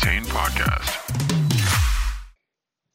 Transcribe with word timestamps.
Retain 0.00 0.22
podcast. 0.26 0.94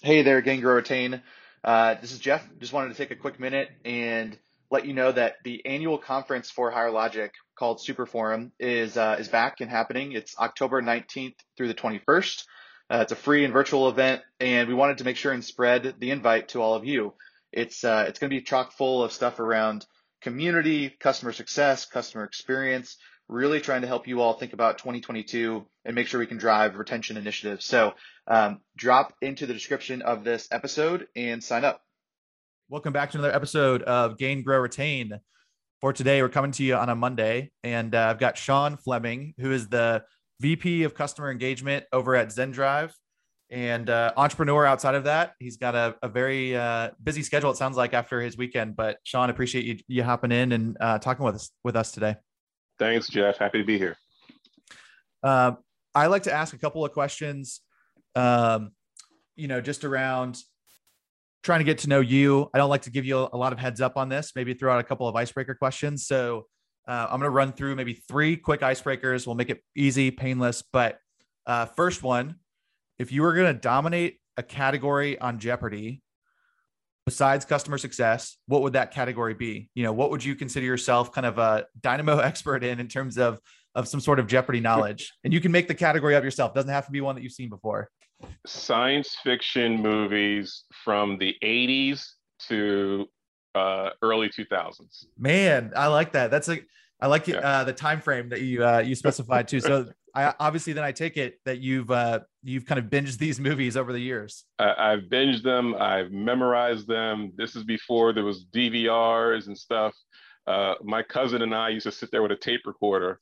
Hey 0.02 0.22
there, 0.22 0.40
Gain 0.40 0.62
Grow 0.62 0.76
Retain. 0.76 1.22
Uh, 1.62 1.96
this 1.96 2.14
is 2.14 2.20
Jeff. 2.20 2.48
Just 2.60 2.72
wanted 2.72 2.90
to 2.90 2.96
take 2.96 3.12
a 3.12 3.16
quick 3.18 3.42
minute 3.42 3.68
and 3.84 4.38
let 4.72 4.86
you 4.86 4.94
know 4.94 5.12
that 5.12 5.36
the 5.44 5.66
annual 5.66 5.98
conference 5.98 6.50
for 6.50 6.72
Higher 6.72 6.92
Logic 6.92 7.34
called 7.60 7.82
Super 7.82 8.06
Forum 8.06 8.54
is 8.58 8.96
uh, 8.96 9.18
is 9.20 9.28
back 9.28 9.60
and 9.60 9.70
happening. 9.70 10.14
It's 10.14 10.38
October 10.40 10.82
19th 10.82 11.36
through 11.58 11.68
the 11.68 11.74
21st. 11.74 12.46
Uh, 12.90 13.00
it's 13.02 13.12
a 13.12 13.18
free 13.18 13.44
and 13.44 13.52
virtual 13.52 13.90
event, 13.90 14.22
and 14.40 14.70
we 14.70 14.74
wanted 14.74 15.00
to 15.00 15.04
make 15.04 15.18
sure 15.18 15.34
and 15.34 15.44
spread 15.44 15.96
the 16.00 16.12
invite 16.12 16.50
to 16.50 16.62
all 16.62 16.74
of 16.74 16.86
you. 16.86 17.16
It's 17.52 17.84
uh, 17.84 18.06
it's 18.08 18.20
going 18.20 18.30
to 18.30 18.38
be 18.38 18.42
chock 18.42 18.72
full 18.72 19.04
of 19.04 19.12
stuff 19.12 19.42
around 19.42 19.86
community, 20.22 20.90
customer 21.02 21.34
success, 21.34 21.86
customer 21.86 22.24
experience, 22.24 22.96
really 23.28 23.62
trying 23.62 23.82
to 23.82 23.88
help 23.88 24.08
you 24.08 24.22
all 24.22 24.34
think 24.34 24.54
about 24.54 24.78
2022 24.78 25.66
and 25.86 25.96
make 25.96 26.08
sure 26.08 26.20
we 26.20 26.28
can 26.28 26.38
drive 26.38 26.78
retention 26.78 27.18
initiatives. 27.18 27.66
So 27.66 27.94
um, 28.28 28.62
drop 28.76 29.14
into 29.22 29.46
the 29.46 29.54
description 29.54 30.02
of 30.02 30.24
this 30.24 30.48
episode 30.52 31.08
and 31.16 31.44
sign 31.44 31.66
up. 31.66 31.82
Welcome 32.70 32.94
back 32.94 33.12
to 33.12 33.18
another 33.18 33.36
episode 33.36 33.84
of 33.84 34.18
Gain, 34.18 34.44
Grow, 34.44 34.60
Retain. 34.60 35.20
For 35.82 35.92
today, 35.92 36.22
we're 36.22 36.30
coming 36.30 36.52
to 36.54 36.64
you 36.64 36.76
on 36.76 36.90
a 36.90 36.96
Monday, 36.96 37.52
and 37.62 37.94
uh, 37.94 38.08
I've 38.10 38.20
got 38.20 38.38
Sean 38.38 38.78
Fleming, 38.78 39.34
who 39.38 39.52
is 39.52 39.68
the 39.68 40.04
VP 40.40 40.84
of 40.84 40.94
Customer 40.94 41.30
Engagement 41.30 41.86
over 41.92 42.16
at 42.16 42.30
ZenDrive 42.30 42.92
and 43.50 43.90
uh, 43.90 44.14
entrepreneur 44.18 44.66
outside 44.66 44.96
of 44.96 45.04
that. 45.04 45.34
He's 45.40 45.58
got 45.58 45.76
a, 45.76 45.96
a 46.02 46.08
very 46.08 46.56
uh, 46.56 46.92
busy 47.04 47.22
schedule, 47.22 47.52
it 47.52 47.58
sounds 47.58 47.78
like, 47.78 47.94
after 47.94 48.22
his 48.22 48.38
weekend. 48.38 48.76
But 48.76 48.98
Sean, 49.04 49.30
appreciate 49.30 49.66
you, 49.66 49.78
you 49.88 50.04
hopping 50.04 50.32
in 50.32 50.54
and 50.54 50.78
uh, 50.80 51.00
talking 51.00 51.26
with 51.26 51.36
us, 51.36 51.52
with 51.64 51.76
us 51.76 51.92
today. 51.92 52.16
Thanks, 52.80 53.08
Jeff. 53.08 53.38
Happy 53.38 53.60
to 53.60 53.66
be 53.66 53.78
here. 53.78 53.98
Uh, 55.22 55.54
I 55.96 56.08
like 56.08 56.24
to 56.24 56.34
ask 56.34 56.54
a 56.54 56.58
couple 56.58 56.84
of 56.84 56.92
questions, 56.92 57.62
um, 58.16 58.72
you 59.36 59.48
know, 59.48 59.62
just 59.62 59.86
around 59.86 60.40
trying 61.44 61.60
to 61.60 61.66
get 61.66 61.80
to 61.80 61.90
know 61.90 62.00
you. 62.00 62.50
I 62.54 62.58
don't 62.58 62.70
like 62.70 62.84
to 62.84 62.92
give 62.92 63.06
you 63.06 63.30
a 63.32 63.38
lot 63.38 63.54
of 63.54 63.60
heads 63.60 63.82
up 63.82 63.98
on 63.98 64.10
this, 64.10 64.32
maybe 64.36 64.54
throw 64.54 64.74
out 64.74 64.80
a 64.80 64.84
couple 64.84 65.08
of 65.08 65.16
icebreaker 65.16 65.56
questions. 65.56 66.08
So 66.08 66.48
uh, 66.88 67.08
I'm 67.10 67.20
going 67.20 67.22
to 67.22 67.30
run 67.30 67.54
through 67.54 67.76
maybe 67.76 67.94
three 67.94 68.36
quick 68.36 68.62
icebreakers. 68.62 69.28
We'll 69.28 69.36
make 69.36 69.50
it 69.50 69.62
easy, 69.76 70.10
painless. 70.12 70.64
But 70.74 70.98
uh, 71.46 71.66
first 71.66 72.02
one, 72.02 72.36
if 72.98 73.12
you 73.12 73.22
were 73.22 73.34
going 73.34 73.54
to 73.54 73.60
dominate 73.60 74.20
a 74.38 74.44
category 74.44 75.20
on 75.20 75.40
Jeopardy, 75.40 76.02
besides 77.06 77.46
customer 77.46 77.78
success, 77.78 78.38
what 78.48 78.62
would 78.62 78.74
that 78.74 78.92
category 78.92 79.34
be? 79.34 79.70
You 79.76 79.84
know, 79.84 79.94
what 79.94 80.12
would 80.12 80.24
you 80.24 80.36
consider 80.36 80.66
yourself 80.66 81.12
kind 81.12 81.26
of 81.26 81.38
a 81.38 81.66
dynamo 81.82 82.18
expert 82.20 82.64
in 82.64 82.80
in 82.80 82.88
terms 82.88 83.18
of 83.18 83.40
of 83.76 83.88
some 83.88 84.00
sort 84.00 84.20
of 84.20 84.28
Jeopardy 84.28 84.60
knowledge? 84.60 85.12
And 85.24 85.34
you 85.34 85.42
can 85.42 85.52
make 85.52 85.68
the 85.68 85.76
category 85.76 86.16
up 86.16 86.24
yourself. 86.24 86.52
It 86.52 86.56
doesn't 86.56 86.72
have 86.72 86.86
to 86.86 86.92
be 86.92 87.02
one 87.02 87.16
that 87.16 87.22
you've 87.22 87.34
seen 87.34 87.50
before. 87.50 87.90
Science 88.46 89.18
fiction 89.24 89.82
movies 89.82 90.64
from 90.84 91.18
the 91.18 91.36
80s 91.44 92.06
to 92.48 93.08
uh, 93.56 93.90
early 94.02 94.30
2000s. 94.30 95.06
Man, 95.18 95.74
I 95.76 95.88
like 95.88 96.14
that. 96.14 96.32
That's 96.32 96.48
a 96.50 96.60
I 97.02 97.08
like 97.08 97.28
yeah. 97.28 97.40
uh, 97.40 97.64
the 97.66 97.74
time 97.74 98.00
frame 98.00 98.30
that 98.30 98.42
you 98.42 98.66
uh, 98.66 98.80
you 98.80 98.96
specified 98.96 99.48
too. 99.48 99.60
So 99.60 99.90
I 100.16 100.34
obviously 100.40 100.74
then 100.74 100.84
I 100.84 100.92
take 100.92 101.18
it 101.18 101.40
that 101.46 101.60
you've 101.60 101.92
uh, 101.92 102.22
you've 102.44 102.66
kind 102.66 102.80
of 102.80 102.86
binged 102.86 103.18
these 103.18 103.40
movies 103.40 103.78
over 103.78 103.94
the 103.94 104.00
years. 104.00 104.46
I, 104.60 104.92
have 104.92 105.04
binged 105.04 105.44
them. 105.44 105.76
I've 105.76 106.12
memorized 106.12 106.88
them. 106.88 107.32
This 107.36 107.56
is 107.56 107.64
before 107.64 108.14
there 108.14 108.24
was 108.24 108.46
DVRs 108.54 109.48
and 109.48 109.58
stuff. 109.58 109.94
Uh, 110.46 110.76
my 110.84 111.02
cousin 111.02 111.42
and 111.42 111.56
I 111.56 111.70
used 111.70 111.86
to 111.86 111.92
sit 111.92 112.12
there 112.12 112.22
with 112.22 112.32
a 112.32 112.36
tape 112.36 112.62
recorder, 112.66 113.20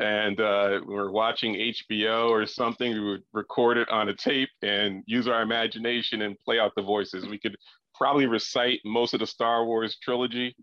and 0.00 0.40
uh, 0.40 0.80
we 0.86 0.94
were 0.94 1.12
watching 1.12 1.54
HBO 1.54 2.28
or 2.28 2.46
something. 2.46 2.92
We 2.92 3.00
would 3.00 3.22
record 3.32 3.78
it 3.78 3.88
on 3.90 4.08
a 4.08 4.14
tape 4.14 4.50
and 4.62 5.04
use 5.06 5.28
our 5.28 5.42
imagination 5.42 6.22
and 6.22 6.38
play 6.40 6.58
out 6.58 6.72
the 6.76 6.82
voices. 6.82 7.28
We 7.28 7.38
could 7.38 7.56
probably 7.94 8.26
recite 8.26 8.80
most 8.84 9.14
of 9.14 9.20
the 9.20 9.26
Star 9.26 9.64
Wars 9.64 9.96
trilogy 10.02 10.56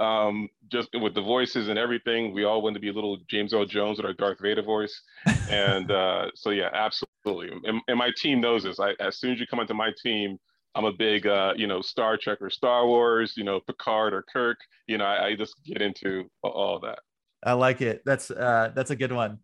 um, 0.00 0.48
just 0.70 0.90
with 0.94 1.14
the 1.14 1.22
voices 1.22 1.68
and 1.68 1.78
everything. 1.78 2.32
We 2.32 2.44
all 2.44 2.62
wanted 2.62 2.74
to 2.74 2.80
be 2.80 2.92
little 2.92 3.18
James 3.28 3.52
Earl 3.52 3.66
Jones 3.66 3.98
with 3.98 4.06
our 4.06 4.12
Darth 4.12 4.38
Vader 4.40 4.62
voice. 4.62 5.02
and 5.50 5.90
uh, 5.90 6.26
so, 6.34 6.50
yeah, 6.50 6.70
absolutely. 6.72 7.07
And, 7.30 7.80
and, 7.86 7.98
my 7.98 8.10
team 8.16 8.40
knows 8.40 8.64
this. 8.64 8.80
I, 8.80 8.92
as 9.00 9.18
soon 9.18 9.32
as 9.32 9.40
you 9.40 9.46
come 9.46 9.60
into 9.60 9.74
my 9.74 9.92
team, 10.02 10.38
I'm 10.74 10.84
a 10.84 10.92
big, 10.92 11.26
uh, 11.26 11.54
you 11.56 11.66
know, 11.66 11.80
Star 11.80 12.16
Trek 12.16 12.38
or 12.40 12.50
Star 12.50 12.86
Wars, 12.86 13.34
you 13.36 13.44
know, 13.44 13.60
Picard 13.60 14.14
or 14.14 14.24
Kirk. 14.32 14.58
You 14.86 14.98
know, 14.98 15.04
I, 15.04 15.26
I 15.26 15.34
just 15.36 15.54
get 15.64 15.82
into 15.82 16.30
all 16.42 16.80
that. 16.80 17.00
I 17.44 17.52
like 17.52 17.80
it. 17.80 18.02
That's 18.04 18.30
uh, 18.30 18.72
that's 18.74 18.90
a 18.90 18.96
good 18.96 19.12
one. 19.12 19.38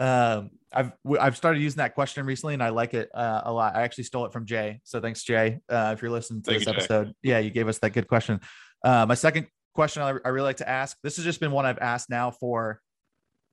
Um, 0.00 0.50
I've 0.72 0.92
I've 1.20 1.36
started 1.36 1.62
using 1.62 1.78
that 1.78 1.94
question 1.94 2.26
recently, 2.26 2.54
and 2.54 2.62
I 2.62 2.70
like 2.70 2.94
it 2.94 3.10
uh, 3.14 3.42
a 3.44 3.52
lot. 3.52 3.76
I 3.76 3.82
actually 3.82 4.04
stole 4.04 4.26
it 4.26 4.32
from 4.32 4.46
Jay, 4.46 4.80
so 4.84 5.00
thanks, 5.00 5.22
Jay. 5.22 5.60
Uh, 5.68 5.92
if 5.94 6.02
you're 6.02 6.10
listening 6.10 6.42
to 6.42 6.50
Thank 6.50 6.64
this 6.64 6.66
you, 6.66 6.72
episode, 6.72 7.06
Jay. 7.08 7.14
yeah, 7.22 7.38
you 7.38 7.50
gave 7.50 7.68
us 7.68 7.78
that 7.78 7.90
good 7.90 8.08
question. 8.08 8.40
Uh, 8.82 9.06
my 9.06 9.14
second 9.14 9.46
question 9.74 10.02
I, 10.02 10.14
I 10.24 10.28
really 10.28 10.46
like 10.46 10.58
to 10.58 10.68
ask. 10.68 10.96
This 11.02 11.16
has 11.16 11.24
just 11.24 11.40
been 11.40 11.52
one 11.52 11.66
I've 11.66 11.78
asked 11.78 12.10
now 12.10 12.30
for 12.30 12.80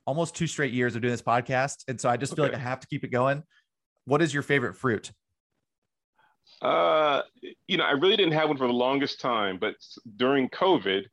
almost 0.05 0.35
two 0.35 0.47
straight 0.47 0.73
years 0.73 0.95
of 0.95 1.01
doing 1.01 1.13
this 1.13 1.21
podcast, 1.21 1.83
and 1.87 2.01
so 2.01 2.09
I 2.09 2.17
just 2.17 2.35
feel 2.35 2.45
like 2.45 2.55
I 2.55 2.59
have 2.59 2.79
to 2.79 2.87
keep 2.87 3.03
it 3.03 3.11
going. 3.11 3.43
What 4.05 4.21
is 4.21 4.33
your 4.33 4.43
favorite 4.43 4.75
fruit? 4.75 5.11
Uh, 6.61 7.21
you 7.67 7.77
know, 7.77 7.85
I 7.85 7.91
really 7.91 8.17
didn't 8.17 8.33
have 8.33 8.49
one 8.49 8.57
for 8.57 8.67
the 8.67 8.73
longest 8.73 9.19
time, 9.19 9.57
but 9.59 9.75
during 10.17 10.49
COVID, 10.49 11.05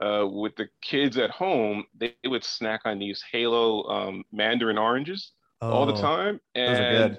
uh, 0.00 0.26
with 0.26 0.56
the 0.56 0.68
kids 0.80 1.18
at 1.18 1.30
home, 1.30 1.84
they, 1.98 2.14
would 2.24 2.44
snack 2.44 2.80
on 2.84 2.98
these 2.98 3.22
Halo 3.30 3.84
um, 3.84 4.24
mandarin 4.32 4.78
oranges 4.78 5.32
oh, 5.60 5.70
all 5.70 5.86
the 5.86 5.92
oh, 5.94 6.00
time, 6.00 6.40
and 6.54 7.18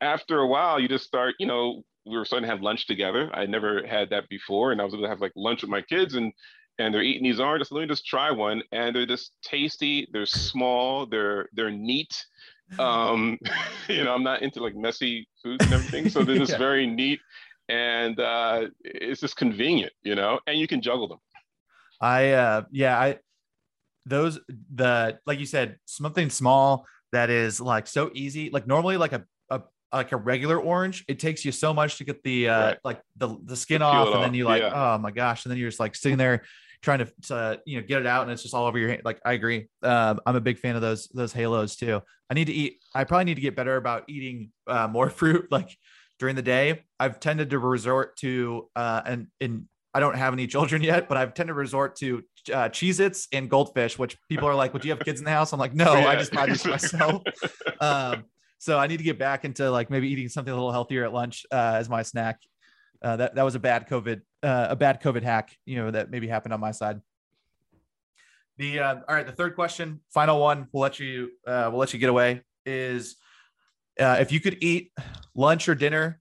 after 0.00 0.40
a 0.40 0.46
while, 0.46 0.80
you 0.80 0.88
just 0.88 1.04
start, 1.04 1.34
you 1.38 1.46
know, 1.46 1.82
we 2.06 2.16
were 2.16 2.24
starting 2.24 2.46
to 2.46 2.52
have 2.52 2.62
lunch 2.62 2.86
together. 2.86 3.30
I 3.34 3.46
never 3.46 3.86
had 3.86 4.10
that 4.10 4.28
before, 4.28 4.72
and 4.72 4.80
I 4.80 4.84
was 4.84 4.94
able 4.94 5.04
to 5.04 5.08
have 5.08 5.20
like 5.20 5.32
lunch 5.36 5.62
with 5.62 5.70
my 5.70 5.82
kids, 5.82 6.14
and 6.14 6.32
and 6.78 6.94
they're 6.94 7.02
eating 7.02 7.24
these 7.24 7.40
oranges. 7.40 7.70
Let 7.70 7.82
me 7.82 7.86
just 7.86 8.06
try 8.06 8.30
one, 8.30 8.62
and 8.72 8.94
they're 8.94 9.06
just 9.06 9.32
tasty. 9.42 10.08
They're 10.12 10.26
small. 10.26 11.06
They're 11.06 11.48
they're 11.52 11.70
neat. 11.70 12.24
Um, 12.78 13.38
you 13.88 14.04
know, 14.04 14.14
I'm 14.14 14.22
not 14.22 14.42
into 14.42 14.62
like 14.62 14.74
messy 14.74 15.28
foods 15.42 15.64
and 15.64 15.74
everything, 15.74 16.08
so 16.08 16.22
they're 16.22 16.38
just 16.38 16.52
yeah. 16.52 16.58
very 16.58 16.86
neat, 16.86 17.20
and 17.68 18.18
uh, 18.18 18.66
it's 18.84 19.20
just 19.20 19.36
convenient, 19.36 19.92
you 20.02 20.14
know, 20.14 20.40
and 20.46 20.58
you 20.58 20.66
can 20.66 20.80
juggle 20.80 21.08
them. 21.08 21.18
I 22.00 22.30
uh, 22.30 22.62
yeah, 22.70 22.98
I 22.98 23.18
those 24.06 24.40
the 24.74 25.18
like 25.26 25.38
you 25.38 25.46
said 25.46 25.78
something 25.84 26.30
small 26.30 26.86
that 27.12 27.30
is 27.30 27.60
like 27.60 27.86
so 27.86 28.10
easy. 28.14 28.50
Like 28.50 28.66
normally, 28.66 28.96
like 28.96 29.12
a 29.12 29.24
like 29.92 30.12
a 30.12 30.16
regular 30.16 30.58
orange, 30.60 31.04
it 31.08 31.18
takes 31.18 31.44
you 31.44 31.52
so 31.52 31.72
much 31.72 31.96
to 31.98 32.04
get 32.04 32.22
the 32.22 32.48
uh 32.48 32.60
right. 32.60 32.78
like 32.84 33.00
the 33.16 33.36
the 33.44 33.56
skin 33.56 33.82
off, 33.82 34.14
and 34.14 34.22
then 34.22 34.34
you 34.34 34.44
like, 34.44 34.62
yeah. 34.62 34.94
oh 34.94 34.98
my 34.98 35.10
gosh, 35.10 35.44
and 35.44 35.50
then 35.50 35.58
you're 35.58 35.68
just 35.68 35.80
like 35.80 35.94
sitting 35.94 36.18
there 36.18 36.42
trying 36.80 37.00
to, 37.00 37.12
to 37.22 37.60
you 37.66 37.80
know 37.80 37.86
get 37.86 38.00
it 38.00 38.06
out, 38.06 38.22
and 38.22 38.30
it's 38.30 38.42
just 38.42 38.54
all 38.54 38.66
over 38.66 38.78
your 38.78 38.88
hand. 38.88 39.02
Like 39.04 39.20
I 39.24 39.32
agree, 39.32 39.68
um, 39.82 40.20
I'm 40.26 40.36
a 40.36 40.40
big 40.40 40.58
fan 40.58 40.76
of 40.76 40.82
those 40.82 41.08
those 41.08 41.32
halos 41.32 41.76
too. 41.76 42.00
I 42.30 42.34
need 42.34 42.46
to 42.46 42.52
eat. 42.52 42.78
I 42.94 43.04
probably 43.04 43.24
need 43.24 43.36
to 43.36 43.40
get 43.40 43.56
better 43.56 43.76
about 43.76 44.04
eating 44.08 44.50
uh, 44.66 44.88
more 44.88 45.10
fruit 45.10 45.50
like 45.50 45.76
during 46.18 46.36
the 46.36 46.42
day. 46.42 46.84
I've 46.98 47.20
tended 47.20 47.50
to 47.50 47.58
resort 47.58 48.16
to 48.18 48.68
uh 48.74 49.02
and 49.04 49.28
in 49.40 49.68
I 49.94 50.00
don't 50.00 50.16
have 50.16 50.32
any 50.32 50.46
children 50.46 50.82
yet, 50.82 51.08
but 51.08 51.16
I've 51.16 51.34
tended 51.34 51.54
to 51.54 51.58
resort 51.58 51.96
to 51.96 52.22
uh, 52.52 52.68
Cheez 52.68 53.00
Its 53.00 53.26
and 53.32 53.48
Goldfish, 53.48 53.98
which 53.98 54.16
people 54.28 54.46
are 54.46 54.54
like, 54.54 54.72
Would 54.72 54.84
you 54.84 54.90
have 54.90 55.00
kids 55.00 55.18
in 55.18 55.24
the 55.24 55.30
house? 55.30 55.52
I'm 55.52 55.58
like, 55.58 55.74
No, 55.74 55.94
yeah. 55.94 56.08
I 56.08 56.16
just 56.16 56.32
buy 56.32 56.46
these 56.46 56.64
myself. 56.64 57.22
um, 57.80 58.24
so 58.58 58.78
I 58.78 58.86
need 58.86 58.98
to 58.98 59.04
get 59.04 59.18
back 59.18 59.44
into 59.44 59.70
like 59.70 59.88
maybe 59.88 60.08
eating 60.08 60.28
something 60.28 60.52
a 60.52 60.54
little 60.54 60.72
healthier 60.72 61.04
at 61.04 61.12
lunch 61.12 61.46
uh, 61.50 61.74
as 61.76 61.88
my 61.88 62.02
snack. 62.02 62.40
Uh, 63.02 63.16
that 63.16 63.34
that 63.34 63.42
was 63.42 63.54
a 63.54 63.58
bad 63.58 63.88
COVID 63.88 64.20
uh, 64.42 64.68
a 64.70 64.76
bad 64.76 65.02
COVID 65.02 65.22
hack, 65.22 65.56
you 65.64 65.76
know, 65.76 65.90
that 65.90 66.10
maybe 66.10 66.26
happened 66.28 66.52
on 66.52 66.60
my 66.60 66.72
side. 66.72 67.00
The 68.56 68.80
uh, 68.80 68.94
all 69.08 69.14
right, 69.14 69.26
the 69.26 69.32
third 69.32 69.54
question, 69.54 70.00
final 70.10 70.40
one, 70.40 70.68
we'll 70.72 70.82
let 70.82 70.98
you 70.98 71.30
uh, 71.46 71.68
we'll 71.70 71.78
let 71.80 71.92
you 71.92 71.98
get 71.98 72.10
away. 72.10 72.42
Is 72.66 73.16
uh, 74.00 74.18
if 74.20 74.32
you 74.32 74.40
could 74.40 74.62
eat 74.62 74.92
lunch 75.34 75.68
or 75.68 75.74
dinner 75.74 76.20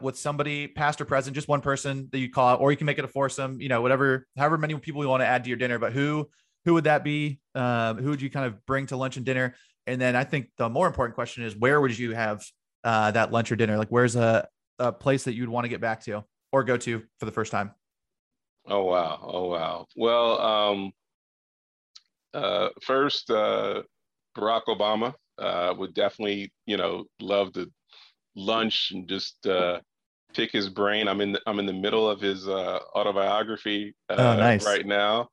with 0.00 0.18
somebody 0.18 0.66
past 0.66 1.00
or 1.00 1.04
present, 1.04 1.34
just 1.34 1.48
one 1.48 1.60
person 1.60 2.08
that 2.12 2.18
you 2.18 2.30
call 2.30 2.56
or 2.56 2.70
you 2.70 2.76
can 2.76 2.86
make 2.86 2.98
it 2.98 3.04
a 3.04 3.08
foursome, 3.08 3.60
you 3.60 3.68
know, 3.68 3.82
whatever, 3.82 4.26
however 4.36 4.56
many 4.56 4.74
people 4.78 5.02
you 5.02 5.08
want 5.08 5.20
to 5.20 5.26
add 5.26 5.44
to 5.44 5.50
your 5.50 5.58
dinner, 5.58 5.78
but 5.78 5.92
who 5.92 6.28
who 6.64 6.74
would 6.74 6.84
that 6.84 7.04
be? 7.04 7.40
Um, 7.54 7.98
who 7.98 8.10
would 8.10 8.22
you 8.22 8.30
kind 8.30 8.46
of 8.46 8.64
bring 8.66 8.86
to 8.86 8.96
lunch 8.96 9.16
and 9.16 9.26
dinner? 9.26 9.54
And 9.86 10.00
then 10.00 10.14
I 10.16 10.24
think 10.24 10.50
the 10.56 10.68
more 10.68 10.86
important 10.86 11.14
question 11.14 11.44
is 11.44 11.56
where 11.56 11.80
would 11.80 11.98
you 11.98 12.14
have 12.14 12.44
uh, 12.84 13.10
that 13.12 13.32
lunch 13.32 13.50
or 13.50 13.56
dinner? 13.56 13.76
Like, 13.78 13.88
where's 13.88 14.16
a, 14.16 14.46
a 14.80 14.92
place 14.92 15.24
that 15.24 15.34
you'd 15.34 15.48
want 15.48 15.64
to 15.64 15.68
get 15.68 15.80
back 15.80 16.02
to 16.04 16.24
or 16.52 16.64
go 16.64 16.76
to 16.76 17.02
for 17.18 17.26
the 17.26 17.32
first 17.32 17.52
time? 17.52 17.72
Oh 18.66 18.84
wow! 18.84 19.20
Oh 19.22 19.48
wow! 19.48 19.86
Well, 19.96 20.40
um, 20.40 20.92
uh, 22.34 22.68
first, 22.82 23.30
uh, 23.30 23.82
Barack 24.36 24.62
Obama 24.68 25.14
uh, 25.38 25.74
would 25.76 25.94
definitely, 25.94 26.52
you 26.66 26.76
know, 26.76 27.04
love 27.20 27.52
to 27.54 27.70
lunch 28.36 28.90
and 28.92 29.08
just 29.08 29.46
uh, 29.46 29.80
pick 30.34 30.52
his 30.52 30.68
brain. 30.68 31.08
I'm 31.08 31.20
in 31.20 31.32
the, 31.32 31.40
I'm 31.46 31.58
in 31.58 31.66
the 31.66 31.72
middle 31.72 32.08
of 32.08 32.20
his 32.20 32.48
uh, 32.48 32.80
autobiography 32.94 33.94
uh, 34.10 34.14
oh, 34.18 34.36
nice. 34.36 34.66
right 34.66 34.86
now, 34.86 35.28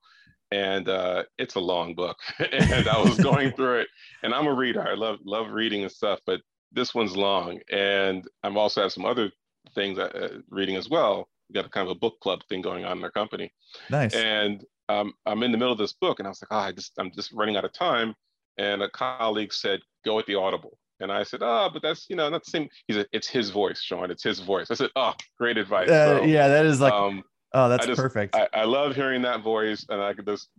and 0.51 0.87
uh, 0.87 1.23
it's 1.37 1.55
a 1.55 1.59
long 1.59 1.93
book 1.93 2.17
and 2.39 2.87
i 2.87 3.01
was 3.01 3.17
going 3.17 3.51
through 3.51 3.79
it 3.79 3.87
and 4.23 4.33
i'm 4.33 4.47
a 4.47 4.53
reader 4.53 4.81
i 4.87 4.93
love 4.93 5.17
love 5.25 5.49
reading 5.49 5.83
and 5.83 5.91
stuff 5.91 6.19
but 6.25 6.41
this 6.71 6.93
one's 6.93 7.15
long. 7.15 7.59
And 7.71 8.27
I'm 8.43 8.57
also 8.57 8.81
have 8.81 8.91
some 8.91 9.05
other 9.05 9.31
things 9.75 9.99
uh, 9.99 10.39
reading 10.49 10.75
as 10.75 10.89
well. 10.89 11.27
We 11.49 11.53
got 11.53 11.65
a 11.65 11.69
kind 11.69 11.87
of 11.87 11.91
a 11.91 11.99
book 11.99 12.19
club 12.21 12.41
thing 12.49 12.61
going 12.61 12.85
on 12.85 12.97
in 12.97 13.03
our 13.03 13.11
company. 13.11 13.51
Nice. 13.89 14.13
And 14.13 14.63
um, 14.89 15.13
I'm 15.25 15.43
in 15.43 15.51
the 15.51 15.57
middle 15.57 15.71
of 15.71 15.77
this 15.77 15.93
book, 15.93 16.19
and 16.19 16.27
I 16.27 16.29
was 16.29 16.41
like, 16.41 16.49
oh, 16.51 16.67
I 16.67 16.71
just 16.71 16.93
I'm 16.97 17.11
just 17.11 17.31
running 17.33 17.57
out 17.57 17.65
of 17.65 17.73
time. 17.73 18.15
And 18.57 18.81
a 18.81 18.89
colleague 18.89 19.53
said, 19.53 19.81
go 20.05 20.15
with 20.15 20.25
the 20.25 20.35
Audible. 20.35 20.77
And 20.99 21.11
I 21.11 21.23
said, 21.23 21.41
oh, 21.43 21.69
but 21.71 21.83
that's, 21.83 22.07
you 22.09 22.15
know, 22.15 22.27
not 22.29 22.43
the 22.43 22.49
same. 22.49 22.69
He 22.87 22.93
said, 22.93 23.05
it's 23.11 23.27
his 23.27 23.51
voice, 23.51 23.79
Sean. 23.81 24.09
It's 24.09 24.23
his 24.23 24.39
voice. 24.39 24.71
I 24.71 24.73
said, 24.73 24.89
oh, 24.95 25.13
great 25.37 25.57
advice. 25.57 25.89
Uh, 25.89 26.19
so, 26.19 26.25
yeah, 26.25 26.47
that 26.47 26.65
is 26.65 26.81
like, 26.81 26.93
um, 26.93 27.23
oh, 27.53 27.69
that's 27.69 27.85
just, 27.85 28.01
perfect. 28.01 28.35
I, 28.35 28.47
I, 28.51 28.63
love 28.63 28.95
hearing 28.95 29.21
that 29.21 29.43
voice. 29.43 29.85
And 29.89 30.01
I 30.01 30.15
could 30.15 30.25
just 30.25 30.49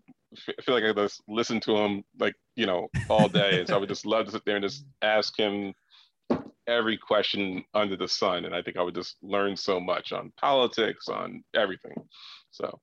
feel 0.63 0.77
like 0.77 0.85
I 0.85 0.93
could 0.93 0.97
just 0.97 1.23
listen 1.27 1.59
to 1.61 1.77
him 1.77 2.05
like, 2.21 2.35
you 2.55 2.67
know, 2.67 2.87
all 3.09 3.29
day. 3.29 3.59
and 3.59 3.69
so 3.69 3.75
I 3.75 3.79
would 3.79 3.89
just 3.89 4.07
love 4.07 4.27
to 4.27 4.33
sit 4.33 4.45
there 4.47 4.57
and 4.57 4.65
just 4.65 4.85
ask 5.03 5.37
him 5.37 5.75
every 6.69 6.97
question 6.97 7.65
under 7.75 7.97
the 7.97 8.07
sun. 8.07 8.45
And 8.45 8.55
I 8.55 8.63
think 8.63 8.77
I 8.77 8.83
would 8.83 8.95
just 8.95 9.17
learn 9.23 9.57
so 9.57 9.81
much 9.81 10.13
on 10.13 10.33
politics, 10.39 11.09
on 11.09 11.43
everything. 11.55 11.97
So 12.51 12.79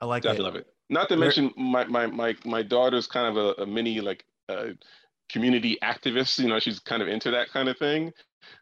I 0.00 0.06
like 0.06 0.24
it. 0.24 0.38
love 0.38 0.56
it. 0.56 0.66
Not 0.88 1.08
to 1.08 1.16
mention 1.16 1.52
my, 1.56 1.84
my, 1.84 2.06
my, 2.06 2.34
my 2.44 2.62
daughter's 2.62 3.06
kind 3.06 3.36
of 3.36 3.58
a, 3.58 3.62
a 3.62 3.66
mini 3.66 4.00
like 4.00 4.24
uh, 4.48 4.68
community 5.30 5.78
activist. 5.82 6.38
You 6.38 6.48
know, 6.48 6.58
she's 6.58 6.80
kind 6.80 7.02
of 7.02 7.08
into 7.08 7.30
that 7.32 7.50
kind 7.50 7.68
of 7.68 7.76
thing. 7.78 8.12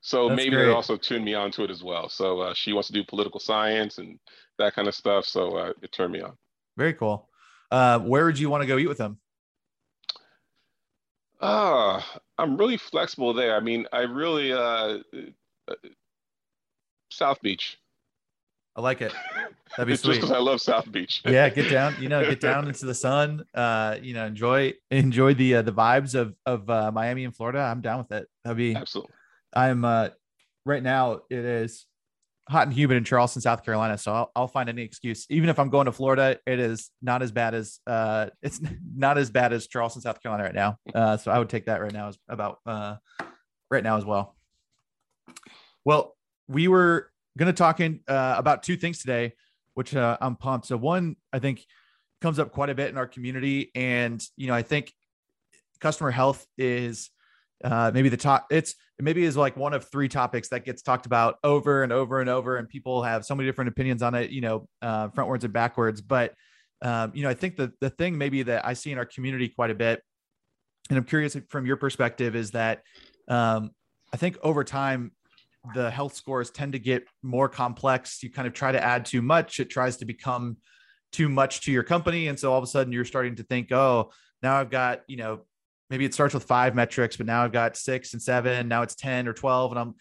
So 0.02 0.28
That's 0.28 0.37
maybe 0.37 0.56
great. 0.56 0.69
it 0.69 0.72
also 0.72 0.96
tuned 0.96 1.25
me 1.25 1.34
on 1.34 1.50
to 1.52 1.64
it 1.64 1.70
as 1.70 1.82
well. 1.82 2.08
So 2.08 2.40
uh, 2.40 2.54
she 2.54 2.72
wants 2.72 2.88
to 2.88 2.92
do 2.92 3.04
political 3.04 3.40
science 3.40 3.98
and 3.98 4.19
that 4.58 4.75
kind 4.75 4.88
of 4.88 4.94
stuff. 4.94 5.25
So 5.26 5.56
uh, 5.56 5.72
it 5.82 5.92
turned 5.92 6.12
me 6.12 6.20
on. 6.20 6.32
Very 6.76 6.94
cool. 6.94 7.28
Uh, 7.70 7.98
where 8.00 8.25
would 8.25 8.38
you 8.38 8.50
want 8.50 8.62
to 8.62 8.66
go 8.66 8.78
eat 8.78 8.88
with 8.88 8.98
them? 8.98 9.19
Ah, 11.40 12.20
I'm 12.38 12.56
really 12.56 12.76
flexible 12.76 13.32
there. 13.32 13.56
I 13.56 13.60
mean, 13.60 13.87
I 13.92 14.00
really 14.00 14.52
uh, 14.52 14.98
uh 15.69 15.75
South 17.10 17.40
Beach. 17.40 17.78
I 18.76 18.81
like 18.81 19.02
it. 19.02 19.12
That'd 19.76 19.88
be 19.88 19.96
sweet. 19.96 20.16
Just 20.16 20.20
because 20.20 20.37
I 20.37 20.40
love 20.40 20.60
South 20.60 20.90
Beach. 20.90 21.22
yeah, 21.26 21.48
get 21.48 21.70
down. 21.70 21.96
You 22.00 22.08
know, 22.08 22.25
get 22.25 22.40
down 22.40 22.69
into 22.69 22.87
the 22.87 22.94
sun. 22.94 23.44
Uh, 23.54 23.96
you 24.00 24.14
know, 24.14 24.26
enjoy 24.26 24.75
enjoy 24.90 25.34
the 25.34 25.56
uh, 25.56 25.62
the 25.62 25.72
vibes 25.72 26.14
of 26.14 26.34
of 26.46 26.69
uh, 26.69 26.90
Miami 26.92 27.25
and 27.25 27.34
Florida. 27.34 27.60
I'm 27.60 27.81
down 27.81 27.98
with 27.98 28.12
it. 28.12 28.28
That'd 28.44 28.56
be 28.56 28.75
absolutely. 28.75 29.12
I'm 29.52 29.84
uh 29.84 30.10
right 30.64 30.82
now. 30.82 31.20
It 31.31 31.44
is 31.44 31.87
hot 32.50 32.67
and 32.67 32.75
humid 32.76 32.97
in 32.97 33.05
Charleston, 33.05 33.41
South 33.41 33.64
Carolina. 33.64 33.97
So 33.97 34.12
I'll, 34.12 34.32
I'll 34.35 34.49
find 34.49 34.69
any 34.69 34.82
excuse. 34.82 35.25
Even 35.31 35.49
if 35.49 35.58
I'm 35.61 35.70
going 35.70 35.87
to 35.87 35.93
Florida, 35.93 36.37
it 36.47 36.58
is 36.58 36.91
not 37.00 37.23
as 37.23 37.31
bad 37.31 37.55
as 37.55 37.79
uh, 37.87 38.26
it's 38.43 38.61
not 38.97 39.19
as 39.19 39.31
bad 39.31 39.52
as 39.52 39.69
Charleston, 39.69 40.02
South 40.02 40.20
Carolina 40.20 40.44
right 40.44 40.55
now. 40.55 40.76
Uh, 40.93 41.17
so 41.17 41.31
I 41.31 41.38
would 41.38 41.49
take 41.49 41.67
that 41.67 41.81
right 41.81 41.93
now 41.93 42.08
as 42.08 42.19
about 42.29 42.58
uh, 42.67 42.97
right 43.70 43.85
now 43.85 43.97
as 43.97 44.05
well. 44.05 44.35
Well, 45.85 46.17
we 46.49 46.67
were 46.67 47.12
going 47.38 47.47
to 47.47 47.56
talk 47.56 47.79
in 47.79 48.00
uh, 48.08 48.35
about 48.37 48.64
two 48.64 48.76
things 48.76 48.99
today, 48.99 49.35
which 49.75 49.94
uh, 49.94 50.19
I'm 50.20 50.35
pumped. 50.35 50.67
So 50.67 50.76
one, 50.76 51.14
I 51.32 51.38
think 51.38 51.64
comes 52.20 52.41
up 52.41 52.50
quite 52.50 52.70
a 52.70 52.75
bit 52.75 52.91
in 52.91 52.99
our 52.99 53.06
community, 53.06 53.70
and 53.76 54.20
you 54.37 54.49
know, 54.49 54.55
I 54.55 54.62
think 54.62 54.93
customer 55.81 56.11
health 56.11 56.44
is 56.58 57.11
uh, 57.64 57.90
maybe 57.92 58.08
the 58.08 58.16
top 58.16 58.46
it's 58.50 58.74
maybe 58.98 59.24
is 59.24 59.36
like 59.36 59.56
one 59.56 59.72
of 59.72 59.90
three 59.90 60.08
topics 60.08 60.48
that 60.48 60.64
gets 60.64 60.82
talked 60.82 61.06
about 61.06 61.36
over 61.44 61.82
and 61.82 61.92
over 61.92 62.20
and 62.20 62.28
over 62.28 62.56
and 62.56 62.68
people 62.68 63.02
have 63.02 63.24
so 63.24 63.34
many 63.34 63.48
different 63.48 63.68
opinions 63.68 64.02
on 64.02 64.14
it 64.14 64.30
you 64.30 64.40
know 64.40 64.68
uh, 64.82 65.08
frontwards 65.08 65.44
and 65.44 65.52
backwards. 65.52 66.00
But 66.00 66.34
um, 66.82 67.12
you 67.14 67.22
know 67.22 67.28
i 67.28 67.34
think 67.34 67.56
the 67.56 67.72
the 67.80 67.90
thing 67.90 68.16
maybe 68.16 68.42
that 68.42 68.64
i 68.64 68.72
see 68.72 68.90
in 68.90 68.96
our 68.96 69.04
community 69.04 69.48
quite 69.48 69.70
a 69.70 69.74
bit 69.74 70.02
and 70.88 70.96
i'm 70.96 71.04
curious 71.04 71.36
from 71.50 71.66
your 71.66 71.76
perspective 71.76 72.34
is 72.34 72.52
that 72.52 72.82
um, 73.28 73.70
i 74.14 74.16
think 74.16 74.38
over 74.42 74.64
time 74.64 75.12
the 75.74 75.90
health 75.90 76.14
scores 76.14 76.50
tend 76.50 76.72
to 76.72 76.78
get 76.78 77.04
more 77.22 77.48
complex. 77.48 78.22
You 78.22 78.30
kind 78.30 78.48
of 78.48 78.54
try 78.54 78.72
to 78.72 78.82
add 78.82 79.04
too 79.04 79.22
much 79.22 79.60
it 79.60 79.70
tries 79.70 79.98
to 79.98 80.04
become 80.04 80.56
too 81.12 81.28
much 81.28 81.62
to 81.62 81.72
your 81.72 81.82
company. 81.82 82.28
And 82.28 82.38
so 82.38 82.52
all 82.52 82.58
of 82.58 82.64
a 82.64 82.68
sudden 82.68 82.92
you're 82.92 83.04
starting 83.04 83.36
to 83.36 83.42
think 83.42 83.72
oh 83.72 84.10
now 84.42 84.56
i've 84.56 84.70
got 84.70 85.02
you 85.06 85.16
know 85.16 85.40
maybe 85.90 86.04
it 86.04 86.14
starts 86.14 86.32
with 86.32 86.44
five 86.44 86.75
metrics, 86.75 87.16
but 87.16 87.26
now 87.26 87.42
I've 87.44 87.52
got 87.52 87.76
six 87.76 88.12
and 88.12 88.22
seven. 88.22 88.69
Now 88.69 88.82
it's 88.82 88.94
10 88.94 89.26
or 89.26 89.32
12. 89.32 89.72
And 89.72 89.81
I'm, 89.81 89.94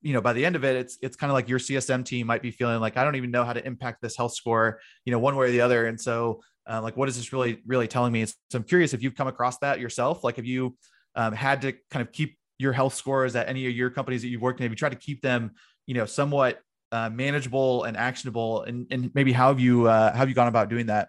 you 0.00 0.12
know, 0.12 0.20
by 0.20 0.32
the 0.32 0.44
end 0.44 0.56
of 0.56 0.64
it, 0.64 0.76
it's, 0.76 0.98
it's 1.02 1.16
kind 1.16 1.30
of 1.30 1.34
like 1.34 1.48
your 1.48 1.58
CSM 1.58 2.04
team 2.04 2.26
might 2.26 2.42
be 2.42 2.50
feeling 2.50 2.80
like, 2.80 2.96
I 2.96 3.04
don't 3.04 3.16
even 3.16 3.30
know 3.30 3.44
how 3.44 3.52
to 3.52 3.64
impact 3.64 4.02
this 4.02 4.16
health 4.16 4.34
score, 4.34 4.80
you 5.04 5.12
know, 5.12 5.18
one 5.18 5.36
way 5.36 5.48
or 5.48 5.50
the 5.50 5.60
other. 5.60 5.86
And 5.86 6.00
so, 6.00 6.42
uh, 6.68 6.80
like, 6.82 6.96
what 6.96 7.08
is 7.08 7.16
this 7.16 7.32
really, 7.32 7.62
really 7.66 7.86
telling 7.86 8.12
me? 8.12 8.24
So 8.24 8.34
I'm 8.54 8.64
curious 8.64 8.94
if 8.94 9.02
you've 9.02 9.14
come 9.14 9.28
across 9.28 9.58
that 9.58 9.80
yourself. 9.80 10.24
Like, 10.24 10.36
have 10.36 10.46
you 10.46 10.76
um, 11.14 11.34
had 11.34 11.62
to 11.62 11.72
kind 11.90 12.06
of 12.06 12.12
keep 12.12 12.38
your 12.58 12.72
health 12.72 12.94
scores 12.94 13.36
at 13.36 13.48
any 13.48 13.66
of 13.66 13.72
your 13.74 13.90
companies 13.90 14.22
that 14.22 14.28
you've 14.28 14.40
worked 14.40 14.60
in? 14.60 14.64
Have 14.64 14.72
you 14.72 14.76
tried 14.76 14.92
to 14.92 14.98
keep 14.98 15.20
them, 15.20 15.52
you 15.86 15.94
know, 15.94 16.06
somewhat 16.06 16.60
uh, 16.90 17.10
manageable 17.10 17.84
and 17.84 17.96
actionable? 17.96 18.62
And, 18.62 18.86
and 18.90 19.10
maybe 19.14 19.32
how 19.32 19.48
have 19.48 19.60
you, 19.60 19.88
uh, 19.88 20.12
how 20.12 20.18
have 20.20 20.28
you 20.28 20.34
gone 20.34 20.48
about 20.48 20.70
doing 20.70 20.86
that? 20.86 21.08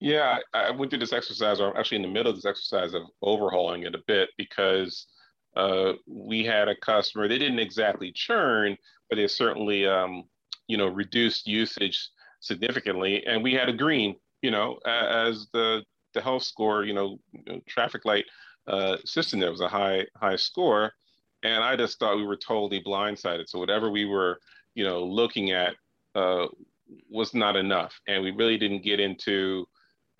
Yeah, 0.00 0.38
I 0.54 0.70
went 0.70 0.90
through 0.90 1.00
this 1.00 1.12
exercise, 1.12 1.60
or 1.60 1.70
I'm 1.70 1.76
actually 1.76 1.96
in 1.96 2.02
the 2.02 2.08
middle 2.08 2.30
of 2.30 2.36
this 2.36 2.46
exercise 2.46 2.94
of 2.94 3.02
overhauling 3.22 3.82
it 3.82 3.94
a 3.94 4.02
bit 4.06 4.30
because 4.38 5.06
uh, 5.56 5.92
we 6.06 6.42
had 6.44 6.68
a 6.68 6.76
customer. 6.76 7.28
They 7.28 7.38
didn't 7.38 7.58
exactly 7.58 8.10
churn, 8.10 8.78
but 9.10 9.16
they 9.16 9.26
certainly, 9.26 9.86
um, 9.86 10.24
you 10.68 10.78
know, 10.78 10.86
reduced 10.88 11.46
usage 11.46 12.08
significantly, 12.40 13.26
and 13.26 13.42
we 13.42 13.52
had 13.52 13.68
a 13.68 13.74
green, 13.74 14.16
you 14.40 14.50
know, 14.50 14.78
as 14.86 15.48
the 15.52 15.84
the 16.14 16.22
health 16.22 16.42
score, 16.44 16.84
you 16.84 16.94
know, 16.94 17.18
traffic 17.68 18.04
light 18.06 18.24
uh, 18.66 18.96
system. 19.04 19.38
There 19.38 19.50
was 19.50 19.60
a 19.60 19.68
high 19.68 20.06
high 20.16 20.36
score, 20.36 20.92
and 21.42 21.62
I 21.62 21.76
just 21.76 21.98
thought 21.98 22.16
we 22.16 22.24
were 22.26 22.36
totally 22.38 22.82
blindsided. 22.82 23.48
So 23.48 23.58
whatever 23.58 23.90
we 23.90 24.06
were, 24.06 24.40
you 24.74 24.84
know, 24.84 25.04
looking 25.04 25.50
at 25.50 25.74
uh, 26.14 26.46
was 27.10 27.34
not 27.34 27.54
enough, 27.54 28.00
and 28.08 28.22
we 28.22 28.30
really 28.30 28.56
didn't 28.56 28.82
get 28.82 28.98
into 28.98 29.66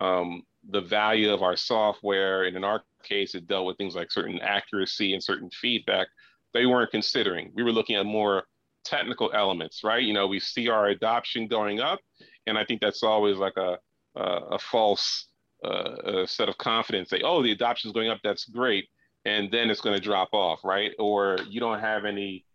um, 0.01 0.43
the 0.69 0.81
value 0.81 1.31
of 1.31 1.41
our 1.43 1.55
software. 1.55 2.43
And 2.43 2.57
in 2.57 2.63
our 2.63 2.83
case, 3.03 3.35
it 3.35 3.47
dealt 3.47 3.65
with 3.65 3.77
things 3.77 3.95
like 3.95 4.11
certain 4.11 4.39
accuracy 4.39 5.13
and 5.13 5.23
certain 5.23 5.49
feedback 5.49 6.07
they 6.53 6.65
weren't 6.65 6.91
considering. 6.91 7.51
We 7.55 7.63
were 7.63 7.71
looking 7.71 7.95
at 7.95 8.05
more 8.05 8.43
technical 8.83 9.31
elements, 9.33 9.83
right? 9.83 10.03
You 10.03 10.13
know, 10.13 10.27
we 10.27 10.39
see 10.39 10.69
our 10.69 10.87
adoption 10.87 11.47
going 11.47 11.79
up, 11.79 11.99
and 12.47 12.57
I 12.57 12.65
think 12.65 12.81
that's 12.81 13.03
always 13.03 13.37
like 13.37 13.57
a 13.57 13.77
a, 14.15 14.23
a 14.51 14.59
false 14.59 15.27
uh, 15.63 16.23
a 16.23 16.27
set 16.27 16.49
of 16.49 16.57
confidence. 16.57 17.09
Say, 17.09 17.21
oh, 17.23 17.41
the 17.41 17.51
adoption 17.51 17.89
is 17.89 17.93
going 17.93 18.09
up, 18.09 18.19
that's 18.23 18.45
great, 18.45 18.89
and 19.25 19.51
then 19.51 19.69
it's 19.69 19.81
going 19.81 19.95
to 19.95 20.03
drop 20.03 20.29
off, 20.33 20.59
right? 20.63 20.91
Or 20.99 21.37
you 21.47 21.59
don't 21.59 21.79
have 21.79 22.05
any 22.05 22.45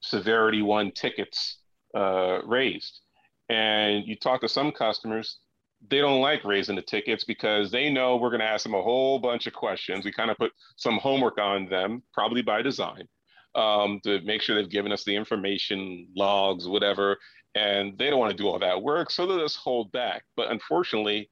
severity 0.00 0.62
one 0.62 0.90
tickets 0.92 1.58
uh, 1.94 2.40
raised, 2.44 3.00
and 3.48 4.04
you 4.06 4.16
talk 4.16 4.40
to 4.40 4.48
some 4.48 4.72
customers, 4.72 5.38
they 5.88 5.98
don't 5.98 6.20
like 6.20 6.44
raising 6.44 6.76
the 6.76 6.82
tickets 6.82 7.24
because 7.24 7.70
they 7.70 7.90
know 7.90 8.16
we're 8.16 8.30
going 8.30 8.40
to 8.40 8.46
ask 8.46 8.62
them 8.62 8.74
a 8.74 8.82
whole 8.82 9.18
bunch 9.18 9.46
of 9.46 9.52
questions. 9.52 10.04
We 10.04 10.12
kind 10.12 10.30
of 10.30 10.38
put 10.38 10.52
some 10.76 10.98
homework 10.98 11.38
on 11.38 11.68
them, 11.68 12.02
probably 12.12 12.42
by 12.42 12.62
design, 12.62 13.06
um, 13.54 14.00
to 14.04 14.20
make 14.22 14.42
sure 14.42 14.56
they've 14.56 14.70
given 14.70 14.92
us 14.92 15.04
the 15.04 15.14
information, 15.14 16.08
logs, 16.16 16.68
whatever. 16.68 17.18
And 17.54 17.96
they 17.98 18.10
don't 18.10 18.18
want 18.18 18.32
to 18.32 18.36
do 18.36 18.48
all 18.48 18.58
that 18.58 18.82
work, 18.82 19.10
so 19.10 19.26
they 19.26 19.36
just 19.38 19.58
hold 19.58 19.92
back. 19.92 20.24
But 20.36 20.50
unfortunately, 20.50 21.30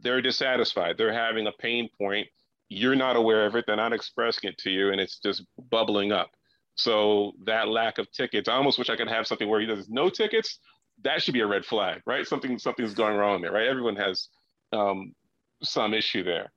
they're 0.00 0.22
dissatisfied. 0.22 0.96
They're 0.96 1.12
having 1.12 1.46
a 1.46 1.52
pain 1.52 1.88
point. 1.98 2.28
You're 2.68 2.96
not 2.96 3.16
aware 3.16 3.46
of 3.46 3.54
it. 3.56 3.64
They're 3.66 3.76
not 3.76 3.92
expressing 3.92 4.48
it 4.48 4.58
to 4.58 4.70
you, 4.70 4.92
and 4.92 5.00
it's 5.00 5.18
just 5.18 5.44
bubbling 5.70 6.10
up. 6.10 6.30
So 6.74 7.32
that 7.44 7.68
lack 7.68 7.98
of 7.98 8.10
tickets, 8.12 8.48
I 8.48 8.54
almost 8.54 8.78
wish 8.78 8.88
I 8.88 8.96
could 8.96 9.08
have 9.08 9.26
something 9.26 9.48
where 9.48 9.66
there's 9.66 9.90
no 9.90 10.08
tickets, 10.08 10.58
that 11.04 11.22
should 11.22 11.34
be 11.34 11.40
a 11.40 11.46
red 11.46 11.64
flag, 11.64 12.02
right? 12.06 12.26
Something 12.26 12.58
something's 12.58 12.94
going 12.94 13.16
wrong 13.16 13.42
there, 13.42 13.52
right? 13.52 13.66
Everyone 13.66 13.96
has 13.96 14.28
um, 14.72 15.14
some 15.62 15.94
issue 15.94 16.24
there. 16.24 16.52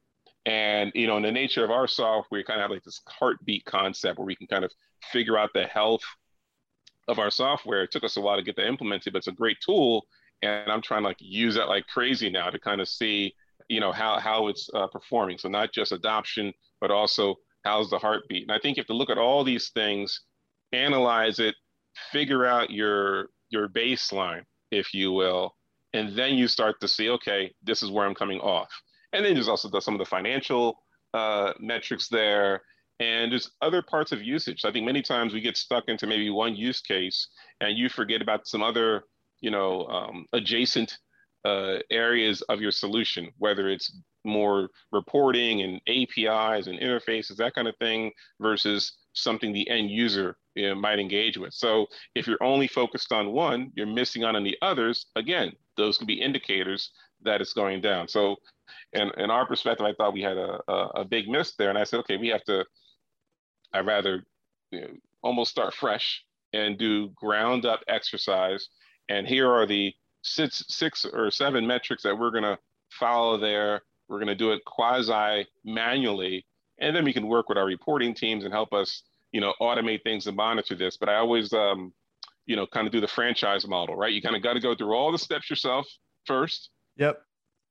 And 0.46 0.92
you 0.94 1.08
know, 1.08 1.18
in 1.18 1.24
the 1.24 1.32
nature 1.32 1.64
of 1.64 1.72
our 1.72 1.88
software, 1.88 2.40
we 2.40 2.44
kind 2.44 2.60
of 2.60 2.64
have 2.64 2.72
like 2.72 2.84
this 2.84 3.02
heartbeat 3.08 3.66
concept 3.66 4.20
where 4.20 4.26
we 4.26 4.36
can 4.36 4.48
kind 4.48 4.64
of 4.64 4.72
figure 5.12 5.38
out 5.38 5.52
the 5.54 5.66
health 5.66 6.04
of 7.08 7.20
our 7.20 7.32
software. 7.32 7.84
It 7.84 7.92
took 7.92 8.04
us 8.04 8.18
a 8.18 8.22
while 8.22 8.38
to 8.38 8.44
get 8.44 8.56
that 8.58 8.68
implemented, 8.68 9.14
but 9.14 9.20
it's 9.20 9.28
a 9.28 9.32
great 9.32 9.58
tool. 9.66 10.06
And 10.42 10.72
I'm 10.72 10.82
trying 10.82 11.02
to 11.02 11.08
like 11.08 11.18
use 11.20 11.56
that 11.56 11.68
like 11.68 11.88
crazy 11.88 12.30
now 12.30 12.50
to 12.50 12.60
kind 12.60 12.82
of 12.82 12.88
see, 12.88 13.34
you 13.70 13.80
know, 13.80 13.92
how 13.92 14.20
how 14.20 14.48
it's 14.48 14.70
uh, 14.74 14.88
performing. 14.88 15.38
So 15.38 15.50
not 15.50 15.74
just 15.74 15.92
adoption, 15.92 16.54
but 16.80 16.92
also 16.92 17.36
how's 17.64 17.90
the 17.90 17.98
heartbeat. 17.98 18.44
And 18.44 18.52
I 18.52 18.60
think 18.60 18.78
you 18.78 18.82
have 18.82 18.88
to 18.88 18.94
look 18.94 19.10
at 19.10 19.18
all 19.18 19.44
these 19.44 19.70
things, 19.70 20.22
analyze 20.72 21.40
it, 21.40 21.56
figure 22.12 22.46
out 22.46 22.70
your 22.70 23.30
your 23.56 23.70
baseline, 23.70 24.44
if 24.72 24.94
you 24.94 25.12
will, 25.12 25.56
and 25.94 26.16
then 26.16 26.36
you 26.36 26.48
start 26.48 26.76
to 26.82 26.88
see, 26.88 27.10
okay, 27.10 27.52
this 27.64 27.82
is 27.82 27.90
where 27.90 28.06
I'm 28.06 28.14
coming 28.14 28.40
off. 28.42 28.70
And 29.14 29.26
then 29.26 29.34
there's 29.34 29.48
also 29.48 29.70
the, 29.70 29.80
some 29.80 29.96
of 29.96 30.00
the 30.00 30.06
financial 30.06 30.84
uh, 31.14 31.54
metrics 31.60 32.10
there, 32.10 32.62
and 33.00 33.32
there's 33.32 33.50
other 33.62 33.82
parts 33.82 34.12
of 34.12 34.22
usage. 34.22 34.66
I 34.66 34.72
think 34.72 34.86
many 34.86 35.02
times 35.02 35.34
we 35.34 35.42
get 35.42 35.58
stuck 35.58 35.86
into 35.88 36.06
maybe 36.06 36.30
one 36.30 36.56
use 36.56 36.82
case, 36.82 37.28
and 37.62 37.78
you 37.78 37.88
forget 37.90 38.22
about 38.22 38.46
some 38.46 38.62
other, 38.62 39.04
you 39.40 39.52
know, 39.52 39.86
um, 39.88 40.26
adjacent 40.34 40.98
uh, 41.46 41.78
areas 41.92 42.42
of 42.44 42.60
your 42.60 42.72
solution, 42.72 43.32
whether 43.38 43.70
it's 43.70 43.98
more 44.26 44.70
reporting 44.92 45.62
and 45.62 45.80
APIs 45.88 46.68
and 46.68 46.80
interfaces, 46.80 47.38
that 47.38 47.54
kind 47.54 47.68
of 47.68 47.78
thing, 47.78 48.12
versus 48.42 48.94
something 49.14 49.54
the 49.54 49.70
end 49.70 49.90
user 49.90 50.36
you 50.56 50.70
know, 50.70 50.76
might 50.76 51.00
engage 51.00 51.38
with. 51.38 51.54
So 51.54 51.88
if 52.16 52.28
you're 52.28 52.44
only 52.44 52.68
focused 52.68 53.12
on 53.12 53.32
one, 53.32 53.72
you're 53.76 53.86
missing 53.86 54.24
out 54.24 54.36
on 54.36 54.44
the 54.44 54.58
others. 54.62 55.08
Again, 55.16 55.52
those 55.78 55.98
could 55.98 56.08
be 56.08 56.22
indicators 56.22 56.92
that 57.22 57.42
it's 57.42 57.54
going 57.54 57.82
down. 57.82 58.08
So 58.08 58.38
in, 58.94 59.12
in 59.18 59.30
our 59.30 59.46
perspective, 59.46 59.86
I 59.86 59.94
thought 59.94 60.14
we 60.14 60.22
had 60.22 60.38
a, 60.38 60.60
a, 60.68 60.74
a 60.96 61.06
big 61.06 61.28
miss 61.28 61.56
there. 61.56 61.70
And 61.70 61.78
I 61.78 61.84
said, 61.84 62.00
okay, 62.00 62.18
we 62.18 62.30
have 62.30 62.44
to, 62.46 62.66
I'd 63.74 63.86
rather 63.86 64.26
you 64.72 64.82
know, 64.82 64.88
almost 65.22 65.52
start 65.52 65.74
fresh 65.74 66.24
and 66.54 66.78
do 66.78 67.10
ground 67.10 67.66
up 67.66 67.82
exercise. 67.88 68.70
And 69.10 69.28
here 69.28 69.52
are 69.52 69.66
the 69.66 69.94
six, 70.24 70.64
six 70.70 71.06
or 71.06 71.30
seven 71.32 71.68
metrics 71.68 72.04
that 72.04 72.18
we're 72.18 72.32
going 72.32 72.44
to 72.44 72.58
follow 72.92 73.38
there. 73.38 73.82
We're 74.08 74.20
going 74.20 74.28
to 74.28 74.36
do 74.36 74.52
it 74.54 74.64
quasi 74.66 75.48
manually. 75.64 76.46
And 76.80 76.96
then 76.96 77.04
we 77.04 77.14
can 77.14 77.28
work 77.28 77.50
with 77.50 77.58
our 77.58 77.66
reporting 77.66 78.14
teams 78.14 78.44
and 78.44 78.54
help 78.54 78.74
us, 78.74 79.04
you 79.36 79.42
know, 79.42 79.54
automate 79.60 80.02
things 80.02 80.28
and 80.28 80.38
monitor 80.38 80.76
this. 80.76 80.96
But 80.96 81.10
I 81.10 81.16
always, 81.16 81.52
um, 81.52 81.92
you 82.46 82.56
know, 82.56 82.66
kind 82.66 82.88
of 82.88 82.94
do 82.94 83.02
the 83.02 83.08
franchise 83.08 83.68
model, 83.68 83.94
right? 83.94 84.14
You 84.14 84.22
kind 84.22 84.34
of 84.34 84.42
got 84.42 84.54
to 84.54 84.62
go 84.62 84.74
through 84.74 84.94
all 84.94 85.12
the 85.12 85.18
steps 85.18 85.50
yourself 85.50 85.86
first. 86.24 86.70
Yep. 86.96 87.22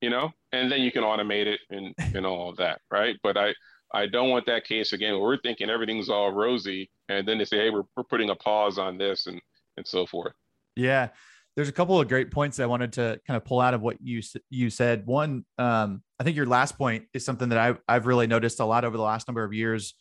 You 0.02 0.10
know, 0.10 0.30
and 0.52 0.70
then 0.70 0.82
you 0.82 0.92
can 0.92 1.04
automate 1.04 1.46
it 1.46 1.60
and, 1.70 1.94
and 2.14 2.26
all 2.26 2.50
of 2.50 2.58
that, 2.58 2.82
right? 2.90 3.16
But 3.22 3.38
I, 3.38 3.54
I 3.94 4.04
don't 4.06 4.28
want 4.28 4.44
that 4.44 4.64
case 4.64 4.92
again 4.92 5.14
where 5.14 5.22
we're 5.22 5.40
thinking 5.40 5.70
everything's 5.70 6.10
all 6.10 6.32
rosy 6.32 6.90
and 7.08 7.26
then 7.26 7.38
they 7.38 7.46
say, 7.46 7.56
hey, 7.56 7.70
we're, 7.70 7.84
we're 7.96 8.04
putting 8.04 8.28
a 8.28 8.34
pause 8.34 8.76
on 8.76 8.98
this 8.98 9.26
and, 9.26 9.40
and 9.78 9.86
so 9.88 10.04
forth. 10.04 10.34
Yeah. 10.76 11.08
There's 11.56 11.70
a 11.70 11.72
couple 11.72 11.98
of 11.98 12.08
great 12.08 12.30
points 12.30 12.58
that 12.58 12.64
I 12.64 12.66
wanted 12.66 12.92
to 12.94 13.18
kind 13.26 13.38
of 13.38 13.44
pull 13.46 13.62
out 13.62 13.72
of 13.72 13.80
what 13.80 13.96
you 14.02 14.20
you 14.50 14.68
said. 14.68 15.06
One, 15.06 15.46
um, 15.56 16.02
I 16.20 16.24
think 16.24 16.36
your 16.36 16.44
last 16.44 16.76
point 16.76 17.04
is 17.14 17.24
something 17.24 17.48
that 17.48 17.58
I've, 17.58 17.78
I've 17.88 18.06
really 18.06 18.26
noticed 18.26 18.60
a 18.60 18.66
lot 18.66 18.84
over 18.84 18.98
the 18.98 19.02
last 19.02 19.28
number 19.28 19.44
of 19.44 19.54
years. 19.54 19.94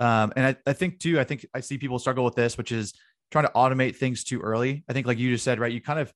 Um, 0.00 0.32
and 0.34 0.46
I, 0.46 0.56
I 0.66 0.72
think 0.72 0.98
too, 0.98 1.20
I 1.20 1.24
think 1.24 1.46
I 1.54 1.60
see 1.60 1.78
people 1.78 1.98
struggle 1.98 2.24
with 2.24 2.34
this, 2.34 2.58
which 2.58 2.72
is 2.72 2.94
trying 3.30 3.44
to 3.46 3.52
automate 3.52 3.96
things 3.96 4.24
too 4.24 4.40
early. 4.40 4.82
I 4.88 4.92
think 4.92 5.06
like 5.06 5.18
you 5.18 5.30
just 5.30 5.44
said, 5.44 5.60
right? 5.60 5.72
You 5.72 5.80
kind 5.80 6.00
of, 6.00 6.12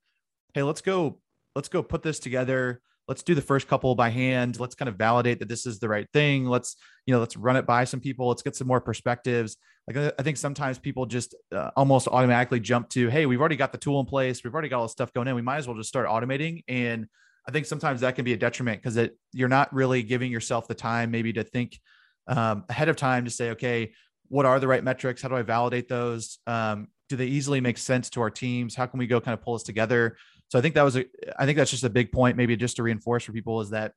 hey, 0.55 0.63
let's 0.63 0.81
go, 0.81 1.21
let's 1.55 1.69
go 1.69 1.83
put 1.83 2.03
this 2.03 2.19
together. 2.19 2.81
Let's 3.07 3.23
do 3.23 3.35
the 3.35 3.43
first 3.43 3.69
couple 3.69 3.95
by 3.95 4.09
hand. 4.09 4.59
Let's 4.59 4.75
kind 4.75 4.89
of 4.89 4.97
validate 4.97 5.39
that 5.41 5.49
this 5.49 5.67
is 5.67 5.79
the 5.79 5.89
right 5.89 6.07
thing. 6.15 6.47
Let's 6.47 6.77
you 7.07 7.13
know 7.13 7.21
let's 7.21 7.37
run 7.37 7.57
it 7.57 7.67
by 7.67 7.85
some 7.85 8.01
people. 8.01 8.29
Let's 8.29 8.41
get 8.41 8.57
some 8.57 8.67
more 8.67 8.81
perspectives. 8.81 9.59
Like 9.87 10.15
i 10.19 10.23
think 10.23 10.39
sometimes 10.39 10.79
people 10.79 11.05
just 11.05 11.35
uh, 11.53 11.71
almost 11.77 12.09
automatically 12.09 12.59
jump 12.59 12.89
to 12.89 13.11
hey 13.11 13.27
we've 13.27 13.39
already 13.39 13.57
got 13.57 13.73
the 13.73 13.79
tool 13.79 14.01
in 14.01 14.07
place. 14.07 14.43
We've 14.43 14.55
already 14.55 14.71
got 14.71 14.79
all 14.79 14.87
the 14.87 14.89
stuff 14.89 15.13
going 15.13 15.29
in. 15.29 15.35
We 15.35 15.43
might 15.43 15.59
as 15.59 15.69
well 15.69 15.77
just 15.77 15.91
start 15.91 16.09
automating. 16.09 16.65
And 16.67 17.07
i 17.47 17.51
think 17.51 17.67
sometimes 17.67 18.01
that 18.01 18.15
can 18.15 18.25
be 18.25 18.33
a 18.33 18.39
detriment 18.39 18.81
because 18.81 18.97
it 18.97 19.19
you're 19.35 19.51
not 19.51 19.71
really 19.75 20.03
giving 20.03 20.33
yourself 20.33 20.67
the 20.67 20.75
time 20.75 21.11
maybe 21.11 21.35
to 21.35 21.45
think 21.45 21.79
um, 22.27 22.65
ahead 22.69 22.89
of 22.89 22.97
time 22.97 23.25
to 23.25 23.31
say 23.31 23.51
okay 23.51 23.93
what 24.29 24.47
are 24.47 24.59
the 24.59 24.69
right 24.69 24.85
metrics 24.85 25.21
how 25.23 25.29
do 25.29 25.37
i 25.37 25.43
validate 25.43 25.89
those 25.89 26.39
um, 26.47 26.89
do 27.09 27.17
they 27.17 27.27
easily 27.27 27.61
make 27.61 27.79
sense 27.79 28.09
to 28.11 28.21
our 28.21 28.31
teams 28.31 28.75
how 28.75 28.87
can 28.87 28.99
we 28.99 29.07
go 29.07 29.21
kind 29.21 29.35
of 29.35 29.43
pull 29.43 29.55
this 29.55 29.63
together 29.63 30.17
so 30.49 30.59
I 30.59 30.63
think 30.63 30.75
that 30.75 30.83
was 30.83 30.97
a, 30.97 31.05
I 31.37 31.47
think 31.47 31.59
that's 31.59 31.71
just 31.71 31.85
a 31.85 31.91
big 31.91 32.13
point, 32.13 32.37
maybe 32.37 32.57
just 32.57 32.77
to 32.77 32.83
reinforce 32.83 33.25
for 33.25 33.33
people 33.33 33.61
is 33.61 33.71
that 33.71 33.93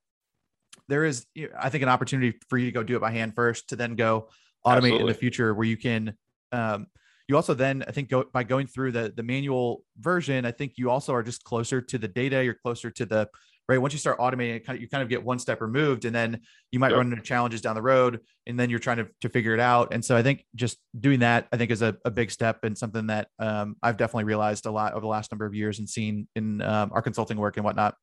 there 0.88 1.05
is, 1.05 1.25
I 1.60 1.69
think, 1.69 1.84
an 1.84 1.89
opportunity 1.89 2.38
for 2.50 2.57
you 2.57 2.65
to 2.65 2.72
go 2.72 2.84
do 2.84 2.96
it 2.96 3.00
by 3.00 3.12
hand 3.12 3.36
first, 3.36 3.69
to 3.69 3.75
then 3.75 3.96
go 3.96 4.29
automate 4.65 4.77
Absolutely. 4.77 5.00
in 5.01 5.07
the 5.07 5.13
future, 5.13 5.53
where 5.53 5.67
you 5.67 5.77
can. 5.77 6.15
Um, 6.51 6.88
you 7.27 7.36
also 7.36 7.53
then, 7.53 7.84
I 7.88 7.91
think, 7.91 8.10
go 8.10 8.24
by 8.31 8.43
going 8.43 8.67
through 8.67 8.91
the 8.93 9.13
the 9.15 9.24
manual 9.24 9.84
version. 10.00 10.46
I 10.46 10.51
think 10.51 10.74
you 10.77 10.89
also 10.89 11.13
are 11.13 11.24
just 11.24 11.43
closer 11.43 11.81
to 11.81 11.98
the 11.98 12.07
data. 12.07 12.43
You're 12.43 12.53
closer 12.53 12.89
to 12.91 13.05
the 13.05 13.29
right? 13.69 13.79
Once 13.79 13.93
you 13.93 14.00
start 14.00 14.19
automating 14.19 14.55
it, 14.55 14.65
kind 14.65 14.77
of, 14.77 14.81
you 14.81 14.88
kind 14.88 15.03
of 15.03 15.10
get 15.10 15.24
one 15.24 15.39
step 15.39 15.62
removed 15.62 16.05
and 16.05 16.15
then 16.15 16.39
you 16.72 16.79
might 16.79 16.89
yep. 16.91 16.98
run 16.98 17.12
into 17.12 17.22
challenges 17.22 17.62
down 17.62 17.75
the 17.75 17.81
road 17.81 18.22
and 18.46 18.57
then 18.60 18.69
you're 18.69 18.79
trying 18.79 18.98
to, 18.98 19.07
to 19.22 19.29
figure 19.29 19.53
it 19.53 19.60
out. 19.60 19.93
And 19.93 20.03
so 20.03 20.15
I 20.15 20.24
think 20.24 20.46
just 20.55 20.77
doing 20.98 21.19
that, 21.19 21.48
I 21.51 21.57
think 21.57 21.72
is 21.72 21.81
a, 21.81 21.98
a 22.05 22.12
big 22.12 22.31
step 22.31 22.63
and 22.63 22.77
something 22.77 23.07
that 23.07 23.27
um, 23.39 23.75
I've 23.84 23.98
definitely 23.98 24.24
realized 24.24 24.65
a 24.65 24.72
lot 24.72 24.93
over 24.93 25.01
the 25.01 25.07
last 25.07 25.31
number 25.31 25.46
of 25.46 25.53
years 25.53 25.79
and 25.79 25.89
seen 25.89 26.27
in 26.36 26.62
um, 26.62 26.91
our 26.93 27.01
consulting 27.01 27.38
work 27.38 27.57
and 27.57 27.65
whatnot. 27.65 27.96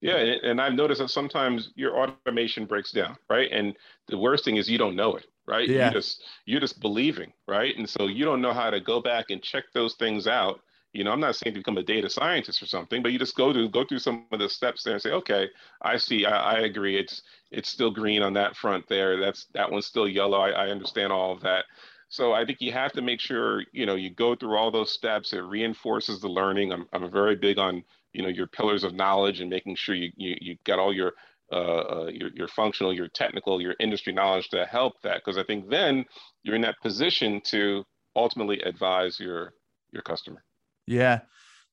Yeah, 0.00 0.16
and 0.16 0.60
I've 0.60 0.74
noticed 0.74 1.00
that 1.00 1.08
sometimes 1.08 1.70
your 1.74 1.98
automation 1.98 2.66
breaks 2.66 2.92
down, 2.92 3.16
right? 3.28 3.50
And 3.50 3.76
the 4.06 4.18
worst 4.18 4.44
thing 4.44 4.56
is 4.56 4.70
you 4.70 4.78
don't 4.78 4.94
know 4.94 5.16
it, 5.16 5.26
right? 5.46 5.68
Yeah. 5.68 5.86
You 5.86 5.92
just 5.92 6.22
you're 6.46 6.60
just 6.60 6.80
believing, 6.80 7.32
right? 7.48 7.76
And 7.76 7.88
so 7.88 8.06
you 8.06 8.24
don't 8.24 8.40
know 8.40 8.52
how 8.52 8.70
to 8.70 8.80
go 8.80 9.00
back 9.00 9.26
and 9.30 9.42
check 9.42 9.64
those 9.74 9.94
things 9.94 10.26
out 10.28 10.60
you 10.92 11.04
know, 11.04 11.12
I'm 11.12 11.20
not 11.20 11.36
saying 11.36 11.54
to 11.54 11.60
become 11.60 11.76
a 11.78 11.82
data 11.82 12.08
scientist 12.08 12.62
or 12.62 12.66
something, 12.66 13.02
but 13.02 13.12
you 13.12 13.18
just 13.18 13.36
go 13.36 13.52
to 13.52 13.68
go 13.68 13.84
through 13.84 13.98
some 13.98 14.26
of 14.32 14.38
the 14.38 14.48
steps 14.48 14.82
there 14.82 14.94
and 14.94 15.02
say, 15.02 15.10
okay, 15.12 15.48
I 15.82 15.98
see, 15.98 16.24
I, 16.24 16.54
I 16.54 16.58
agree, 16.60 16.96
it's 16.98 17.22
it's 17.50 17.68
still 17.68 17.90
green 17.90 18.22
on 18.22 18.32
that 18.34 18.56
front 18.56 18.88
there. 18.88 19.18
That's 19.20 19.46
that 19.54 19.70
one's 19.70 19.86
still 19.86 20.08
yellow. 20.08 20.38
I, 20.38 20.50
I 20.50 20.68
understand 20.70 21.12
all 21.12 21.32
of 21.32 21.40
that. 21.42 21.66
So 22.08 22.32
I 22.32 22.44
think 22.46 22.60
you 22.60 22.72
have 22.72 22.92
to 22.92 23.02
make 23.02 23.20
sure 23.20 23.64
you 23.72 23.84
know 23.84 23.96
you 23.96 24.10
go 24.10 24.34
through 24.34 24.56
all 24.56 24.70
those 24.70 24.90
steps. 24.92 25.32
It 25.32 25.40
reinforces 25.40 26.20
the 26.20 26.28
learning. 26.28 26.72
I'm 26.72 26.88
I'm 26.92 27.10
very 27.10 27.36
big 27.36 27.58
on 27.58 27.84
you 28.18 28.24
know 28.24 28.28
your 28.28 28.48
pillars 28.48 28.82
of 28.82 28.94
knowledge 28.94 29.40
and 29.40 29.48
making 29.48 29.76
sure 29.76 29.94
you 29.94 30.10
you 30.16 30.36
you 30.40 30.56
got 30.64 30.80
all 30.80 30.92
your 30.92 31.12
uh, 31.52 31.56
uh, 31.56 32.10
your, 32.12 32.28
your 32.34 32.48
functional, 32.48 32.92
your 32.92 33.08
technical, 33.08 33.58
your 33.62 33.74
industry 33.80 34.12
knowledge 34.12 34.50
to 34.50 34.66
help 34.66 35.00
that. 35.02 35.22
Because 35.24 35.38
I 35.38 35.44
think 35.44 35.70
then 35.70 36.04
you're 36.42 36.56
in 36.56 36.62
that 36.62 36.74
position 36.82 37.40
to 37.46 37.84
ultimately 38.16 38.60
advise 38.60 39.18
your 39.20 39.54
your 39.92 40.02
customer. 40.02 40.44
Yeah. 40.86 41.20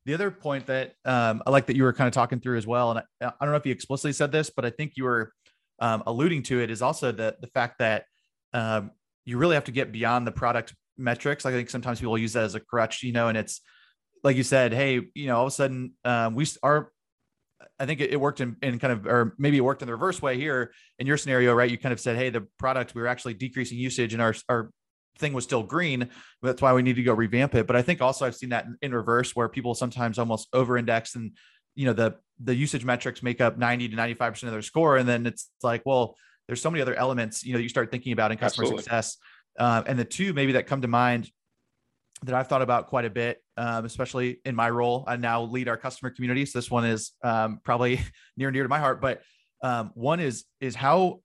The 0.05 0.13
other 0.13 0.29
point 0.29 0.67
that 0.67 0.93
um, 1.03 1.41
I 1.47 1.49
like 1.49 1.65
that 1.65 1.75
you 1.75 1.83
were 1.83 1.93
kind 1.93 2.07
of 2.07 2.13
talking 2.13 2.39
through 2.39 2.57
as 2.57 2.67
well, 2.67 2.91
and 2.91 2.99
I, 2.99 3.25
I, 3.25 3.31
don't 3.41 3.49
know 3.49 3.57
if 3.57 3.65
you 3.65 3.71
explicitly 3.71 4.13
said 4.13 4.31
this, 4.31 4.51
but 4.55 4.63
I 4.63 4.69
think 4.69 4.93
you 4.95 5.03
were 5.03 5.33
um, 5.79 6.03
alluding 6.05 6.43
to 6.43 6.61
it, 6.61 6.69
is 6.69 6.83
also 6.83 7.11
the 7.11 7.35
the 7.41 7.47
fact 7.47 7.79
that 7.79 8.05
um, 8.53 8.91
you 9.25 9.39
really 9.39 9.55
have 9.55 9.63
to 9.63 9.71
get 9.71 9.91
beyond 9.91 10.27
the 10.27 10.31
product 10.31 10.75
metrics. 10.95 11.43
Like 11.43 11.55
I 11.55 11.57
think 11.57 11.71
sometimes 11.71 11.99
people 11.99 12.19
use 12.19 12.33
that 12.33 12.43
as 12.43 12.53
a 12.53 12.59
crutch, 12.59 13.01
you 13.01 13.13
know, 13.13 13.29
and 13.29 13.37
it's 13.37 13.61
like 14.25 14.35
you 14.35 14.43
said, 14.43 14.73
hey, 14.73 15.01
you 15.13 15.27
know, 15.27 15.37
all 15.37 15.43
of 15.43 15.47
a 15.47 15.51
sudden 15.51 15.93
um, 16.03 16.35
we 16.35 16.45
are. 16.63 16.91
I 17.79 17.85
think 17.85 18.01
it, 18.01 18.11
it 18.11 18.19
worked 18.19 18.41
in, 18.41 18.57
in 18.61 18.79
kind 18.79 18.91
of, 18.91 19.05
or 19.05 19.35
maybe 19.37 19.57
it 19.57 19.61
worked 19.61 19.81
in 19.81 19.85
the 19.85 19.93
reverse 19.93 20.21
way 20.21 20.37
here 20.37 20.73
in 20.99 21.07
your 21.07 21.17
scenario, 21.17 21.53
right? 21.53 21.69
You 21.69 21.77
kind 21.77 21.93
of 21.93 21.99
said, 21.99 22.15
hey, 22.15 22.29
the 22.29 22.47
product 22.57 22.95
we 22.95 23.01
were 23.01 23.07
actually 23.07 23.33
decreasing 23.33 23.77
usage, 23.77 24.13
and 24.13 24.21
our 24.21 24.33
our 24.49 24.71
thing 25.19 25.33
was 25.33 25.43
still 25.43 25.63
green. 25.63 26.09
That's 26.41 26.61
why 26.61 26.73
we 26.73 26.81
need 26.81 26.95
to 26.97 27.03
go 27.03 27.13
revamp 27.13 27.55
it. 27.55 27.67
But 27.67 27.75
I 27.75 27.81
think 27.81 28.01
also 28.01 28.25
I've 28.25 28.35
seen 28.35 28.49
that 28.49 28.65
in, 28.65 28.77
in 28.81 28.93
reverse 28.93 29.35
where 29.35 29.47
people 29.47 29.75
sometimes 29.75 30.19
almost 30.19 30.47
over 30.53 30.77
index 30.77 31.15
and, 31.15 31.31
you 31.75 31.85
know, 31.85 31.93
the, 31.93 32.15
the 32.43 32.53
usage 32.53 32.83
metrics 32.83 33.23
make 33.23 33.39
up 33.39 33.57
90 33.57 33.89
to 33.89 33.95
95% 33.95 34.43
of 34.43 34.51
their 34.51 34.61
score. 34.61 34.97
And 34.97 35.07
then 35.07 35.25
it's 35.25 35.49
like, 35.63 35.83
well, 35.85 36.17
there's 36.47 36.61
so 36.61 36.69
many 36.69 36.81
other 36.81 36.95
elements, 36.95 37.45
you 37.45 37.53
know, 37.53 37.59
you 37.59 37.69
start 37.69 37.91
thinking 37.91 38.11
about 38.11 38.31
in 38.31 38.37
customer 38.37 38.63
Absolutely. 38.63 38.83
success. 38.83 39.17
Uh, 39.57 39.83
and 39.87 39.97
the 39.97 40.05
two 40.05 40.33
maybe 40.33 40.53
that 40.53 40.67
come 40.67 40.81
to 40.81 40.87
mind 40.87 41.29
that 42.23 42.33
I've 42.33 42.47
thought 42.47 42.61
about 42.61 42.87
quite 42.87 43.05
a 43.05 43.09
bit, 43.09 43.41
um, 43.57 43.85
especially 43.85 44.39
in 44.45 44.55
my 44.55 44.69
role. 44.69 45.03
I 45.07 45.17
now 45.17 45.43
lead 45.43 45.67
our 45.67 45.77
customer 45.77 46.09
community. 46.09 46.45
So 46.45 46.57
this 46.57 46.71
one 46.71 46.85
is 46.85 47.11
um, 47.23 47.59
probably 47.63 48.01
near 48.37 48.47
and 48.47 48.53
dear 48.53 48.63
to 48.63 48.69
my 48.69 48.79
heart. 48.79 49.01
But 49.01 49.21
um, 49.61 49.91
one 49.93 50.19
is 50.19 50.45
is 50.59 50.75
how 50.75 51.21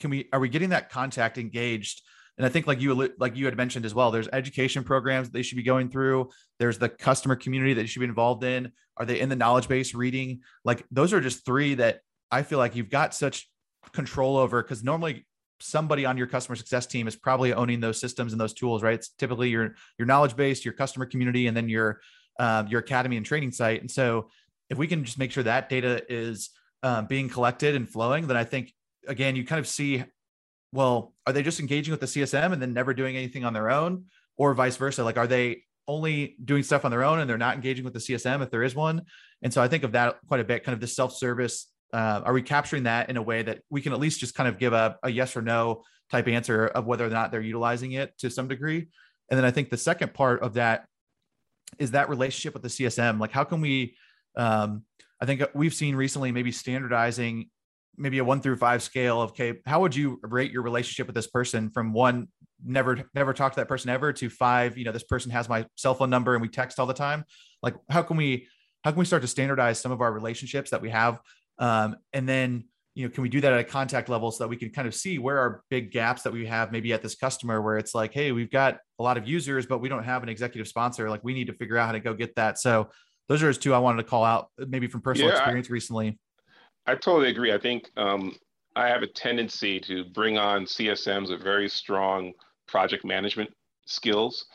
can 0.00 0.10
we 0.10 0.28
are 0.32 0.40
we 0.40 0.48
getting 0.48 0.70
that 0.70 0.90
contact 0.90 1.38
engaged 1.38 2.02
and 2.40 2.46
I 2.46 2.48
think 2.48 2.66
like 2.66 2.80
you 2.80 3.12
like 3.18 3.36
you 3.36 3.44
had 3.44 3.54
mentioned 3.54 3.84
as 3.84 3.94
well, 3.94 4.10
there's 4.10 4.26
education 4.32 4.82
programs 4.82 5.28
that 5.28 5.34
they 5.34 5.42
should 5.42 5.56
be 5.56 5.62
going 5.62 5.90
through. 5.90 6.30
There's 6.58 6.78
the 6.78 6.88
customer 6.88 7.36
community 7.36 7.74
that 7.74 7.82
you 7.82 7.86
should 7.86 8.00
be 8.00 8.06
involved 8.06 8.44
in. 8.44 8.72
Are 8.96 9.04
they 9.04 9.20
in 9.20 9.28
the 9.28 9.36
knowledge 9.36 9.68
base 9.68 9.94
reading? 9.94 10.40
Like 10.64 10.82
those 10.90 11.12
are 11.12 11.20
just 11.20 11.44
three 11.44 11.74
that 11.74 12.00
I 12.30 12.42
feel 12.42 12.56
like 12.56 12.74
you've 12.74 12.88
got 12.88 13.14
such 13.14 13.46
control 13.92 14.38
over 14.38 14.62
because 14.62 14.82
normally 14.82 15.26
somebody 15.60 16.04
on 16.04 16.16
your 16.16 16.26
customer 16.26 16.56
success 16.56 16.86
team 16.86 17.06
is 17.06 17.16
probably 17.16 17.52
owning 17.52 17.80
those 17.80 18.00
systems 18.00 18.32
and 18.32 18.40
those 18.40 18.54
tools, 18.54 18.82
right? 18.82 18.94
It's 18.94 19.08
typically 19.10 19.50
your 19.50 19.74
your 19.98 20.06
knowledge 20.06 20.36
base, 20.36 20.64
your 20.64 20.74
customer 20.74 21.06
community, 21.06 21.46
and 21.46 21.56
then 21.56 21.68
your 21.68 22.00
um, 22.38 22.68
your 22.68 22.80
academy 22.80 23.16
and 23.16 23.26
training 23.26 23.52
site. 23.52 23.80
And 23.80 23.90
so 23.90 24.30
if 24.68 24.78
we 24.78 24.86
can 24.86 25.04
just 25.04 25.18
make 25.18 25.32
sure 25.32 25.42
that 25.42 25.68
data 25.68 26.02
is 26.08 26.50
um, 26.82 27.06
being 27.06 27.28
collected 27.28 27.74
and 27.74 27.88
flowing, 27.88 28.26
then 28.26 28.36
I 28.36 28.44
think 28.44 28.72
again 29.06 29.36
you 29.36 29.44
kind 29.44 29.58
of 29.58 29.66
see 29.66 30.04
well, 30.72 31.14
are 31.26 31.32
they 31.32 31.42
just 31.42 31.60
engaging 31.60 31.90
with 31.90 32.00
the 32.00 32.06
CSM 32.06 32.52
and 32.52 32.62
then 32.62 32.72
never 32.72 32.94
doing 32.94 33.16
anything 33.16 33.44
on 33.44 33.52
their 33.52 33.70
own, 33.70 34.04
or 34.36 34.54
vice 34.54 34.76
versa? 34.76 35.02
Like, 35.02 35.16
are 35.16 35.26
they 35.26 35.64
only 35.88 36.36
doing 36.44 36.62
stuff 36.62 36.84
on 36.84 36.90
their 36.90 37.02
own 37.02 37.18
and 37.18 37.28
they're 37.28 37.38
not 37.38 37.56
engaging 37.56 37.84
with 37.84 37.92
the 37.92 37.98
CSM 37.98 38.42
if 38.42 38.50
there 38.50 38.62
is 38.62 38.74
one? 38.74 39.02
And 39.42 39.52
so 39.52 39.62
I 39.62 39.68
think 39.68 39.82
of 39.82 39.92
that 39.92 40.18
quite 40.28 40.40
a 40.40 40.44
bit, 40.44 40.64
kind 40.64 40.74
of 40.74 40.80
the 40.80 40.86
self 40.86 41.14
service. 41.14 41.66
Uh, 41.92 42.22
are 42.24 42.32
we 42.32 42.42
capturing 42.42 42.84
that 42.84 43.10
in 43.10 43.16
a 43.16 43.22
way 43.22 43.42
that 43.42 43.62
we 43.70 43.80
can 43.80 43.92
at 43.92 43.98
least 43.98 44.20
just 44.20 44.34
kind 44.34 44.48
of 44.48 44.58
give 44.58 44.72
a, 44.72 44.96
a 45.02 45.10
yes 45.10 45.36
or 45.36 45.42
no 45.42 45.82
type 46.10 46.28
answer 46.28 46.66
of 46.66 46.86
whether 46.86 47.06
or 47.06 47.10
not 47.10 47.30
they're 47.30 47.40
utilizing 47.40 47.92
it 47.92 48.16
to 48.18 48.30
some 48.30 48.48
degree? 48.48 48.88
And 49.30 49.38
then 49.38 49.44
I 49.44 49.50
think 49.50 49.70
the 49.70 49.76
second 49.76 50.14
part 50.14 50.42
of 50.42 50.54
that 50.54 50.86
is 51.78 51.92
that 51.92 52.08
relationship 52.08 52.52
with 52.54 52.62
the 52.62 52.68
CSM. 52.68 53.20
Like, 53.20 53.32
how 53.32 53.44
can 53.44 53.60
we? 53.60 53.96
Um, 54.36 54.84
I 55.20 55.26
think 55.26 55.42
we've 55.54 55.74
seen 55.74 55.94
recently 55.96 56.32
maybe 56.32 56.52
standardizing 56.52 57.50
maybe 57.96 58.18
a 58.18 58.24
one 58.24 58.40
through 58.40 58.56
five 58.56 58.82
scale 58.82 59.20
of 59.20 59.30
okay 59.30 59.54
how 59.66 59.80
would 59.80 59.94
you 59.94 60.18
rate 60.22 60.50
your 60.50 60.62
relationship 60.62 61.06
with 61.06 61.14
this 61.14 61.26
person 61.26 61.70
from 61.70 61.92
one 61.92 62.28
never 62.64 63.04
never 63.14 63.32
talk 63.32 63.52
to 63.52 63.60
that 63.60 63.68
person 63.68 63.90
ever 63.90 64.12
to 64.12 64.30
five 64.30 64.78
you 64.78 64.84
know 64.84 64.92
this 64.92 65.02
person 65.02 65.30
has 65.30 65.48
my 65.48 65.66
cell 65.76 65.94
phone 65.94 66.10
number 66.10 66.34
and 66.34 66.42
we 66.42 66.48
text 66.48 66.78
all 66.78 66.86
the 66.86 66.94
time 66.94 67.24
like 67.62 67.74
how 67.90 68.02
can 68.02 68.16
we 68.16 68.46
how 68.84 68.90
can 68.90 68.98
we 68.98 69.04
start 69.04 69.22
to 69.22 69.28
standardize 69.28 69.78
some 69.78 69.92
of 69.92 70.00
our 70.00 70.12
relationships 70.12 70.70
that 70.70 70.80
we 70.80 70.88
have 70.88 71.20
um, 71.60 71.96
and 72.12 72.28
then 72.28 72.64
you 72.94 73.06
know, 73.06 73.10
can 73.10 73.22
we 73.22 73.28
do 73.28 73.40
that 73.40 73.52
at 73.52 73.60
a 73.60 73.64
contact 73.64 74.08
level 74.08 74.30
so 74.30 74.44
that 74.44 74.48
we 74.48 74.56
can 74.56 74.70
kind 74.70 74.88
of 74.88 74.94
see 74.94 75.18
where 75.18 75.38
are 75.38 75.62
big 75.70 75.92
gaps 75.92 76.22
that 76.22 76.32
we 76.32 76.44
have 76.44 76.72
maybe 76.72 76.92
at 76.92 77.02
this 77.02 77.14
customer 77.14 77.62
where 77.62 77.78
it's 77.78 77.94
like, 77.94 78.12
hey, 78.12 78.32
we've 78.32 78.50
got 78.50 78.78
a 78.98 79.02
lot 79.02 79.16
of 79.16 79.28
users, 79.28 79.64
but 79.64 79.78
we 79.78 79.88
don't 79.88 80.02
have 80.02 80.22
an 80.22 80.28
executive 80.28 80.66
sponsor. 80.66 81.08
Like 81.08 81.22
we 81.22 81.32
need 81.32 81.46
to 81.46 81.52
figure 81.52 81.78
out 81.78 81.86
how 81.86 81.92
to 81.92 82.00
go 82.00 82.14
get 82.14 82.34
that. 82.34 82.58
So 82.58 82.90
those 83.28 83.42
are 83.42 83.48
just 83.48 83.62
two 83.62 83.72
I 83.72 83.78
wanted 83.78 84.02
to 84.02 84.08
call 84.08 84.24
out, 84.24 84.48
maybe 84.58 84.88
from 84.88 85.02
personal 85.02 85.30
yeah, 85.30 85.36
experience 85.36 85.68
I, 85.70 85.72
recently. 85.72 86.18
I 86.86 86.96
totally 86.96 87.30
agree. 87.30 87.52
I 87.52 87.58
think 87.58 87.88
um, 87.96 88.36
I 88.74 88.88
have 88.88 89.02
a 89.02 89.06
tendency 89.06 89.78
to 89.80 90.04
bring 90.12 90.36
on 90.36 90.64
CSMs 90.64 91.30
with 91.30 91.42
very 91.42 91.68
strong 91.68 92.32
project 92.66 93.04
management 93.04 93.50
skills, 93.86 94.46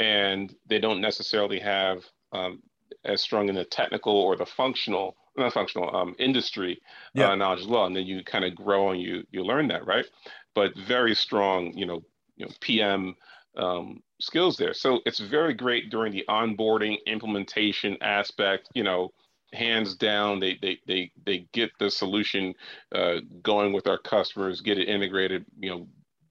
and 0.00 0.52
they 0.68 0.80
don't 0.80 1.00
necessarily 1.00 1.60
have 1.60 2.02
um, 2.32 2.60
as 3.04 3.20
strong 3.20 3.48
in 3.48 3.54
the 3.54 3.64
technical 3.64 4.16
or 4.16 4.36
the 4.36 4.46
functional 4.46 5.16
not 5.36 5.52
functional 5.52 5.94
um, 5.94 6.14
industry 6.18 6.80
yeah. 7.14 7.30
uh, 7.30 7.34
knowledge 7.34 7.60
as 7.60 7.66
well 7.66 7.86
and 7.86 7.96
then 7.96 8.06
you 8.06 8.22
kind 8.24 8.44
of 8.44 8.54
grow 8.54 8.90
and 8.90 9.00
you 9.00 9.24
you 9.30 9.44
learn 9.44 9.68
that 9.68 9.86
right? 9.86 10.06
But 10.54 10.76
very 10.76 11.14
strong 11.14 11.72
you 11.74 11.86
know 11.86 12.02
you 12.36 12.46
know 12.46 12.52
pm 12.60 13.14
um, 13.56 14.02
skills 14.20 14.56
there. 14.56 14.74
So 14.74 15.00
it's 15.06 15.20
very 15.20 15.54
great 15.54 15.90
during 15.90 16.12
the 16.12 16.24
onboarding 16.28 16.96
implementation 17.06 17.96
aspect 18.00 18.68
you 18.74 18.82
know 18.82 19.12
hands 19.52 19.94
down 19.94 20.40
they 20.40 20.58
they 20.60 20.78
they, 20.86 21.10
they 21.24 21.46
get 21.52 21.70
the 21.78 21.90
solution 21.90 22.54
uh, 22.92 23.16
going 23.42 23.72
with 23.72 23.86
our 23.86 23.98
customers 23.98 24.60
get 24.60 24.78
it 24.78 24.88
integrated 24.88 25.44
you 25.58 25.70
know 25.70 25.86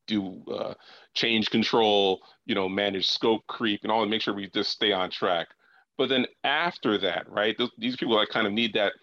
do 0.06 0.44
uh, 0.52 0.74
change 1.14 1.50
control 1.50 2.22
you 2.46 2.54
know 2.54 2.68
manage 2.68 3.08
scope 3.08 3.46
creep 3.48 3.80
and 3.84 3.92
all 3.92 4.02
and 4.02 4.12
make 4.12 4.22
sure 4.22 4.34
we 4.34 4.50
just 4.50 4.72
stay 4.72 4.92
on 4.92 5.10
track 5.10 5.48
but 5.98 6.10
then 6.10 6.26
after 6.44 6.98
that, 7.00 7.30
right, 7.30 7.58
those, 7.58 7.72
these 7.78 7.96
people 7.96 8.18
that 8.20 8.30
kind 8.30 8.48
of 8.48 8.54
need 8.54 8.74
that 8.74 8.94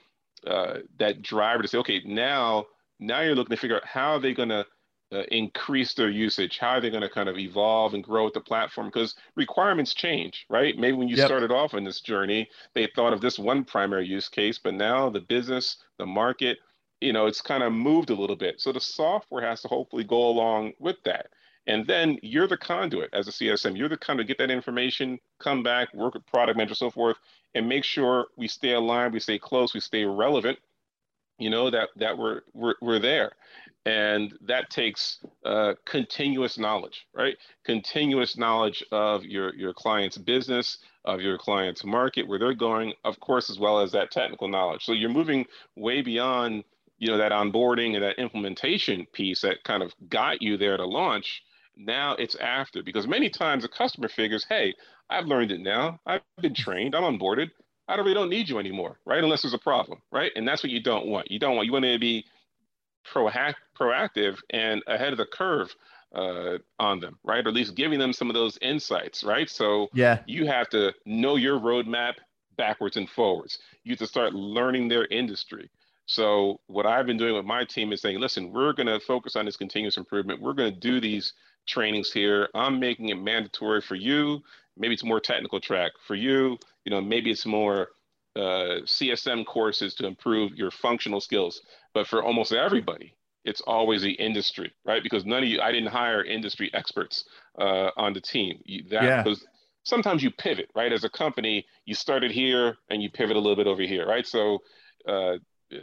uh, 0.47 0.79
that 0.99 1.23
driver 1.23 1.63
to 1.63 1.69
say, 1.69 1.79
okay, 1.79 2.03
now 2.05 2.65
now 2.99 3.21
you're 3.21 3.35
looking 3.35 3.55
to 3.55 3.61
figure 3.61 3.77
out 3.77 3.87
how 3.87 4.13
are 4.13 4.21
they 4.21 4.35
going 4.35 4.49
to 4.49 4.65
uh, 5.13 5.23
increase 5.31 5.95
their 5.95 6.09
usage? 6.11 6.59
How 6.59 6.71
are 6.71 6.81
they 6.81 6.91
going 6.91 7.03
to 7.03 7.09
kind 7.09 7.29
of 7.29 7.39
evolve 7.39 7.95
and 7.95 8.05
grow 8.05 8.25
with 8.25 8.35
the 8.35 8.41
platform? 8.41 8.89
Because 8.89 9.15
requirements 9.37 9.95
change, 9.95 10.47
right? 10.49 10.77
Maybe 10.79 10.97
when 10.97 11.09
you 11.09 11.17
yep. 11.17 11.27
started 11.27 11.51
off 11.51 11.75
on 11.75 11.85
this 11.85 12.01
journey, 12.01 12.49
they 12.75 12.89
thought 12.95 13.13
of 13.13 13.21
this 13.21 13.39
one 13.39 13.65
primary 13.65 14.07
use 14.07 14.29
case, 14.29 14.59
but 14.63 14.75
now 14.75 15.11
the 15.11 15.21
business, 15.21 15.79
the 15.99 16.07
market, 16.07 16.59
you 17.01 17.13
know, 17.13 17.27
it's 17.27 17.41
kind 17.41 17.63
of 17.63 17.73
moved 17.73 18.11
a 18.11 18.15
little 18.15 18.37
bit. 18.37 18.61
So 18.61 18.73
the 18.73 18.81
software 18.81 19.43
has 19.43 19.63
to 19.63 19.69
hopefully 19.69 20.05
go 20.05 20.29
along 20.29 20.73
with 20.79 20.97
that. 21.05 21.27
And 21.67 21.87
then 21.87 22.19
you're 22.23 22.49
the 22.49 22.57
conduit 22.57 23.11
as 23.13 23.29
a 23.29 23.31
CSM. 23.33 23.77
You're 23.77 23.89
the 23.89 23.97
conduit, 23.99 24.29
get 24.29 24.39
that 24.39 24.51
information, 24.51 25.19
come 25.39 25.63
back, 25.63 25.93
work 25.95 26.15
with 26.15 26.27
product 26.27 26.57
manager, 26.57 26.75
so 26.75 26.91
forth, 26.91 27.17
and 27.55 27.69
make 27.69 27.85
sure 27.85 28.27
we 28.37 28.49
stay 28.49 28.73
aligned, 28.73 29.13
we 29.13 29.21
stay 29.21 29.39
close, 29.39 29.75
we 29.75 29.81
stay 29.81 30.05
relevant, 30.05 30.59
you 31.39 31.51
know, 31.51 31.71
that 31.71 31.91
that 31.97 32.17
we're 32.19 32.43
we're, 32.55 32.75
we're 32.81 32.99
there. 32.99 33.33
And 33.87 34.35
that 34.43 34.71
takes 34.71 35.21
uh, 35.45 35.75
continuous 35.87 36.59
knowledge, 36.59 37.07
right? 37.15 37.37
Continuous 37.65 38.37
knowledge 38.37 38.85
of 38.93 39.25
your, 39.25 39.55
your 39.55 39.73
client's 39.75 40.19
business, 40.19 40.79
of 41.05 41.21
your 41.21 41.39
client's 41.39 41.85
market, 41.85 42.29
where 42.29 42.39
they're 42.39 42.55
going, 42.55 42.93
of 43.05 43.19
course, 43.21 43.51
as 43.51 43.59
well 43.59 43.81
as 43.81 43.93
that 43.93 44.11
technical 44.11 44.49
knowledge. 44.49 44.85
So 44.85 44.93
you're 44.93 45.09
moving 45.11 45.47
way 45.77 46.03
beyond, 46.03 46.65
you 46.99 47.11
know, 47.11 47.19
that 47.19 47.33
onboarding 47.33 47.95
and 47.95 48.05
that 48.05 48.19
implementation 48.19 49.07
piece 49.15 49.41
that 49.43 49.65
kind 49.65 49.83
of 49.83 49.95
got 50.11 50.43
you 50.43 50.59
there 50.59 50.77
to 50.77 50.87
launch 50.87 51.43
now 51.77 52.15
it's 52.19 52.35
after 52.37 52.83
because 52.83 53.07
many 53.07 53.31
times 53.31 53.65
a 53.65 53.69
customer 53.69 54.09
figures, 54.09 54.45
hey, 54.49 54.75
I've 55.09 55.27
learned 55.27 55.53
it 55.53 55.61
now. 55.61 55.99
I've 56.07 56.23
been 56.41 56.55
trained. 56.55 56.95
I'm 56.95 57.03
onboarded. 57.03 57.51
I 57.89 57.97
don't 57.97 58.05
really 58.05 58.15
don't 58.15 58.31
need 58.31 58.49
you 58.49 58.59
anymore, 58.59 58.99
right? 59.05 59.23
Unless 59.23 59.43
there's 59.43 59.55
a 59.55 59.59
problem, 59.59 60.01
right? 60.13 60.31
And 60.37 60.47
that's 60.47 60.63
what 60.63 60.71
you 60.71 60.81
don't 60.81 61.07
want. 61.07 61.31
You 61.31 61.39
don't 61.39 61.57
want 61.57 61.67
you 61.67 61.73
want 61.73 61.85
to 61.85 61.99
be 61.99 62.25
proactive 63.13 64.39
and 64.51 64.83
ahead 64.87 65.13
of 65.13 65.19
the 65.19 65.27
curve 65.27 65.75
uh, 66.15 66.59
on 66.79 67.01
them, 67.01 67.19
right? 67.25 67.45
Or 67.45 67.49
at 67.49 67.55
least 67.55 67.75
giving 67.75 67.99
them 67.99 68.13
some 68.13 68.29
of 68.29 68.35
those 68.35 68.59
insights, 68.63 69.25
right? 69.25 69.51
So 69.51 69.89
yeah, 69.93 70.21
you 70.27 70.47
have 70.47 70.69
to 70.71 70.95
know 71.05 71.37
your 71.37 71.59
roadmap 71.59 72.15
backwards 72.57 72.97
and 72.97 73.09
forwards. 73.09 73.59
You 73.85 73.93
have 73.93 73.99
to 74.01 74.07
start 74.07 74.35
learning 74.35 74.89
their 74.89 75.07
industry. 75.07 75.71
So 76.07 76.61
what 76.67 76.87
I've 76.87 77.07
been 77.07 77.17
doing 77.17 77.37
with 77.37 77.45
my 77.45 77.65
team 77.65 77.93
is 77.93 78.03
saying, 78.03 78.19
listen, 78.19 78.53
we're 78.53 78.73
going 78.73 78.89
to 78.89 78.99
focus 78.99 79.37
on 79.37 79.45
this 79.45 79.57
continuous 79.57 79.97
improvement. 79.97 80.41
We're 80.41 80.55
going 80.55 80.75
to 80.75 80.81
do 80.81 81.01
these 81.01 81.33
trainings 81.67 82.11
here. 82.13 82.49
I'm 82.55 82.81
making 82.81 83.09
it 83.09 83.17
mandatory 83.17 83.81
for 83.81 83.95
you. 83.95 84.43
Maybe 84.77 84.95
it's 84.95 85.05
more 85.05 85.21
technical 85.21 85.61
track 85.61 85.93
for 86.07 86.15
you. 86.15 86.59
You 86.85 86.91
know, 86.91 87.01
maybe 87.01 87.31
it's 87.31 87.47
more 87.47 87.89
uh, 88.37 88.83
CSM 88.87 89.45
courses 89.47 89.95
to 89.95 90.07
improve 90.07 90.55
your 90.55 90.71
functional 90.71 91.21
skills. 91.21 91.61
But 91.95 92.07
for 92.07 92.23
almost 92.23 92.53
everybody, 92.53 93.15
it's 93.45 93.61
always 93.63 94.03
the 94.03 94.13
industry, 94.13 94.73
right? 94.85 95.03
Because 95.03 95.25
none 95.25 95.43
of 95.43 95.49
you, 95.49 95.61
I 95.61 95.73
didn't 95.73 95.91
hire 95.91 96.23
industry 96.25 96.71
experts 96.75 97.25
uh, 97.59 97.91
on 97.97 98.13
the 98.13 98.21
team. 98.21 98.61
You, 98.65 98.85
that 98.91 99.03
yeah. 99.03 99.25
was 99.25 99.45
sometimes 99.83 100.23
you 100.23 100.31
pivot, 100.31 100.71
right? 100.75 100.93
As 100.93 101.05
a 101.05 101.09
company, 101.09 101.67
you 101.85 101.95
started 101.95 102.31
here 102.31 102.77
and 102.91 103.03
you 103.03 103.11
pivot 103.11 103.37
a 103.37 103.41
little 103.41 103.57
bit 103.57 103.67
over 103.67 103.83
here, 103.83 104.07
right? 104.07 104.27
So, 104.27 104.59
uh, 105.09 105.39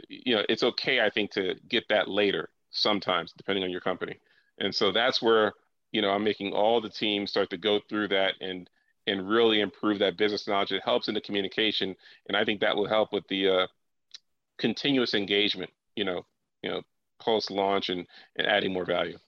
you 0.08 0.36
know, 0.36 0.42
it's 0.48 0.62
okay, 0.62 1.00
I 1.00 1.10
think, 1.10 1.32
to 1.32 1.54
get 1.68 1.84
that 1.88 2.08
later 2.08 2.48
sometimes, 2.70 3.32
depending 3.36 3.64
on 3.64 3.70
your 3.70 3.80
company. 3.80 4.18
And 4.58 4.74
so 4.74 4.92
that's 4.92 5.20
where 5.22 5.52
you 5.92 6.02
know, 6.02 6.10
I'm 6.10 6.24
making 6.24 6.52
all 6.52 6.80
the 6.80 6.90
teams 6.90 7.30
start 7.30 7.50
to 7.50 7.56
go 7.56 7.80
through 7.88 8.08
that 8.08 8.34
and 8.40 8.68
and 9.06 9.26
really 9.26 9.60
improve 9.60 9.98
that 10.00 10.18
business 10.18 10.46
knowledge. 10.46 10.70
It 10.70 10.82
helps 10.84 11.08
in 11.08 11.14
the 11.14 11.20
communication, 11.20 11.94
and 12.28 12.36
I 12.36 12.44
think 12.44 12.60
that 12.60 12.76
will 12.76 12.88
help 12.88 13.12
with 13.12 13.26
the 13.28 13.48
uh, 13.48 13.66
continuous 14.58 15.14
engagement. 15.14 15.70
You 15.96 16.04
know, 16.04 16.26
you 16.62 16.70
know, 16.70 16.82
post 17.20 17.50
launch 17.50 17.88
and 17.88 18.06
and 18.36 18.46
adding 18.46 18.72
more 18.72 18.84
value. 18.84 19.18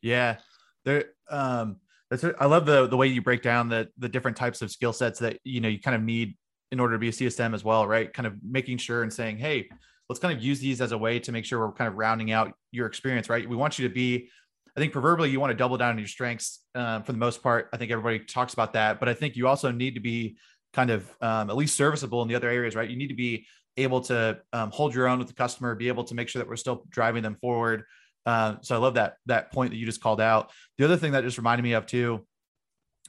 Yeah, 0.00 0.38
there. 0.84 1.04
Um, 1.30 1.76
that's 2.10 2.24
I 2.38 2.46
love 2.46 2.66
the 2.66 2.88
the 2.88 2.96
way 2.96 3.06
you 3.06 3.22
break 3.22 3.42
down 3.42 3.68
the 3.68 3.88
the 3.96 4.08
different 4.08 4.36
types 4.36 4.60
of 4.60 4.70
skill 4.70 4.92
sets 4.92 5.18
that 5.20 5.38
you 5.44 5.60
know 5.60 5.68
you 5.68 5.80
kind 5.80 5.94
of 5.94 6.02
need 6.02 6.36
in 6.72 6.80
order 6.80 6.94
to 6.94 6.98
be 6.98 7.08
a 7.08 7.12
CSM 7.12 7.54
as 7.54 7.62
well, 7.62 7.86
right? 7.86 8.12
Kind 8.12 8.26
of 8.26 8.34
making 8.42 8.78
sure 8.78 9.02
and 9.02 9.12
saying, 9.12 9.36
hey, 9.36 9.68
let's 10.08 10.18
kind 10.18 10.36
of 10.36 10.42
use 10.42 10.58
these 10.58 10.80
as 10.80 10.92
a 10.92 10.98
way 10.98 11.18
to 11.18 11.30
make 11.30 11.44
sure 11.44 11.58
we're 11.58 11.72
kind 11.72 11.88
of 11.88 11.94
rounding 11.94 12.32
out 12.32 12.52
your 12.70 12.86
experience, 12.86 13.28
right? 13.28 13.48
We 13.48 13.56
want 13.56 13.78
you 13.78 13.86
to 13.86 13.94
be 13.94 14.30
I 14.76 14.80
think 14.80 14.92
proverbially 14.92 15.30
you 15.30 15.38
want 15.38 15.50
to 15.50 15.56
double 15.56 15.76
down 15.76 15.90
on 15.90 15.98
your 15.98 16.06
strengths 16.06 16.60
um, 16.74 17.02
for 17.02 17.12
the 17.12 17.18
most 17.18 17.42
part. 17.42 17.68
I 17.72 17.76
think 17.76 17.90
everybody 17.90 18.20
talks 18.20 18.54
about 18.54 18.72
that, 18.72 19.00
but 19.00 19.08
I 19.08 19.14
think 19.14 19.36
you 19.36 19.46
also 19.46 19.70
need 19.70 19.94
to 19.94 20.00
be 20.00 20.38
kind 20.72 20.90
of 20.90 21.08
um, 21.20 21.50
at 21.50 21.56
least 21.56 21.76
serviceable 21.76 22.22
in 22.22 22.28
the 22.28 22.34
other 22.34 22.48
areas, 22.48 22.74
right? 22.74 22.88
You 22.88 22.96
need 22.96 23.08
to 23.08 23.14
be 23.14 23.46
able 23.76 24.00
to 24.02 24.38
um, 24.52 24.70
hold 24.70 24.94
your 24.94 25.08
own 25.08 25.18
with 25.18 25.28
the 25.28 25.34
customer, 25.34 25.74
be 25.74 25.88
able 25.88 26.04
to 26.04 26.14
make 26.14 26.28
sure 26.28 26.40
that 26.40 26.48
we're 26.48 26.56
still 26.56 26.84
driving 26.88 27.22
them 27.22 27.36
forward. 27.40 27.84
Uh, 28.24 28.56
so 28.60 28.74
I 28.74 28.78
love 28.78 28.94
that 28.94 29.16
that 29.26 29.52
point 29.52 29.70
that 29.70 29.76
you 29.76 29.86
just 29.86 30.00
called 30.00 30.20
out. 30.20 30.50
The 30.78 30.84
other 30.84 30.96
thing 30.96 31.12
that 31.12 31.24
just 31.24 31.38
reminded 31.38 31.64
me 31.64 31.72
of 31.72 31.86
too, 31.86 32.26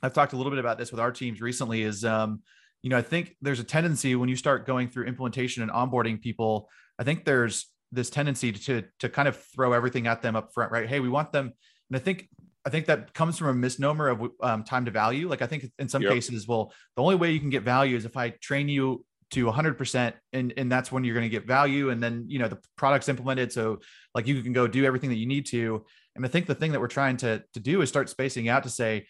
I've 0.02 0.14
talked 0.14 0.34
a 0.34 0.38
little 0.38 0.52
bit 0.52 0.60
about 0.60 0.78
this 0.78 0.92
with 0.92 1.00
our 1.00 1.12
teams 1.12 1.40
recently. 1.40 1.84
Is 1.84 2.04
um, 2.04 2.42
you 2.82 2.90
know 2.90 2.98
I 2.98 3.02
think 3.02 3.36
there's 3.42 3.60
a 3.60 3.64
tendency 3.64 4.16
when 4.16 4.28
you 4.28 4.36
start 4.36 4.66
going 4.66 4.90
through 4.90 5.06
implementation 5.06 5.62
and 5.62 5.72
onboarding 5.72 6.20
people. 6.20 6.68
I 6.98 7.04
think 7.04 7.26
there's 7.26 7.68
this 7.94 8.10
tendency 8.10 8.52
to 8.52 8.84
to 9.00 9.10
kind 9.10 9.28
of 9.28 9.38
throw 9.38 9.74
everything 9.74 10.08
at 10.08 10.22
them 10.22 10.36
up 10.36 10.54
front, 10.54 10.72
right? 10.72 10.88
Hey, 10.88 11.00
we 11.00 11.10
want 11.10 11.32
them, 11.32 11.54
and 11.90 11.96
I 11.96 12.00
think 12.00 12.30
I 12.66 12.70
think 12.70 12.86
that 12.88 13.14
comes 13.14 13.38
from 13.38 13.48
a 13.50 13.54
misnomer 13.54 14.10
of 14.10 14.32
um, 14.42 14.64
time 14.64 14.86
to 14.86 14.92
value. 14.92 15.28
Like 15.28 15.42
I 15.42 15.48
think 15.48 15.72
in 15.80 15.90
some 15.90 16.02
yep. 16.02 16.14
cases, 16.14 16.48
well, 16.48 16.74
the 16.96 17.02
only 17.02 17.16
way 17.16 17.32
you 17.32 17.40
can 17.40 17.50
get 17.50 17.64
value 17.64 17.98
is 17.98 18.06
if 18.06 18.16
I 18.18 18.30
train 18.30 18.70
you 18.70 19.06
to 19.32 19.46
100% 19.46 20.14
and 20.34 20.54
and 20.58 20.72
that's 20.72 20.92
when 20.92 21.04
you're 21.04 21.16
going 21.16 21.26
to 21.26 21.30
get 21.30 21.48
value 21.48 21.90
and 21.90 22.02
then 22.02 22.26
you 22.28 22.38
know 22.38 22.48
the 22.48 22.60
product's 22.76 23.10
implemented 23.10 23.52
so 23.52 23.80
like 24.14 24.28
you 24.28 24.44
can 24.44 24.54
go 24.54 24.68
do 24.68 24.86
everything 24.86 25.10
that 25.10 25.16
you 25.16 25.26
need 25.26 25.48
to 25.48 25.84
and 26.16 26.24
i 26.24 26.28
think 26.28 26.46
the 26.46 26.54
thing 26.54 26.72
that 26.72 26.80
we're 26.80 26.88
trying 26.88 27.18
to 27.18 27.42
to 27.52 27.60
do 27.60 27.82
is 27.82 27.90
start 27.90 28.10
spacing 28.10 28.48
out 28.48 28.62
to 28.62 28.70
say 28.70 29.08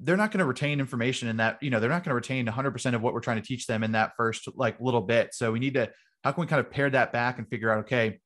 they're 0.00 0.16
not 0.16 0.30
going 0.30 0.38
to 0.38 0.46
retain 0.46 0.80
information 0.80 1.28
in 1.28 1.38
that 1.38 1.58
you 1.60 1.70
know 1.70 1.80
they're 1.80 1.90
not 1.90 2.04
going 2.04 2.10
to 2.10 2.14
retain 2.14 2.46
100% 2.46 2.94
of 2.94 3.02
what 3.02 3.14
we're 3.14 3.20
trying 3.20 3.40
to 3.40 3.46
teach 3.46 3.66
them 3.66 3.82
in 3.82 3.92
that 3.92 4.12
first 4.16 4.48
like 4.54 4.80
little 4.80 5.00
bit 5.00 5.34
so 5.34 5.50
we 5.50 5.58
need 5.58 5.74
to 5.74 5.90
how 6.24 6.32
can 6.32 6.40
we 6.40 6.46
kind 6.46 6.60
of 6.60 6.70
pare 6.70 6.90
that 6.90 7.12
back 7.12 7.38
and 7.38 7.48
figure 7.48 7.70
out, 7.70 7.80
okay, 7.80 8.20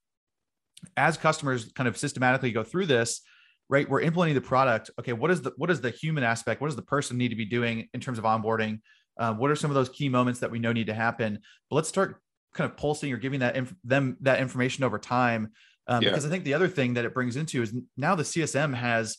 as 0.96 1.16
customers 1.16 1.70
kind 1.72 1.88
of 1.88 1.96
systematically 1.96 2.50
go 2.50 2.64
through 2.64 2.86
this, 2.86 3.20
right? 3.68 3.88
We're 3.88 4.00
implementing 4.00 4.34
the 4.34 4.40
product. 4.40 4.90
Okay, 4.98 5.12
what 5.12 5.30
is 5.30 5.42
the 5.42 5.52
what 5.56 5.70
is 5.70 5.80
the 5.80 5.90
human 5.90 6.24
aspect? 6.24 6.60
What 6.60 6.68
does 6.68 6.76
the 6.76 6.82
person 6.82 7.18
need 7.18 7.28
to 7.28 7.36
be 7.36 7.44
doing 7.44 7.88
in 7.94 8.00
terms 8.00 8.18
of 8.18 8.24
onboarding? 8.24 8.80
Uh, 9.18 9.34
what 9.34 9.50
are 9.50 9.56
some 9.56 9.70
of 9.70 9.74
those 9.74 9.88
key 9.88 10.08
moments 10.08 10.40
that 10.40 10.50
we 10.50 10.58
know 10.58 10.72
need 10.72 10.86
to 10.86 10.94
happen? 10.94 11.38
But 11.68 11.76
let's 11.76 11.88
start 11.88 12.20
kind 12.54 12.68
of 12.68 12.76
pulsing 12.76 13.12
or 13.12 13.18
giving 13.18 13.40
that 13.40 13.56
inf- 13.56 13.74
them 13.84 14.16
that 14.22 14.40
information 14.40 14.84
over 14.84 14.98
time. 14.98 15.52
Um, 15.86 16.02
yeah. 16.02 16.10
Because 16.10 16.24
I 16.24 16.28
think 16.28 16.44
the 16.44 16.54
other 16.54 16.68
thing 16.68 16.94
that 16.94 17.04
it 17.04 17.14
brings 17.14 17.36
into 17.36 17.62
is 17.62 17.74
now 17.96 18.14
the 18.14 18.22
CSM 18.22 18.74
has 18.74 19.18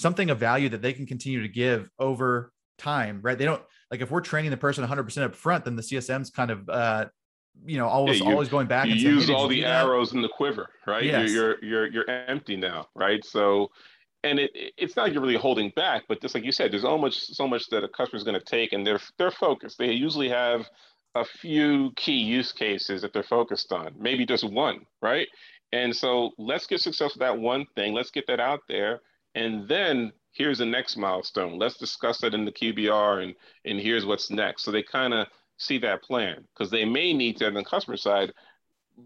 something 0.00 0.30
of 0.30 0.38
value 0.38 0.68
that 0.70 0.82
they 0.82 0.92
can 0.92 1.06
continue 1.06 1.42
to 1.42 1.48
give 1.48 1.90
over 1.98 2.52
time, 2.78 3.20
right? 3.22 3.36
They 3.36 3.44
don't 3.44 3.62
like 3.90 4.00
if 4.00 4.10
we're 4.10 4.20
training 4.20 4.50
the 4.50 4.56
person 4.56 4.84
100% 4.86 5.22
up 5.22 5.34
front, 5.34 5.64
then 5.64 5.76
the 5.76 5.82
CSM's 5.82 6.30
kind 6.30 6.50
of 6.50 6.68
uh, 6.68 7.06
you 7.64 7.78
know, 7.78 7.86
always 7.86 8.18
yeah, 8.20 8.26
you, 8.26 8.32
always 8.32 8.48
going 8.48 8.66
back. 8.66 8.86
You 8.86 8.92
and 8.92 9.00
use 9.00 9.26
saying, 9.26 9.36
hey, 9.36 9.42
all 9.42 9.48
the 9.48 9.64
arrows 9.64 10.12
in 10.12 10.22
the 10.22 10.28
quiver, 10.28 10.68
right? 10.86 11.04
Yes. 11.04 11.30
You're, 11.30 11.62
you're 11.62 11.86
you're 11.86 11.86
you're 11.86 12.10
empty 12.10 12.56
now, 12.56 12.86
right? 12.94 13.24
So, 13.24 13.70
and 14.24 14.38
it 14.38 14.50
it's 14.54 14.96
not 14.96 15.04
like 15.04 15.12
you're 15.12 15.22
really 15.22 15.36
holding 15.36 15.70
back, 15.76 16.04
but 16.08 16.20
just 16.20 16.34
like 16.34 16.44
you 16.44 16.52
said, 16.52 16.72
there's 16.72 16.84
almost 16.84 17.34
so 17.34 17.46
much 17.46 17.68
that 17.70 17.84
a 17.84 17.88
customer 17.88 18.16
is 18.16 18.24
going 18.24 18.38
to 18.38 18.44
take, 18.44 18.72
and 18.72 18.86
they're 18.86 19.00
they're 19.18 19.30
focused. 19.30 19.78
They 19.78 19.92
usually 19.92 20.28
have 20.28 20.66
a 21.14 21.24
few 21.24 21.92
key 21.96 22.18
use 22.18 22.52
cases 22.52 23.02
that 23.02 23.12
they're 23.12 23.22
focused 23.22 23.72
on, 23.72 23.92
maybe 23.98 24.24
just 24.24 24.48
one, 24.48 24.86
right? 25.02 25.26
And 25.72 25.94
so 25.94 26.30
let's 26.38 26.66
get 26.66 26.80
success 26.80 27.14
with 27.14 27.20
that 27.20 27.36
one 27.36 27.66
thing. 27.74 27.94
Let's 27.94 28.10
get 28.10 28.26
that 28.28 28.40
out 28.40 28.60
there. 28.68 29.00
And 29.34 29.68
then 29.68 30.12
here's 30.32 30.58
the 30.58 30.66
next 30.66 30.96
milestone. 30.96 31.58
Let's 31.58 31.76
discuss 31.76 32.18
that 32.20 32.34
in 32.34 32.44
the 32.44 32.52
QBR 32.52 33.22
and, 33.22 33.34
and 33.64 33.80
here's 33.80 34.06
what's 34.06 34.30
next. 34.30 34.64
So 34.64 34.70
they 34.70 34.82
kind 34.82 35.14
of 35.14 35.26
see 35.58 35.78
that 35.78 36.02
plan 36.02 36.46
because 36.54 36.70
they 36.70 36.84
may 36.84 37.12
need 37.12 37.36
to, 37.38 37.46
on 37.46 37.54
the 37.54 37.64
customer 37.64 37.96
side, 37.96 38.32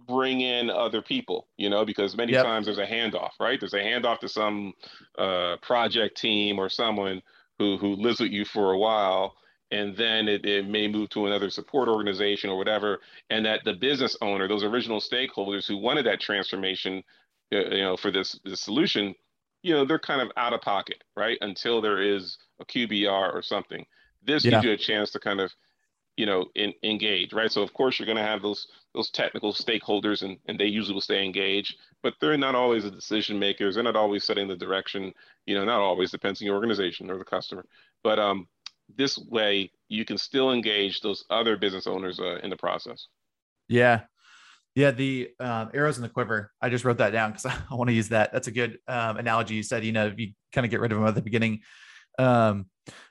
bring 0.08 0.40
in 0.40 0.70
other 0.70 1.02
people, 1.02 1.48
you 1.56 1.70
know, 1.70 1.84
because 1.84 2.16
many 2.16 2.32
yep. 2.32 2.44
times 2.44 2.66
there's 2.66 2.78
a 2.78 2.86
handoff, 2.86 3.30
right? 3.38 3.60
There's 3.60 3.74
a 3.74 3.78
handoff 3.78 4.18
to 4.20 4.28
some 4.28 4.72
uh, 5.18 5.56
project 5.62 6.16
team 6.16 6.58
or 6.58 6.68
someone 6.68 7.22
who, 7.58 7.76
who 7.76 7.94
lives 7.94 8.20
with 8.20 8.32
you 8.32 8.44
for 8.44 8.72
a 8.72 8.78
while 8.78 9.34
and 9.70 9.96
then 9.96 10.28
it, 10.28 10.44
it 10.44 10.68
may 10.68 10.86
move 10.86 11.08
to 11.10 11.26
another 11.26 11.50
support 11.50 11.88
organization 11.88 12.50
or 12.50 12.56
whatever 12.56 13.00
and 13.30 13.44
that 13.44 13.60
the 13.64 13.72
business 13.72 14.16
owner 14.20 14.46
those 14.46 14.64
original 14.64 15.00
stakeholders 15.00 15.66
who 15.66 15.76
wanted 15.76 16.06
that 16.06 16.20
transformation 16.20 17.02
uh, 17.52 17.58
you 17.70 17.82
know 17.82 17.96
for 17.96 18.10
this, 18.10 18.38
this 18.44 18.60
solution 18.60 19.14
you 19.64 19.72
know 19.72 19.84
they're 19.84 19.98
kind 19.98 20.20
of 20.20 20.30
out 20.36 20.52
of 20.52 20.60
pocket 20.60 21.02
right? 21.16 21.38
Until 21.40 21.80
there 21.80 22.00
is 22.00 22.38
a 22.60 22.64
qbr 22.64 23.34
or 23.34 23.42
something. 23.42 23.84
This 24.22 24.44
yeah. 24.44 24.52
gives 24.52 24.64
you 24.64 24.72
a 24.72 24.76
chance 24.76 25.10
to 25.12 25.18
kind 25.18 25.40
of 25.40 25.50
you 26.16 26.26
know 26.26 26.46
in, 26.54 26.72
engage 26.84 27.32
right? 27.32 27.50
So 27.50 27.62
of 27.62 27.72
course 27.72 27.98
you're 27.98 28.06
going 28.06 28.18
to 28.18 28.22
have 28.22 28.42
those 28.42 28.68
those 28.94 29.10
technical 29.10 29.52
stakeholders 29.52 30.22
and, 30.22 30.38
and 30.46 30.60
they 30.60 30.66
usually 30.66 30.94
will 30.94 31.00
stay 31.00 31.24
engaged 31.24 31.76
but 32.02 32.14
they're 32.20 32.36
not 32.36 32.54
always 32.54 32.84
the 32.84 32.90
decision 32.90 33.38
makers. 33.38 33.74
They're 33.74 33.82
not 33.82 33.96
always 33.96 34.24
setting 34.24 34.46
the 34.46 34.56
direction 34.56 35.12
you 35.46 35.54
know 35.54 35.64
not 35.64 35.80
always 35.80 36.10
depends 36.10 36.40
on 36.40 36.46
your 36.46 36.54
organization 36.56 37.10
or 37.10 37.18
the 37.18 37.24
customer. 37.24 37.64
But 38.02 38.18
um 38.18 38.46
this 38.96 39.16
way 39.18 39.70
you 39.88 40.04
can 40.04 40.18
still 40.18 40.52
engage 40.52 41.00
those 41.00 41.24
other 41.30 41.56
business 41.56 41.86
owners 41.86 42.20
uh, 42.20 42.36
in 42.42 42.50
the 42.50 42.56
process. 42.56 43.08
Yeah 43.68 44.02
yeah 44.74 44.90
the 44.90 45.30
um, 45.40 45.70
arrows 45.74 45.96
in 45.96 46.02
the 46.02 46.08
quiver. 46.08 46.50
I 46.60 46.68
just 46.68 46.84
wrote 46.84 46.98
that 46.98 47.10
down 47.10 47.32
because 47.32 47.46
I, 47.70 47.74
want 47.74 47.88
to 47.88 47.94
use 47.94 48.08
that. 48.10 48.32
That's 48.32 48.48
a 48.48 48.52
good 48.52 48.78
um, 48.88 49.16
analogy. 49.16 49.54
You 49.54 49.62
said 49.62 49.84
you 49.84 49.92
know 49.92 50.12
you 50.16 50.32
kind 50.52 50.64
of 50.64 50.70
get 50.70 50.80
rid 50.80 50.92
of 50.92 50.98
them 50.98 51.06
at 51.06 51.14
the 51.14 51.22
beginning. 51.22 51.60
Um, 52.18 52.66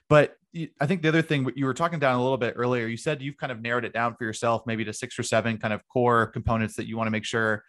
but 0.09 0.35
i 0.79 0.85
think 0.85 1.01
the 1.01 1.07
other 1.07 1.23
thing 1.23 1.51
you 1.55 1.65
were 1.65 1.73
talking 1.73 1.97
down 1.97 2.13
a 2.13 2.21
little 2.21 2.37
bit 2.37 2.53
earlier 2.55 2.85
you 2.85 2.95
said 2.95 3.23
you've 3.23 3.37
kind 3.37 3.51
of 3.51 3.59
narrowed 3.59 3.83
it 3.83 3.91
down 3.91 4.15
for 4.15 4.23
yourself 4.23 4.61
maybe 4.67 4.85
to 4.85 4.93
six 4.93 5.17
or 5.17 5.23
seven 5.23 5.57
kind 5.57 5.73
of 5.73 5.81
core 5.87 6.27
components 6.27 6.75
that 6.75 6.85
you 6.85 6.95
want 6.95 7.07
to 7.07 7.11
make 7.11 7.25
sure 7.25 7.63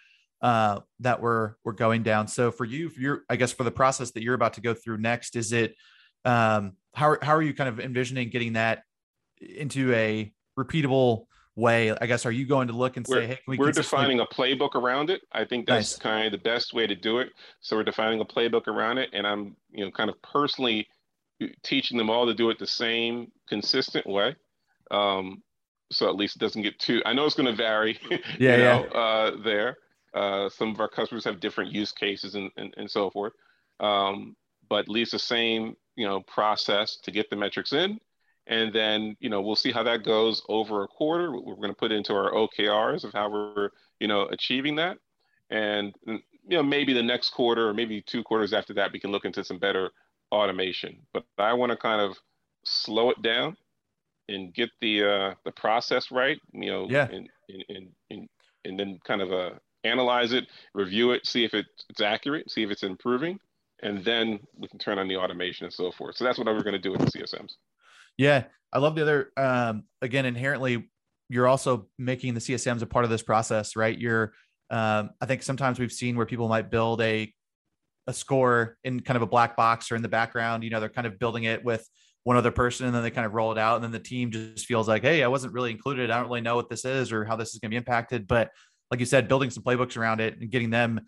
uh, 0.44 0.80
that 1.00 1.22
we're 1.22 1.54
we're 1.64 1.72
going 1.72 2.02
down. 2.02 2.28
So 2.28 2.50
for 2.50 2.66
you 2.66 2.86
if 2.86 2.98
you're 2.98 3.24
i 3.30 3.36
guess 3.36 3.52
for 3.52 3.64
the 3.64 3.70
process 3.70 4.10
that 4.12 4.22
you're 4.22 4.34
about 4.34 4.52
to 4.54 4.60
go 4.60 4.74
through 4.74 4.98
next 4.98 5.36
is 5.36 5.52
it 5.52 5.74
um, 6.26 6.72
how, 6.94 7.16
how 7.20 7.34
are 7.34 7.42
you 7.42 7.54
kind 7.54 7.68
of 7.68 7.80
envisioning 7.80 8.28
getting 8.28 8.52
that 8.52 8.82
into 9.40 9.92
a 9.94 10.32
repeatable 10.58 11.26
way? 11.56 11.96
I 12.00 12.06
guess, 12.06 12.26
are 12.26 12.32
you 12.32 12.46
going 12.46 12.68
to 12.68 12.74
look 12.74 12.96
and 12.96 13.06
say, 13.06 13.14
we're, 13.14 13.26
hey, 13.26 13.38
we 13.46 13.58
are 13.58 13.72
defining 13.72 14.20
a 14.20 14.26
playbook 14.26 14.74
around 14.74 15.10
it. 15.10 15.22
I 15.32 15.44
think 15.44 15.66
that's 15.66 15.94
nice. 15.94 15.98
kind 15.98 16.26
of 16.26 16.32
the 16.32 16.38
best 16.38 16.74
way 16.74 16.86
to 16.86 16.94
do 16.94 17.18
it. 17.18 17.30
So 17.60 17.76
we're 17.76 17.84
defining 17.84 18.20
a 18.20 18.24
playbook 18.24 18.66
around 18.66 18.98
it. 18.98 19.10
And 19.12 19.26
I'm, 19.26 19.56
you 19.70 19.84
know, 19.84 19.90
kind 19.90 20.10
of 20.10 20.20
personally 20.22 20.88
teaching 21.62 21.98
them 21.98 22.10
all 22.10 22.26
to 22.26 22.34
do 22.34 22.50
it 22.50 22.58
the 22.58 22.66
same 22.66 23.30
consistent 23.48 24.06
way. 24.06 24.36
Um, 24.90 25.42
so 25.90 26.08
at 26.08 26.16
least 26.16 26.36
it 26.36 26.38
doesn't 26.40 26.62
get 26.62 26.78
too, 26.78 27.02
I 27.04 27.12
know 27.12 27.26
it's 27.26 27.34
going 27.34 27.46
to 27.46 27.56
vary, 27.56 27.98
yeah, 28.38 28.56
you 28.56 28.62
know. 28.62 28.84
Uh, 28.86 29.42
there. 29.42 29.78
Uh, 30.14 30.48
some 30.48 30.70
of 30.70 30.78
our 30.78 30.88
customers 30.88 31.24
have 31.24 31.40
different 31.40 31.72
use 31.72 31.90
cases 31.90 32.36
and, 32.36 32.50
and, 32.56 32.72
and 32.76 32.90
so 32.90 33.10
forth. 33.10 33.32
Um, 33.80 34.36
but 34.68 34.80
at 34.80 34.88
least 34.88 35.12
the 35.12 35.18
same 35.18 35.76
you 35.96 36.06
know, 36.06 36.20
process 36.20 36.96
to 37.02 37.10
get 37.10 37.30
the 37.30 37.36
metrics 37.36 37.72
in. 37.72 37.98
And 38.46 38.72
then, 38.74 39.16
you 39.20 39.30
know, 39.30 39.40
we'll 39.40 39.56
see 39.56 39.72
how 39.72 39.82
that 39.84 40.04
goes 40.04 40.42
over 40.48 40.82
a 40.82 40.88
quarter. 40.88 41.32
We're 41.32 41.56
going 41.56 41.70
to 41.70 41.74
put 41.74 41.92
into 41.92 42.12
our 42.12 42.30
OKRs 42.32 43.04
of 43.04 43.12
how 43.12 43.30
we're, 43.30 43.70
you 44.00 44.08
know, 44.08 44.22
achieving 44.26 44.76
that. 44.76 44.98
And, 45.50 45.94
you 46.06 46.20
know, 46.56 46.62
maybe 46.62 46.92
the 46.92 47.02
next 47.02 47.30
quarter 47.30 47.68
or 47.68 47.74
maybe 47.74 48.02
two 48.02 48.22
quarters 48.22 48.52
after 48.52 48.74
that, 48.74 48.92
we 48.92 49.00
can 49.00 49.10
look 49.10 49.24
into 49.24 49.44
some 49.44 49.58
better 49.58 49.90
automation. 50.30 50.98
But 51.12 51.24
I 51.38 51.54
want 51.54 51.70
to 51.72 51.76
kind 51.76 52.00
of 52.00 52.16
slow 52.64 53.10
it 53.10 53.22
down 53.22 53.56
and 54.28 54.54
get 54.54 54.70
the 54.80 55.04
uh, 55.04 55.34
the 55.44 55.52
process 55.52 56.10
right, 56.10 56.38
you 56.52 56.70
know, 56.70 56.86
yeah. 56.88 57.08
and, 57.10 57.28
and, 57.68 57.88
and, 58.10 58.28
and 58.64 58.80
then 58.80 58.98
kind 59.06 59.20
of 59.20 59.32
uh, 59.32 59.50
analyze 59.84 60.32
it, 60.32 60.44
review 60.74 61.12
it, 61.12 61.26
see 61.26 61.44
if 61.44 61.54
it, 61.54 61.66
it's 61.90 62.00
accurate, 62.00 62.50
see 62.50 62.62
if 62.62 62.70
it's 62.70 62.82
improving, 62.82 63.38
and 63.82 64.04
then 64.04 64.40
we 64.56 64.68
can 64.68 64.78
turn 64.78 64.98
on 64.98 65.08
the 65.08 65.16
automation 65.16 65.64
and 65.64 65.72
so 65.72 65.92
forth. 65.92 66.16
So 66.16 66.24
that's 66.24 66.38
what 66.38 66.46
we're 66.46 66.62
going 66.62 66.72
to 66.72 66.78
do 66.78 66.92
with 66.92 67.00
the 67.00 67.18
CSMs. 67.18 67.52
Yeah, 68.16 68.44
I 68.72 68.78
love 68.78 68.94
the 68.94 69.02
other. 69.02 69.32
Um, 69.36 69.84
again, 70.02 70.26
inherently, 70.26 70.90
you're 71.28 71.46
also 71.46 71.88
making 71.98 72.34
the 72.34 72.40
CSMs 72.40 72.82
a 72.82 72.86
part 72.86 73.04
of 73.04 73.10
this 73.10 73.22
process, 73.22 73.76
right? 73.76 73.96
You're. 73.96 74.32
Um, 74.70 75.10
I 75.20 75.26
think 75.26 75.42
sometimes 75.42 75.78
we've 75.78 75.92
seen 75.92 76.16
where 76.16 76.26
people 76.26 76.48
might 76.48 76.70
build 76.70 77.00
a 77.02 77.32
a 78.06 78.12
score 78.12 78.76
in 78.84 79.00
kind 79.00 79.16
of 79.16 79.22
a 79.22 79.26
black 79.26 79.56
box 79.56 79.90
or 79.90 79.96
in 79.96 80.02
the 80.02 80.08
background. 80.08 80.64
You 80.64 80.70
know, 80.70 80.80
they're 80.80 80.88
kind 80.88 81.06
of 81.06 81.18
building 81.18 81.44
it 81.44 81.64
with 81.64 81.86
one 82.24 82.38
other 82.38 82.50
person 82.50 82.86
and 82.86 82.94
then 82.94 83.02
they 83.02 83.10
kind 83.10 83.26
of 83.26 83.34
roll 83.34 83.52
it 83.52 83.58
out 83.58 83.76
and 83.76 83.84
then 83.84 83.92
the 83.92 83.98
team 83.98 84.30
just 84.30 84.66
feels 84.66 84.88
like 84.88 85.02
hey 85.02 85.22
i 85.22 85.28
wasn't 85.28 85.52
really 85.52 85.70
included 85.70 86.10
i 86.10 86.16
don't 86.16 86.26
really 86.26 86.40
know 86.40 86.56
what 86.56 86.68
this 86.68 86.84
is 86.84 87.12
or 87.12 87.24
how 87.24 87.36
this 87.36 87.52
is 87.52 87.60
going 87.60 87.70
to 87.70 87.74
be 87.74 87.76
impacted 87.76 88.26
but 88.26 88.50
like 88.90 88.98
you 88.98 89.06
said 89.06 89.28
building 89.28 89.50
some 89.50 89.62
playbooks 89.62 89.96
around 89.96 90.20
it 90.20 90.40
and 90.40 90.50
getting 90.50 90.70
them 90.70 91.00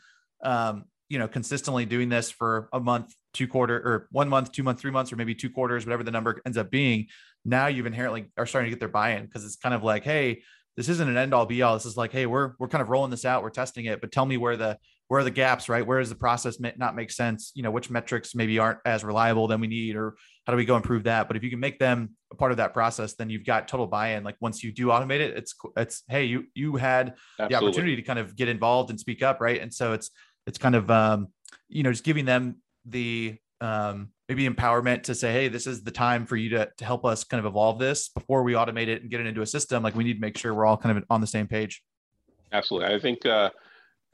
um, 0.45 0.85
you 1.09 1.19
know 1.19 1.27
consistently 1.27 1.87
doing 1.87 2.09
this 2.09 2.31
for 2.31 2.69
a 2.73 2.79
month 2.79 3.14
two 3.37 3.49
quarter 3.49 3.77
or 3.77 4.09
one 4.11 4.29
month 4.29 4.53
two 4.53 4.62
months 4.62 4.81
three 4.81 4.90
months 4.90 5.12
or 5.12 5.16
maybe 5.16 5.35
two 5.35 5.51
quarters 5.51 5.85
whatever 5.85 6.03
the 6.03 6.11
number 6.11 6.40
ends 6.46 6.59
up 6.59 6.70
being 6.70 7.07
now 7.44 7.66
you've 7.66 7.87
inherently 7.87 8.31
are 8.37 8.46
starting 8.46 8.68
to 8.68 8.75
get 8.75 8.81
their 8.81 8.88
buy-in 8.88 9.25
because 9.25 9.44
it's 9.44 9.57
kind 9.57 9.75
of 9.75 9.83
like 9.83 10.05
hey 10.05 10.42
this 10.77 10.88
isn't 10.90 11.09
an 11.09 11.16
end 11.16 11.33
all 11.33 11.46
be 11.46 11.62
all 11.62 11.75
this 11.75 11.87
is 11.87 11.96
like 11.96 12.12
hey 12.12 12.27
we're 12.27 12.53
we're 12.59 12.68
kind 12.68 12.83
of 12.83 12.90
rolling 12.90 13.11
this 13.11 13.25
out. 13.25 13.42
We're 13.42 13.51
testing 13.51 13.87
it 13.87 14.01
but 14.01 14.12
tell 14.12 14.27
me 14.27 14.37
where 14.37 14.57
the 14.57 14.79
where 15.09 15.20
are 15.20 15.25
the 15.25 15.31
gaps 15.31 15.68
right? 15.68 15.87
Where 15.87 16.01
does 16.01 16.09
the 16.09 16.16
process 16.16 16.59
not 16.61 16.96
make 16.96 17.11
sense? 17.11 17.53
You 17.55 17.62
know 17.62 17.70
which 17.70 17.90
metrics 17.90 18.35
maybe 18.35 18.59
aren't 18.59 18.81
as 18.85 19.05
reliable 19.05 19.49
than 19.49 19.61
we 19.61 19.68
need 19.68 19.96
or 19.96 20.16
how 20.46 20.53
do 20.53 20.57
we 20.57 20.64
go 20.64 20.77
improve 20.77 21.05
that? 21.05 21.29
But 21.29 21.37
if 21.37 21.42
you 21.42 21.51
can 21.51 21.61
make 21.61 21.79
them 21.79 22.11
a 22.31 22.37
part 22.37 22.51
of 22.51 22.59
that 22.59 22.75
process 22.75 23.14
then 23.14 23.31
you've 23.31 23.46
got 23.46 23.68
total 23.68 23.87
buy-in. 23.87 24.22
Like 24.22 24.37
once 24.40 24.62
you 24.62 24.72
do 24.72 24.88
automate 24.88 25.20
it 25.20 25.37
it's 25.37 25.55
it's 25.77 26.03
hey 26.09 26.25
you 26.25 26.44
you 26.55 26.77
had 26.77 27.14
Absolutely. 27.38 27.49
the 27.49 27.55
opportunity 27.55 27.96
to 27.96 28.03
kind 28.03 28.18
of 28.18 28.37
get 28.37 28.49
involved 28.49 28.90
and 28.90 29.01
speak 29.01 29.22
up 29.22 29.40
right? 29.40 29.61
And 29.61 29.72
so 29.72 29.92
it's 29.92 30.11
it's 30.46 30.59
kind 30.59 30.75
of 30.75 30.90
um, 30.90 31.29
you 31.68 31.83
know 31.83 31.90
just 31.90 32.05
giving 32.05 32.25
them 32.25 32.57
the 32.87 33.37
um, 33.61 34.11
maybe 34.29 34.49
empowerment 34.49 35.05
to 35.05 35.14
say 35.14 35.33
hey 35.33 35.49
this 35.49 35.66
is 35.66 35.83
the 35.83 35.90
time 35.90 36.27
for 36.27 36.37
you 36.37 36.51
to, 36.51 36.68
to 36.77 36.85
help 36.85 37.05
us 37.05 37.25
kind 37.25 37.38
of 37.38 37.46
evolve 37.46 37.79
this 37.79 38.09
before 38.09 38.42
we 38.42 38.53
automate 38.53 38.88
it 38.88 39.03
and 39.03 39.11
get 39.11 39.20
it 39.20 39.27
into 39.27 39.42
a 39.42 39.46
system. 39.46 39.83
Like 39.83 39.94
we 39.94 40.05
need 40.05 40.14
to 40.14 40.20
make 40.20 40.37
sure 40.37 40.55
we're 40.55 40.66
all 40.66 40.77
kind 40.77 40.96
of 40.96 41.05
on 41.11 41.20
the 41.20 41.27
same 41.27 41.46
page. 41.46 41.83
Absolutely. 42.53 42.94
I 42.94 42.99
think 42.99 43.25
uh, 43.27 43.51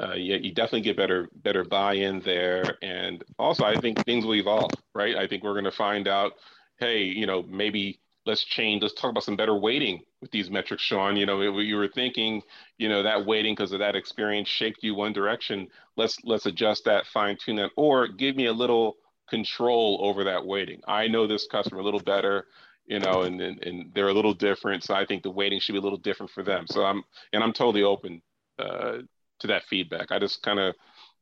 uh, 0.02 0.14
yeah, 0.14 0.36
you 0.36 0.52
definitely 0.52 0.82
get 0.82 0.96
better 0.96 1.28
better 1.34 1.64
buy-in 1.64 2.20
there. 2.20 2.78
And 2.82 3.22
also 3.38 3.64
i 3.64 3.76
think 3.76 4.04
things 4.04 4.24
will 4.24 4.36
evolve 4.36 4.70
right? 4.94 5.16
I 5.16 5.26
think 5.26 5.42
we're 5.42 5.54
going 5.54 5.64
to 5.64 5.72
find 5.72 6.08
out 6.08 6.32
hey 6.78 7.02
you 7.02 7.26
know 7.26 7.42
maybe 7.42 8.00
let's 8.26 8.44
change 8.44 8.82
let's 8.82 8.94
talk 8.94 9.10
about 9.10 9.24
some 9.24 9.36
better 9.36 9.56
weighting 9.56 10.02
with 10.20 10.30
these 10.30 10.50
metrics 10.50 10.82
sean. 10.82 11.16
You 11.16 11.26
know 11.26 11.40
you 11.40 11.76
were 11.76 11.88
thinking 11.88 12.42
you 12.78 12.88
know 12.88 13.02
that 13.02 13.26
weighting 13.26 13.54
because 13.54 13.72
of 13.72 13.78
that 13.80 13.96
experience 13.96 14.48
shaped 14.48 14.82
you 14.82 14.94
one 14.94 15.12
direction. 15.12 15.68
Let's 15.96 16.18
let's 16.24 16.46
adjust 16.46 16.84
that 16.84 17.06
fine 17.06 17.36
tune 17.36 17.56
that 17.56 17.70
or 17.76 18.08
give 18.08 18.36
me 18.36 18.46
a 18.46 18.52
little 18.52 18.96
control 19.28 19.98
over 20.02 20.24
that 20.24 20.44
weighting 20.44 20.80
i 20.86 21.06
know 21.08 21.26
this 21.26 21.46
customer 21.46 21.80
a 21.80 21.84
little 21.84 22.00
better 22.00 22.48
you 22.84 22.98
know 22.98 23.22
and, 23.22 23.40
and 23.40 23.62
and 23.62 23.90
they're 23.94 24.08
a 24.08 24.12
little 24.12 24.34
different 24.34 24.82
so 24.82 24.92
i 24.92 25.06
think 25.06 25.22
the 25.22 25.30
weighting 25.30 25.58
should 25.58 25.72
be 25.72 25.78
a 25.78 25.80
little 25.82 25.96
different 25.96 26.30
for 26.30 26.42
them. 26.42 26.66
So 26.66 26.84
i'm 26.84 27.02
and 27.32 27.42
i'm 27.42 27.52
totally 27.52 27.82
open 27.82 28.20
uh, 28.58 28.98
to 29.42 29.46
that 29.48 29.64
feedback. 29.64 30.10
I 30.10 30.18
just 30.18 30.42
kind 30.42 30.58
of 30.58 30.74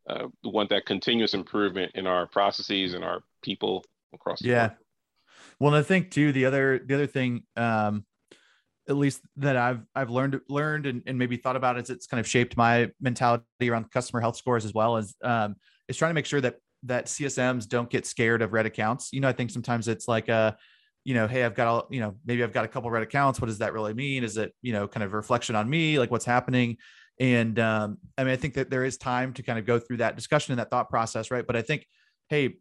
uh, 0.08 0.28
want 0.44 0.70
that 0.70 0.86
continuous 0.86 1.34
improvement 1.34 1.92
in 1.94 2.06
our 2.06 2.26
processes 2.26 2.94
and 2.94 3.04
our 3.04 3.22
people 3.42 3.84
across 4.14 4.42
yeah. 4.42 4.68
board. 4.68 4.78
Well, 5.60 5.74
I 5.74 5.82
think 5.82 6.10
too 6.10 6.32
the 6.32 6.46
other 6.46 6.80
the 6.84 6.94
other 6.94 7.06
thing, 7.06 7.42
um, 7.56 8.04
at 8.88 8.96
least 8.96 9.20
that 9.36 9.56
I've 9.56 9.82
I've 9.94 10.10
learned 10.10 10.40
learned 10.48 10.86
and, 10.86 11.02
and 11.06 11.18
maybe 11.18 11.36
thought 11.36 11.56
about 11.56 11.76
as 11.76 11.90
it's 11.90 12.06
kind 12.06 12.18
of 12.18 12.26
shaped 12.26 12.56
my 12.56 12.90
mentality 13.00 13.44
around 13.62 13.90
customer 13.90 14.20
health 14.20 14.36
scores 14.36 14.64
as 14.64 14.74
well 14.74 14.96
as 14.96 15.14
um, 15.22 15.56
is 15.88 15.96
trying 15.96 16.10
to 16.10 16.14
make 16.14 16.26
sure 16.26 16.40
that 16.40 16.56
that 16.84 17.06
CSMs 17.06 17.68
don't 17.68 17.90
get 17.90 18.06
scared 18.06 18.40
of 18.42 18.52
red 18.52 18.66
accounts. 18.66 19.10
You 19.12 19.20
know, 19.20 19.28
I 19.28 19.32
think 19.32 19.50
sometimes 19.50 19.86
it's 19.86 20.08
like 20.08 20.28
a 20.28 20.56
you 21.04 21.14
know, 21.14 21.26
hey, 21.26 21.44
I've 21.44 21.54
got 21.54 21.66
all, 21.66 21.86
you 21.90 22.00
know, 22.00 22.14
maybe 22.26 22.42
I've 22.42 22.52
got 22.52 22.64
a 22.64 22.68
couple 22.68 22.90
red 22.90 23.02
accounts. 23.02 23.40
What 23.40 23.46
does 23.46 23.58
that 23.58 23.72
really 23.72 23.94
mean? 23.94 24.22
Is 24.22 24.36
it, 24.36 24.54
you 24.60 24.72
know, 24.72 24.86
kind 24.86 25.02
of 25.02 25.14
reflection 25.14 25.56
on 25.56 25.68
me, 25.68 25.98
like 25.98 26.10
what's 26.10 26.26
happening? 26.26 26.76
And 27.18 27.58
um, 27.58 27.98
I 28.18 28.24
mean, 28.24 28.32
I 28.32 28.36
think 28.36 28.54
that 28.54 28.70
there 28.70 28.84
is 28.84 28.96
time 28.98 29.32
to 29.34 29.42
kind 29.42 29.58
of 29.58 29.66
go 29.66 29.78
through 29.78 29.98
that 29.98 30.16
discussion 30.16 30.52
and 30.52 30.58
that 30.58 30.70
thought 30.70 30.90
process, 30.90 31.30
right? 31.30 31.46
But 31.46 31.56
I 31.56 31.62
think, 31.62 31.86
hey, 32.28 32.56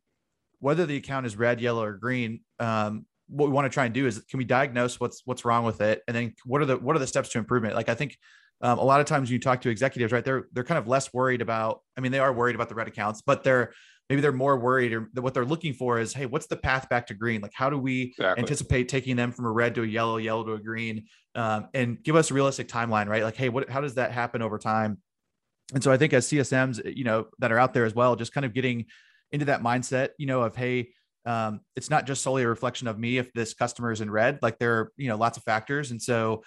whether 0.59 0.85
the 0.85 0.97
account 0.97 1.25
is 1.25 1.37
red, 1.37 1.61
yellow, 1.61 1.83
or 1.83 1.93
green, 1.93 2.41
um, 2.59 3.05
what 3.27 3.47
we 3.47 3.53
want 3.53 3.65
to 3.65 3.69
try 3.69 3.85
and 3.85 3.93
do 3.93 4.07
is 4.07 4.19
can 4.29 4.37
we 4.37 4.43
diagnose 4.43 4.99
what's 4.99 5.21
what's 5.25 5.45
wrong 5.45 5.63
with 5.63 5.81
it, 5.81 6.01
and 6.07 6.15
then 6.15 6.33
what 6.45 6.61
are 6.61 6.65
the 6.65 6.77
what 6.77 6.95
are 6.95 6.99
the 6.99 7.07
steps 7.07 7.29
to 7.29 7.37
improvement? 7.37 7.75
Like 7.75 7.89
I 7.89 7.95
think 7.95 8.17
um, 8.61 8.79
a 8.79 8.83
lot 8.83 8.99
of 8.99 9.05
times 9.05 9.29
when 9.29 9.33
you 9.33 9.39
talk 9.39 9.61
to 9.61 9.69
executives, 9.69 10.11
right, 10.11 10.25
they're 10.25 10.47
they're 10.51 10.63
kind 10.63 10.77
of 10.77 10.87
less 10.87 11.13
worried 11.13 11.41
about. 11.41 11.81
I 11.97 12.01
mean, 12.01 12.11
they 12.11 12.19
are 12.19 12.33
worried 12.33 12.55
about 12.55 12.69
the 12.69 12.75
red 12.75 12.87
accounts, 12.87 13.21
but 13.21 13.43
they're 13.43 13.71
maybe 14.09 14.21
they're 14.21 14.31
more 14.31 14.57
worried 14.57 14.91
or 14.91 15.07
what 15.13 15.33
they're 15.33 15.45
looking 15.45 15.73
for 15.73 15.99
is, 15.99 16.13
hey, 16.13 16.25
what's 16.25 16.47
the 16.47 16.55
path 16.55 16.89
back 16.89 17.07
to 17.07 17.13
green? 17.13 17.41
Like, 17.41 17.53
how 17.53 17.69
do 17.69 17.77
we 17.77 18.13
exactly. 18.17 18.41
anticipate 18.41 18.89
taking 18.89 19.15
them 19.15 19.31
from 19.31 19.45
a 19.45 19.51
red 19.51 19.75
to 19.75 19.83
a 19.83 19.87
yellow, 19.87 20.17
yellow 20.17 20.43
to 20.45 20.53
a 20.53 20.59
green, 20.59 21.05
um, 21.35 21.67
and 21.75 22.03
give 22.03 22.15
us 22.15 22.31
a 22.31 22.33
realistic 22.33 22.67
timeline, 22.67 23.07
right? 23.07 23.23
Like, 23.23 23.35
hey, 23.35 23.49
what 23.49 23.69
how 23.69 23.81
does 23.81 23.95
that 23.95 24.11
happen 24.11 24.41
over 24.41 24.57
time? 24.57 24.97
And 25.73 25.83
so 25.83 25.91
I 25.91 25.97
think 25.97 26.13
as 26.13 26.27
CSMs, 26.27 26.95
you 26.97 27.03
know, 27.03 27.27
that 27.37 27.51
are 27.51 27.59
out 27.59 27.75
there 27.75 27.85
as 27.85 27.93
well, 27.93 28.15
just 28.15 28.33
kind 28.33 28.45
of 28.45 28.53
getting 28.55 28.85
into 29.31 29.45
that 29.45 29.61
mindset, 29.61 30.09
you 30.17 30.25
know, 30.25 30.41
of 30.41 30.55
hey, 30.55 30.89
um, 31.25 31.61
it's 31.75 31.89
not 31.89 32.07
just 32.07 32.21
solely 32.23 32.43
a 32.43 32.47
reflection 32.47 32.87
of 32.87 32.97
me 32.97 33.17
if 33.17 33.31
this 33.33 33.53
customer 33.53 33.91
is 33.91 34.01
in 34.01 34.09
red. 34.09 34.39
Like 34.41 34.57
there 34.57 34.73
are, 34.73 34.91
you 34.97 35.09
know, 35.09 35.17
lots 35.17 35.37
of 35.37 35.43
factors. 35.43 35.91
And 35.91 36.01
so, 36.01 36.43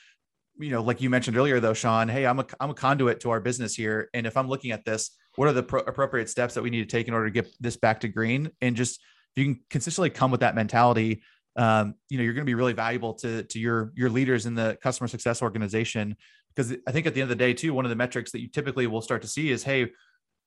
you 0.58 0.70
know, 0.70 0.82
like 0.82 1.00
you 1.00 1.10
mentioned 1.10 1.36
earlier, 1.36 1.60
though, 1.60 1.74
Sean, 1.74 2.08
hey, 2.08 2.26
I'm 2.26 2.38
a 2.38 2.46
I'm 2.60 2.70
a 2.70 2.74
conduit 2.74 3.20
to 3.20 3.30
our 3.30 3.40
business 3.40 3.74
here, 3.74 4.08
and 4.12 4.26
if 4.26 4.36
I'm 4.36 4.48
looking 4.48 4.70
at 4.70 4.84
this, 4.84 5.10
what 5.36 5.48
are 5.48 5.52
the 5.52 5.62
pro- 5.62 5.80
appropriate 5.80 6.28
steps 6.28 6.54
that 6.54 6.62
we 6.62 6.70
need 6.70 6.88
to 6.88 6.96
take 6.96 7.08
in 7.08 7.14
order 7.14 7.26
to 7.26 7.32
get 7.32 7.48
this 7.60 7.76
back 7.76 8.00
to 8.00 8.08
green? 8.08 8.50
And 8.60 8.76
just 8.76 9.00
if 9.34 9.42
you 9.42 9.54
can 9.54 9.62
consistently 9.70 10.10
come 10.10 10.30
with 10.30 10.40
that 10.40 10.54
mentality, 10.54 11.22
um, 11.56 11.94
you 12.08 12.18
know, 12.18 12.24
you're 12.24 12.34
going 12.34 12.44
to 12.44 12.50
be 12.50 12.54
really 12.54 12.74
valuable 12.74 13.14
to 13.14 13.44
to 13.44 13.58
your 13.58 13.92
your 13.94 14.10
leaders 14.10 14.46
in 14.46 14.54
the 14.54 14.76
customer 14.82 15.08
success 15.08 15.42
organization. 15.42 16.16
Because 16.54 16.76
I 16.86 16.92
think 16.92 17.06
at 17.06 17.14
the 17.14 17.22
end 17.22 17.30
of 17.30 17.38
the 17.38 17.42
day, 17.42 17.54
too, 17.54 17.72
one 17.72 17.86
of 17.86 17.88
the 17.88 17.96
metrics 17.96 18.30
that 18.32 18.40
you 18.40 18.48
typically 18.48 18.86
will 18.86 19.00
start 19.00 19.22
to 19.22 19.28
see 19.28 19.50
is, 19.50 19.62
hey, 19.62 19.90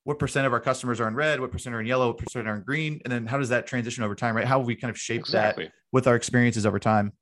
what 0.06 0.20
percent 0.20 0.46
of 0.46 0.52
our 0.52 0.60
customers 0.60 1.00
are 1.00 1.08
in 1.08 1.16
red, 1.16 1.40
what 1.40 1.50
percent 1.50 1.74
are 1.74 1.80
in 1.80 1.86
yellow, 1.86 2.06
what 2.06 2.18
percent 2.18 2.46
are 2.46 2.54
in 2.54 2.62
green, 2.62 3.00
and 3.04 3.12
then 3.12 3.26
how 3.26 3.38
does 3.38 3.48
that 3.48 3.66
transition 3.66 4.04
over 4.04 4.14
time, 4.14 4.36
right? 4.36 4.44
How 4.46 4.60
we 4.60 4.76
kind 4.76 4.88
of 4.88 4.96
shaped 4.96 5.24
exactly. 5.24 5.64
that 5.64 5.72
with 5.90 6.06
our 6.06 6.14
experiences 6.14 6.64
over 6.64 6.78
time? 6.78 7.12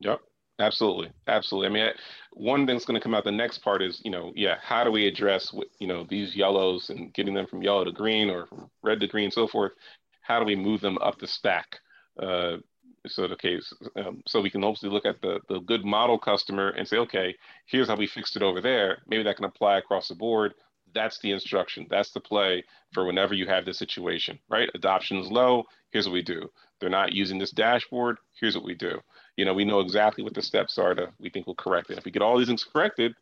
Yep, 0.00 0.20
absolutely, 0.58 1.10
absolutely. 1.26 1.68
I 1.68 1.72
mean, 1.72 1.92
one 2.34 2.66
thing's 2.66 2.84
going 2.84 3.00
to 3.00 3.02
come 3.02 3.14
out. 3.14 3.24
The 3.24 3.32
next 3.32 3.60
part 3.60 3.80
is, 3.80 4.02
you 4.04 4.10
know, 4.10 4.30
yeah, 4.36 4.56
how 4.62 4.84
do 4.84 4.90
we 4.90 5.06
address, 5.06 5.54
you 5.78 5.86
know, 5.86 6.04
these 6.10 6.36
yellows 6.36 6.90
and 6.90 7.14
getting 7.14 7.32
them 7.32 7.46
from 7.46 7.62
yellow 7.62 7.82
to 7.82 7.92
green 7.92 8.28
or 8.28 8.46
from 8.46 8.70
red 8.82 9.00
to 9.00 9.06
green, 9.06 9.24
and 9.24 9.32
so 9.32 9.48
forth. 9.48 9.72
How 10.20 10.38
do 10.38 10.44
we 10.44 10.54
move 10.54 10.82
them 10.82 10.98
up 10.98 11.18
the 11.18 11.26
stack? 11.26 11.78
Uh, 12.22 12.58
so 13.06 13.26
the 13.26 13.36
case, 13.36 13.72
um, 13.96 14.22
so 14.26 14.42
we 14.42 14.50
can 14.50 14.62
hopefully 14.62 14.92
look 14.92 15.06
at 15.06 15.22
the 15.22 15.40
the 15.48 15.60
good 15.60 15.82
model 15.82 16.18
customer 16.18 16.68
and 16.70 16.86
say, 16.86 16.98
okay, 16.98 17.34
here's 17.64 17.88
how 17.88 17.96
we 17.96 18.06
fixed 18.06 18.36
it 18.36 18.42
over 18.42 18.60
there. 18.60 18.98
Maybe 19.06 19.22
that 19.22 19.36
can 19.36 19.46
apply 19.46 19.78
across 19.78 20.08
the 20.08 20.14
board 20.14 20.52
that's 20.94 21.18
the 21.18 21.32
instruction. 21.32 21.86
That's 21.90 22.10
the 22.12 22.20
play 22.20 22.64
for 22.92 23.04
whenever 23.04 23.34
you 23.34 23.46
have 23.46 23.64
this 23.64 23.78
situation, 23.78 24.38
right? 24.48 24.68
Adoption 24.74 25.18
is 25.18 25.30
low. 25.30 25.64
Here's 25.90 26.06
what 26.06 26.14
we 26.14 26.22
do. 26.22 26.48
They're 26.80 26.90
not 26.90 27.12
using 27.12 27.38
this 27.38 27.50
dashboard. 27.50 28.18
Here's 28.40 28.54
what 28.54 28.64
we 28.64 28.74
do. 28.74 29.00
You 29.36 29.44
know, 29.44 29.54
we 29.54 29.64
know 29.64 29.80
exactly 29.80 30.22
what 30.22 30.34
the 30.34 30.42
steps 30.42 30.78
are 30.78 30.94
to 30.94 31.12
we 31.18 31.30
think 31.30 31.46
will 31.46 31.54
correct 31.54 31.90
it. 31.90 31.98
If 31.98 32.04
we 32.04 32.10
get 32.10 32.22
all 32.22 32.38
these 32.38 32.48
things 32.48 32.64
corrected, 32.64 33.14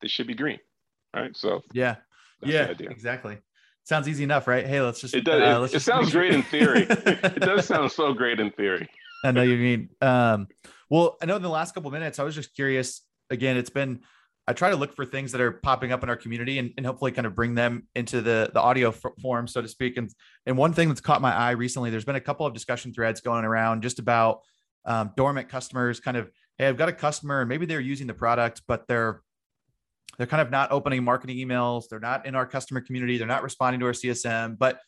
they 0.00 0.08
should 0.08 0.26
be 0.26 0.34
green, 0.34 0.58
right? 1.14 1.36
So 1.36 1.62
yeah, 1.72 1.96
yeah, 2.42 2.72
exactly. 2.78 3.38
Sounds 3.84 4.08
easy 4.08 4.24
enough, 4.24 4.46
right? 4.46 4.66
Hey, 4.66 4.80
let's 4.80 5.00
just. 5.00 5.14
It 5.14 5.24
does. 5.24 5.40
Uh, 5.40 5.64
it, 5.64 5.74
it 5.74 5.80
sounds 5.80 6.12
great 6.12 6.32
in 6.32 6.42
theory. 6.42 6.86
it 6.88 7.40
does 7.40 7.66
sound 7.66 7.90
so 7.90 8.12
great 8.14 8.38
in 8.38 8.50
theory. 8.52 8.88
I 9.24 9.32
know 9.32 9.42
you 9.42 9.56
mean. 9.56 9.88
Um, 10.00 10.48
well, 10.88 11.16
I 11.22 11.26
know 11.26 11.36
in 11.36 11.42
the 11.42 11.48
last 11.48 11.74
couple 11.74 11.90
minutes, 11.90 12.18
I 12.18 12.22
was 12.24 12.34
just 12.34 12.54
curious. 12.54 13.02
Again, 13.30 13.56
it's 13.56 13.70
been 13.70 14.00
I 14.46 14.52
try 14.52 14.70
to 14.70 14.76
look 14.76 14.94
for 14.94 15.04
things 15.04 15.32
that 15.32 15.40
are 15.40 15.52
popping 15.52 15.92
up 15.92 16.02
in 16.02 16.08
our 16.08 16.16
community 16.16 16.58
and, 16.58 16.72
and 16.76 16.84
hopefully 16.84 17.12
kind 17.12 17.26
of 17.26 17.34
bring 17.34 17.54
them 17.54 17.86
into 17.94 18.20
the 18.20 18.50
the 18.52 18.60
audio 18.60 18.90
form, 18.90 19.46
so 19.46 19.62
to 19.62 19.68
speak. 19.68 19.96
And 19.96 20.10
and 20.46 20.56
one 20.56 20.72
thing 20.72 20.88
that's 20.88 21.00
caught 21.00 21.20
my 21.20 21.34
eye 21.34 21.52
recently, 21.52 21.90
there's 21.90 22.04
been 22.04 22.16
a 22.16 22.20
couple 22.20 22.46
of 22.46 22.54
discussion 22.54 22.92
threads 22.92 23.20
going 23.20 23.44
around 23.44 23.82
just 23.82 23.98
about 23.98 24.40
um, 24.84 25.12
dormant 25.16 25.48
customers. 25.48 26.00
Kind 26.00 26.16
of, 26.16 26.30
hey, 26.58 26.66
I've 26.66 26.76
got 26.76 26.88
a 26.88 26.92
customer 26.92 27.40
and 27.40 27.48
maybe 27.48 27.66
they're 27.66 27.80
using 27.80 28.06
the 28.06 28.14
product, 28.14 28.62
but 28.66 28.88
they're 28.88 29.22
they're 30.18 30.26
kind 30.26 30.42
of 30.42 30.50
not 30.50 30.72
opening 30.72 31.04
marketing 31.04 31.36
emails. 31.36 31.84
They're 31.88 32.00
not 32.00 32.26
in 32.26 32.34
our 32.34 32.46
customer 32.46 32.80
community. 32.80 33.18
They're 33.18 33.26
not 33.26 33.42
responding 33.42 33.80
to 33.80 33.86
our 33.86 33.92
CSM, 33.92 34.58
but 34.58 34.80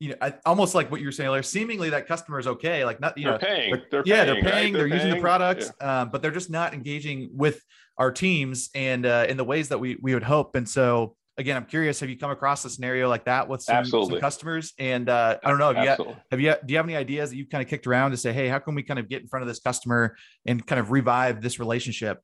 you 0.00 0.10
know, 0.10 0.16
I, 0.20 0.34
almost 0.46 0.74
like 0.74 0.90
what 0.90 1.00
you 1.00 1.06
were 1.06 1.12
saying 1.12 1.28
earlier, 1.28 1.42
seemingly 1.42 1.90
that 1.90 2.06
customer 2.06 2.38
is 2.38 2.46
okay. 2.46 2.84
Like 2.84 3.00
not, 3.00 3.18
you 3.18 3.24
they're 3.24 3.32
know, 3.32 3.38
paying. 3.38 3.82
They're 3.90 4.02
yeah, 4.06 4.24
paying, 4.24 4.26
they're 4.26 4.52
paying. 4.52 4.74
Right? 4.74 4.78
They're, 4.78 4.88
they're, 4.88 4.96
using 4.96 5.14
the 5.14 5.20
product, 5.20 5.72
yeah. 5.80 6.02
um, 6.02 6.10
but 6.10 6.22
they're 6.22 6.30
just 6.30 6.50
not 6.50 6.72
engaging 6.72 7.30
with 7.32 7.62
our 7.96 8.12
teams 8.12 8.70
and 8.74 9.04
uh, 9.04 9.26
in 9.28 9.36
the 9.36 9.44
ways 9.44 9.70
that 9.70 9.78
we 9.78 9.98
we 10.00 10.14
would 10.14 10.22
hope. 10.22 10.54
And 10.54 10.68
so, 10.68 11.16
again, 11.36 11.56
I'm 11.56 11.64
curious, 11.64 11.98
have 12.00 12.08
you 12.08 12.16
come 12.16 12.30
across 12.30 12.64
a 12.64 12.70
scenario 12.70 13.08
like 13.08 13.24
that 13.24 13.48
with 13.48 13.62
some, 13.62 13.84
some 13.84 14.20
customers? 14.20 14.72
And 14.78 15.08
uh, 15.08 15.38
I 15.44 15.50
don't 15.50 15.58
know, 15.58 15.74
have 15.74 15.98
you, 15.98 16.14
have 16.30 16.40
you, 16.40 16.54
do 16.64 16.72
you 16.72 16.76
have 16.76 16.86
any 16.86 16.96
ideas 16.96 17.30
that 17.30 17.36
you've 17.36 17.48
kind 17.48 17.62
of 17.62 17.68
kicked 17.68 17.86
around 17.86 18.12
to 18.12 18.16
say, 18.16 18.32
hey, 18.32 18.48
how 18.48 18.60
can 18.60 18.76
we 18.76 18.84
kind 18.84 19.00
of 19.00 19.08
get 19.08 19.22
in 19.22 19.28
front 19.28 19.42
of 19.42 19.48
this 19.48 19.58
customer 19.58 20.16
and 20.46 20.64
kind 20.64 20.78
of 20.78 20.92
revive 20.92 21.42
this 21.42 21.58
relationship? 21.58 22.20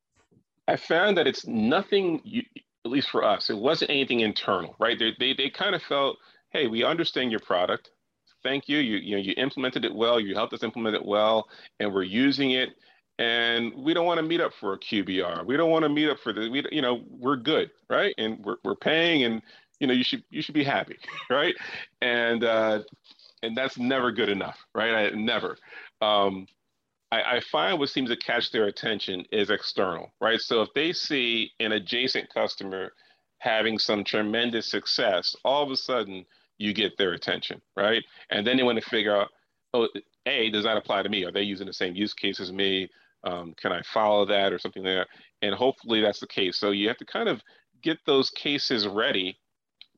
I 0.68 0.76
found 0.76 1.18
that 1.18 1.26
it's 1.26 1.46
nothing. 1.46 2.20
You, 2.24 2.42
at 2.84 2.90
least 2.90 3.10
for 3.10 3.24
us, 3.24 3.48
it 3.50 3.56
wasn't 3.56 3.90
anything 3.90 4.20
internal, 4.20 4.76
right? 4.78 4.98
They 4.98 5.12
they 5.18 5.32
they 5.32 5.50
kind 5.50 5.74
of 5.74 5.82
felt, 5.82 6.18
hey, 6.54 6.68
we 6.68 6.82
understand 6.82 7.30
your 7.30 7.40
product 7.40 7.90
thank 8.44 8.68
you. 8.68 8.78
You, 8.78 8.98
you 8.98 9.16
know, 9.16 9.22
you 9.22 9.34
implemented 9.36 9.84
it 9.84 9.92
well, 9.92 10.20
you 10.20 10.34
helped 10.36 10.52
us 10.52 10.62
implement 10.62 10.94
it 10.94 11.04
well, 11.04 11.48
and 11.80 11.92
we're 11.92 12.04
using 12.04 12.52
it. 12.52 12.70
And 13.18 13.72
we 13.74 13.94
don't 13.94 14.06
want 14.06 14.18
to 14.18 14.22
meet 14.26 14.40
up 14.40 14.52
for 14.60 14.74
a 14.74 14.78
QBR. 14.78 15.46
We 15.46 15.56
don't 15.56 15.70
want 15.70 15.84
to 15.84 15.88
meet 15.88 16.08
up 16.08 16.18
for 16.22 16.32
the, 16.32 16.48
we, 16.48 16.64
you 16.70 16.82
know, 16.82 17.02
we're 17.08 17.36
good, 17.36 17.70
right? 17.88 18.14
And 18.18 18.44
we're, 18.44 18.56
we're 18.64 18.74
paying 18.74 19.24
and, 19.24 19.40
you 19.80 19.86
know, 19.86 19.94
you 19.94 20.04
should, 20.04 20.24
you 20.30 20.42
should 20.42 20.54
be 20.54 20.64
happy, 20.64 20.98
right? 21.30 21.54
And, 22.02 22.44
uh, 22.44 22.80
and 23.42 23.56
that's 23.56 23.78
never 23.78 24.10
good 24.12 24.28
enough, 24.28 24.58
right? 24.74 24.94
I, 24.94 25.10
never. 25.10 25.56
Um, 26.00 26.46
I, 27.12 27.36
I 27.36 27.40
find 27.52 27.78
what 27.78 27.88
seems 27.88 28.10
to 28.10 28.16
catch 28.16 28.50
their 28.50 28.64
attention 28.64 29.24
is 29.30 29.50
external, 29.50 30.12
right? 30.20 30.40
So 30.40 30.62
if 30.62 30.70
they 30.74 30.92
see 30.92 31.52
an 31.60 31.70
adjacent 31.70 32.34
customer 32.34 32.92
having 33.38 33.78
some 33.78 34.02
tremendous 34.02 34.68
success, 34.68 35.36
all 35.44 35.62
of 35.62 35.70
a 35.70 35.76
sudden 35.76 36.24
you 36.64 36.72
get 36.72 36.96
their 36.96 37.12
attention, 37.12 37.60
right? 37.76 38.02
And 38.30 38.46
then 38.46 38.56
they 38.56 38.62
want 38.62 38.82
to 38.82 38.88
figure 38.88 39.14
out, 39.14 39.28
oh, 39.74 39.88
A, 40.26 40.50
does 40.50 40.64
that 40.64 40.78
apply 40.78 41.02
to 41.02 41.08
me? 41.08 41.24
Are 41.24 41.32
they 41.32 41.42
using 41.42 41.66
the 41.66 41.74
same 41.74 41.94
use 41.94 42.14
case 42.14 42.40
as 42.40 42.50
me? 42.50 42.88
Um, 43.22 43.54
can 43.60 43.72
I 43.72 43.82
follow 43.82 44.24
that 44.26 44.52
or 44.52 44.58
something 44.58 44.82
there? 44.82 45.06
And 45.42 45.54
hopefully 45.54 46.00
that's 46.00 46.20
the 46.20 46.26
case. 46.26 46.58
So 46.58 46.70
you 46.70 46.88
have 46.88 46.96
to 46.98 47.04
kind 47.04 47.28
of 47.28 47.42
get 47.82 47.98
those 48.06 48.30
cases 48.30 48.86
ready. 48.86 49.38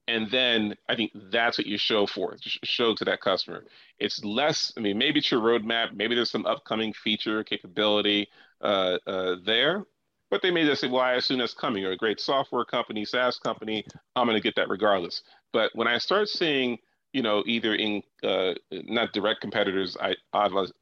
And 0.08 0.30
then 0.30 0.74
I 0.88 0.96
think 0.96 1.12
that's 1.30 1.58
what 1.58 1.66
you 1.66 1.78
show 1.78 2.06
for, 2.06 2.36
show 2.64 2.94
to 2.94 3.04
that 3.04 3.20
customer. 3.20 3.64
It's 3.98 4.24
less, 4.24 4.72
I 4.76 4.80
mean, 4.80 4.98
maybe 4.98 5.18
it's 5.18 5.30
your 5.30 5.40
roadmap, 5.40 5.94
maybe 5.94 6.14
there's 6.14 6.30
some 6.30 6.46
upcoming 6.46 6.92
feature 6.92 7.42
capability 7.42 8.28
uh, 8.60 8.98
uh, 9.06 9.36
there, 9.44 9.84
but 10.30 10.42
they 10.42 10.50
may 10.50 10.64
just 10.64 10.80
say, 10.80 10.88
well, 10.88 11.02
I 11.02 11.14
assume 11.14 11.38
that's 11.38 11.54
coming. 11.54 11.82
You're 11.82 11.92
a 11.92 11.96
great 11.96 12.20
software 12.20 12.64
company, 12.64 13.04
SaaS 13.04 13.38
company. 13.38 13.84
I'm 14.14 14.26
going 14.26 14.36
to 14.36 14.42
get 14.42 14.56
that 14.56 14.68
regardless. 14.68 15.22
But 15.56 15.70
when 15.74 15.88
I 15.88 15.96
start 15.96 16.28
seeing, 16.28 16.76
you 17.14 17.22
know, 17.22 17.42
either 17.46 17.74
in 17.74 18.02
uh, 18.22 18.52
not 18.70 19.14
direct 19.14 19.40
competitors, 19.40 19.96
I 19.98 20.14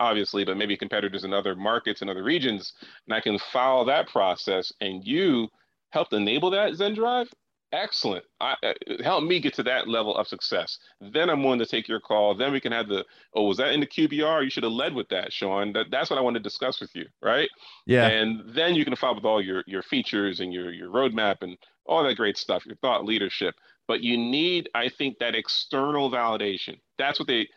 obviously, 0.00 0.44
but 0.44 0.56
maybe 0.56 0.76
competitors 0.76 1.22
in 1.22 1.32
other 1.32 1.54
markets 1.54 2.00
and 2.00 2.10
other 2.10 2.24
regions, 2.24 2.72
and 3.06 3.14
I 3.14 3.20
can 3.20 3.38
follow 3.52 3.84
that 3.84 4.08
process, 4.08 4.72
and 4.80 5.04
you 5.04 5.46
helped 5.90 6.12
enable 6.12 6.50
that 6.50 6.72
ZenDrive, 6.72 7.28
excellent. 7.70 8.24
I, 8.40 8.56
uh, 8.64 8.72
help 9.04 9.22
me 9.22 9.38
get 9.38 9.54
to 9.54 9.62
that 9.62 9.86
level 9.86 10.16
of 10.16 10.26
success. 10.26 10.76
Then 11.00 11.30
I'm 11.30 11.44
willing 11.44 11.60
to 11.60 11.66
take 11.66 11.86
your 11.86 12.00
call. 12.00 12.34
Then 12.34 12.50
we 12.50 12.58
can 12.58 12.72
have 12.72 12.88
the, 12.88 13.04
oh, 13.34 13.44
was 13.44 13.58
that 13.58 13.70
in 13.74 13.78
the 13.78 13.86
QBR? 13.86 14.42
You 14.42 14.50
should 14.50 14.64
have 14.64 14.72
led 14.72 14.92
with 14.92 15.08
that, 15.10 15.32
Sean. 15.32 15.72
That, 15.72 15.86
that's 15.92 16.10
what 16.10 16.18
I 16.18 16.22
want 16.22 16.34
to 16.34 16.42
discuss 16.42 16.80
with 16.80 16.90
you, 16.96 17.06
right? 17.22 17.48
Yeah. 17.86 18.08
And 18.08 18.42
then 18.56 18.74
you 18.74 18.84
can 18.84 18.96
follow 18.96 19.14
with 19.14 19.24
all 19.24 19.40
your 19.40 19.62
your 19.68 19.84
features 19.84 20.40
and 20.40 20.52
your 20.52 20.72
your 20.72 20.90
roadmap 20.90 21.42
and 21.42 21.56
all 21.86 22.04
that 22.04 22.16
great 22.16 22.36
stuff, 22.36 22.66
your 22.66 22.76
thought 22.76 23.04
leadership. 23.04 23.54
But 23.86 24.02
you 24.02 24.16
need, 24.16 24.68
I 24.74 24.88
think, 24.88 25.18
that 25.18 25.34
external 25.34 26.10
validation. 26.10 26.78
That's 26.98 27.18
what 27.18 27.28
they, 27.28 27.48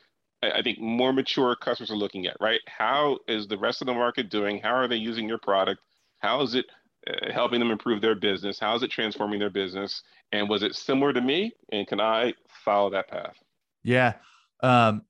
I 0.44 0.62
think, 0.62 0.80
more 0.80 1.14
mature 1.14 1.56
customers 1.56 1.92
are 1.92 1.96
looking 1.96 2.28
at, 2.28 2.36
right? 2.42 2.60
How 2.68 3.20
is 3.28 3.48
the 3.48 3.58
rest 3.58 3.82
of 3.82 3.88
the 3.88 3.94
market 3.94 4.30
doing? 4.30 4.60
How 4.60 4.76
are 4.76 4.88
they 4.88 4.98
using 4.98 5.28
your 5.28 5.38
product? 5.38 5.82
How 6.20 6.42
is 6.42 6.56
it 6.56 6.66
uh, 7.08 7.32
helping 7.32 7.60
them 7.60 7.72
improve 7.72 8.02
their 8.02 8.16
business? 8.16 8.60
How 8.60 8.76
is 8.76 8.84
it 8.84 8.92
transforming 8.92 9.40
their 9.40 9.50
business? 9.50 10.04
And 10.34 10.50
was 10.50 10.64
it 10.64 10.76
similar 10.76 11.14
to 11.14 11.22
me? 11.22 11.54
And 11.72 11.88
can 11.88 12.02
I 12.02 12.34
follow 12.66 12.90
that 12.90 13.08
path? 13.08 13.36
Yeah. 13.84 14.16
Um, 14.62 15.04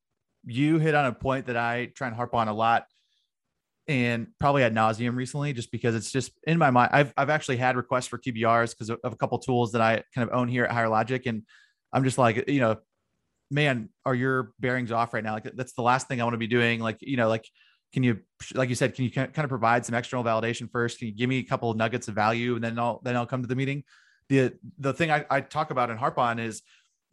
you 0.46 0.78
hit 0.78 0.94
on 0.94 1.06
a 1.06 1.14
point 1.14 1.48
that 1.48 1.58
I 1.58 1.88
try 1.88 2.08
and 2.08 2.16
harp 2.16 2.36
on 2.36 2.48
a 2.48 2.54
lot 2.54 2.88
and 3.88 4.28
probably 4.40 4.64
ad 4.64 4.74
nauseum 4.74 5.16
recently, 5.16 5.54
just 5.54 5.72
because 5.72 5.96
it's 5.96 6.12
just 6.12 6.32
in 6.46 6.58
my 6.58 6.72
mind. 6.72 6.90
I've, 6.94 7.14
I've 7.16 7.30
actually 7.30 7.58
had 7.58 7.78
requests 7.78 8.08
for 8.08 8.18
QBRs 8.18 8.72
because 8.72 8.90
of, 8.90 9.00
of, 9.04 9.14
a 9.14 9.16
couple 9.16 9.40
tools 9.40 9.72
that 9.72 9.82
I 9.82 10.04
kind 10.14 10.30
of 10.30 10.36
own 10.36 10.48
here 10.48 10.66
at 10.66 10.72
Higher 10.72 10.90
Logic. 10.90 11.26
And 11.26 11.44
I'm 11.94 12.04
just 12.04 12.18
like, 12.18 12.50
you 12.50 12.60
know, 12.60 12.78
man, 13.50 13.90
are 14.06 14.16
your 14.16 14.52
bearings 14.60 14.92
off 14.92 15.14
right 15.14 15.24
now? 15.24 15.34
Like 15.34 15.52
that's 15.56 15.74
the 15.74 15.82
last 15.82 16.08
thing 16.08 16.20
I 16.20 16.26
want 16.26 16.34
to 16.34 16.40
be 16.40 16.48
doing. 16.48 16.80
Like, 16.80 16.98
you 17.02 17.18
know, 17.18 17.30
like 17.30 17.46
can 17.94 18.04
you 18.04 18.20
like 18.54 18.70
you 18.70 18.76
said 18.76 18.94
can 18.94 19.06
you 19.06 19.12
kind 19.12 19.32
of 19.38 19.50
provide 19.50 19.86
some 19.86 19.96
external 19.96 20.24
validation 20.24 20.70
first 20.70 21.00
can 21.00 21.08
you 21.08 21.14
give 21.14 21.30
me 21.30 21.38
a 21.40 21.44
couple 21.44 21.72
of 21.72 21.78
nuggets 21.78 22.10
of 22.10 22.16
value 22.16 22.56
and 22.56 22.64
then 22.64 22.78
i'll 22.78 23.00
then 23.04 23.16
i'll 23.16 23.26
come 23.26 23.42
to 23.42 23.48
the 23.48 23.56
meeting 23.56 23.82
the 24.30 24.54
the 24.80 24.94
thing 24.94 25.10
I, 25.10 25.26
I 25.30 25.42
talk 25.42 25.72
about 25.72 25.90
and 25.90 25.98
harp 25.98 26.18
on 26.18 26.40
is 26.40 26.62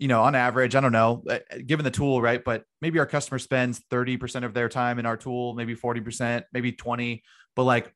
you 0.05 0.09
know 0.09 0.21
on 0.21 0.35
average 0.35 0.77
i 0.77 0.81
don't 0.81 0.93
know 0.93 1.25
uh, 1.31 1.39
given 1.67 1.83
the 1.83 1.91
tool 1.91 2.21
right? 2.21 2.45
But 2.45 2.65
maybe 2.83 2.99
our 2.99 3.07
customer 3.07 3.39
spends 3.39 3.81
30% 3.91 4.45
of 4.45 4.53
their 4.53 4.69
time 4.69 4.99
in 4.99 5.07
our 5.07 5.17
tool 5.17 5.55
maybe 5.55 5.75
40% 5.75 6.45
maybe 6.53 6.73
20 6.73 7.23
but 7.57 7.63
like 7.63 7.91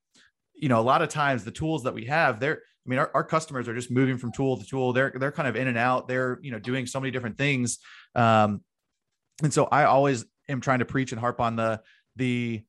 you 0.55 0.71
know 0.71 0.81
a 0.81 0.87
lot 0.92 1.03
of 1.03 1.11
times 1.11 1.44
the 1.44 1.51
tools 1.51 1.83
that 1.83 1.92
we 1.92 2.07
have 2.07 2.40
they're 2.40 2.62
i 2.87 2.88
mean 2.88 2.99
our, 2.99 3.11
our 3.12 3.25
customers 3.25 3.68
are 3.68 3.75
just 3.75 3.90
moving 3.90 4.16
from 4.16 4.33
tool 4.33 4.57
to 4.57 4.64
tool. 4.64 4.94
They're 4.94 5.12
they're 5.21 5.33
kind 5.33 5.49
of 5.51 5.55
in 5.55 5.68
and 5.68 5.77
out. 5.77 6.09
They're 6.09 6.38
you 6.40 6.51
know 6.51 6.59
doing 6.59 6.87
so 6.87 6.99
many 6.99 7.11
different 7.11 7.37
things. 7.37 7.79
Um 8.14 8.62
and 9.42 9.53
so 9.53 9.66
i 9.66 9.85
always 9.85 10.25
am 10.49 10.62
trying 10.62 10.79
to 10.79 10.87
preach 10.87 11.12
and 11.12 11.21
harp 11.21 11.42
on 11.42 11.57
the 11.57 11.83
the 12.16 12.62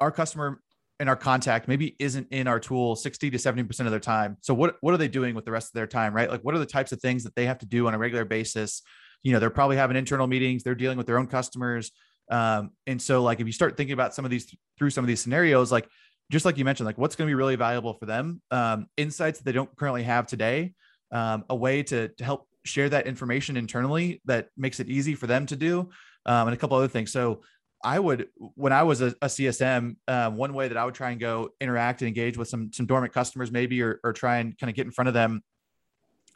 our 0.00 0.12
customer 0.12 0.62
in 1.00 1.08
our 1.08 1.16
contact 1.16 1.68
maybe 1.68 1.94
isn't 1.98 2.26
in 2.30 2.48
our 2.48 2.58
tool 2.58 2.96
60 2.96 3.30
to 3.30 3.38
70% 3.38 3.80
of 3.80 3.90
their 3.90 4.00
time. 4.00 4.36
So 4.40 4.52
what 4.52 4.76
what 4.80 4.92
are 4.94 4.96
they 4.96 5.08
doing 5.08 5.34
with 5.34 5.44
the 5.44 5.52
rest 5.52 5.68
of 5.68 5.74
their 5.74 5.86
time, 5.86 6.12
right? 6.12 6.30
Like 6.30 6.42
what 6.42 6.54
are 6.54 6.58
the 6.58 6.66
types 6.66 6.92
of 6.92 7.00
things 7.00 7.24
that 7.24 7.34
they 7.36 7.46
have 7.46 7.58
to 7.58 7.66
do 7.66 7.86
on 7.86 7.94
a 7.94 7.98
regular 7.98 8.24
basis? 8.24 8.82
You 9.22 9.32
know, 9.32 9.38
they're 9.38 9.50
probably 9.50 9.76
having 9.76 9.96
internal 9.96 10.26
meetings, 10.26 10.62
they're 10.62 10.74
dealing 10.74 10.98
with 10.98 11.06
their 11.06 11.18
own 11.18 11.26
customers. 11.26 11.92
Um, 12.30 12.70
and 12.86 13.00
so 13.00 13.22
like 13.22 13.40
if 13.40 13.46
you 13.46 13.52
start 13.52 13.76
thinking 13.76 13.94
about 13.94 14.14
some 14.14 14.24
of 14.24 14.30
these 14.30 14.54
through 14.78 14.90
some 14.90 15.04
of 15.04 15.08
these 15.08 15.20
scenarios, 15.20 15.70
like 15.70 15.88
just 16.30 16.44
like 16.44 16.58
you 16.58 16.64
mentioned, 16.64 16.86
like 16.86 16.98
what's 16.98 17.16
going 17.16 17.26
to 17.26 17.30
be 17.30 17.34
really 17.34 17.56
valuable 17.56 17.94
for 17.94 18.06
them, 18.06 18.42
um, 18.50 18.86
insights 18.96 19.38
that 19.38 19.44
they 19.44 19.52
don't 19.52 19.74
currently 19.76 20.02
have 20.02 20.26
today, 20.26 20.74
um, 21.10 21.44
a 21.48 21.56
way 21.56 21.82
to, 21.82 22.08
to 22.08 22.24
help 22.24 22.46
share 22.64 22.88
that 22.88 23.06
information 23.06 23.56
internally 23.56 24.20
that 24.26 24.48
makes 24.56 24.78
it 24.78 24.88
easy 24.88 25.14
for 25.14 25.26
them 25.26 25.46
to 25.46 25.56
do, 25.56 25.88
um, 26.26 26.48
and 26.48 26.52
a 26.52 26.56
couple 26.56 26.76
other 26.76 26.88
things. 26.88 27.10
So 27.12 27.42
I 27.82 27.98
would, 27.98 28.28
when 28.36 28.72
I 28.72 28.82
was 28.82 29.00
a, 29.00 29.14
a 29.22 29.26
CSM, 29.26 29.96
um, 30.08 30.36
one 30.36 30.52
way 30.52 30.68
that 30.68 30.76
I 30.76 30.84
would 30.84 30.94
try 30.94 31.10
and 31.10 31.20
go 31.20 31.50
interact 31.60 32.02
and 32.02 32.08
engage 32.08 32.36
with 32.36 32.48
some 32.48 32.72
some 32.72 32.86
dormant 32.86 33.12
customers, 33.12 33.52
maybe, 33.52 33.82
or 33.82 34.00
or 34.02 34.12
try 34.12 34.38
and 34.38 34.58
kind 34.58 34.68
of 34.68 34.76
get 34.76 34.86
in 34.86 34.92
front 34.92 35.08
of 35.08 35.14
them. 35.14 35.42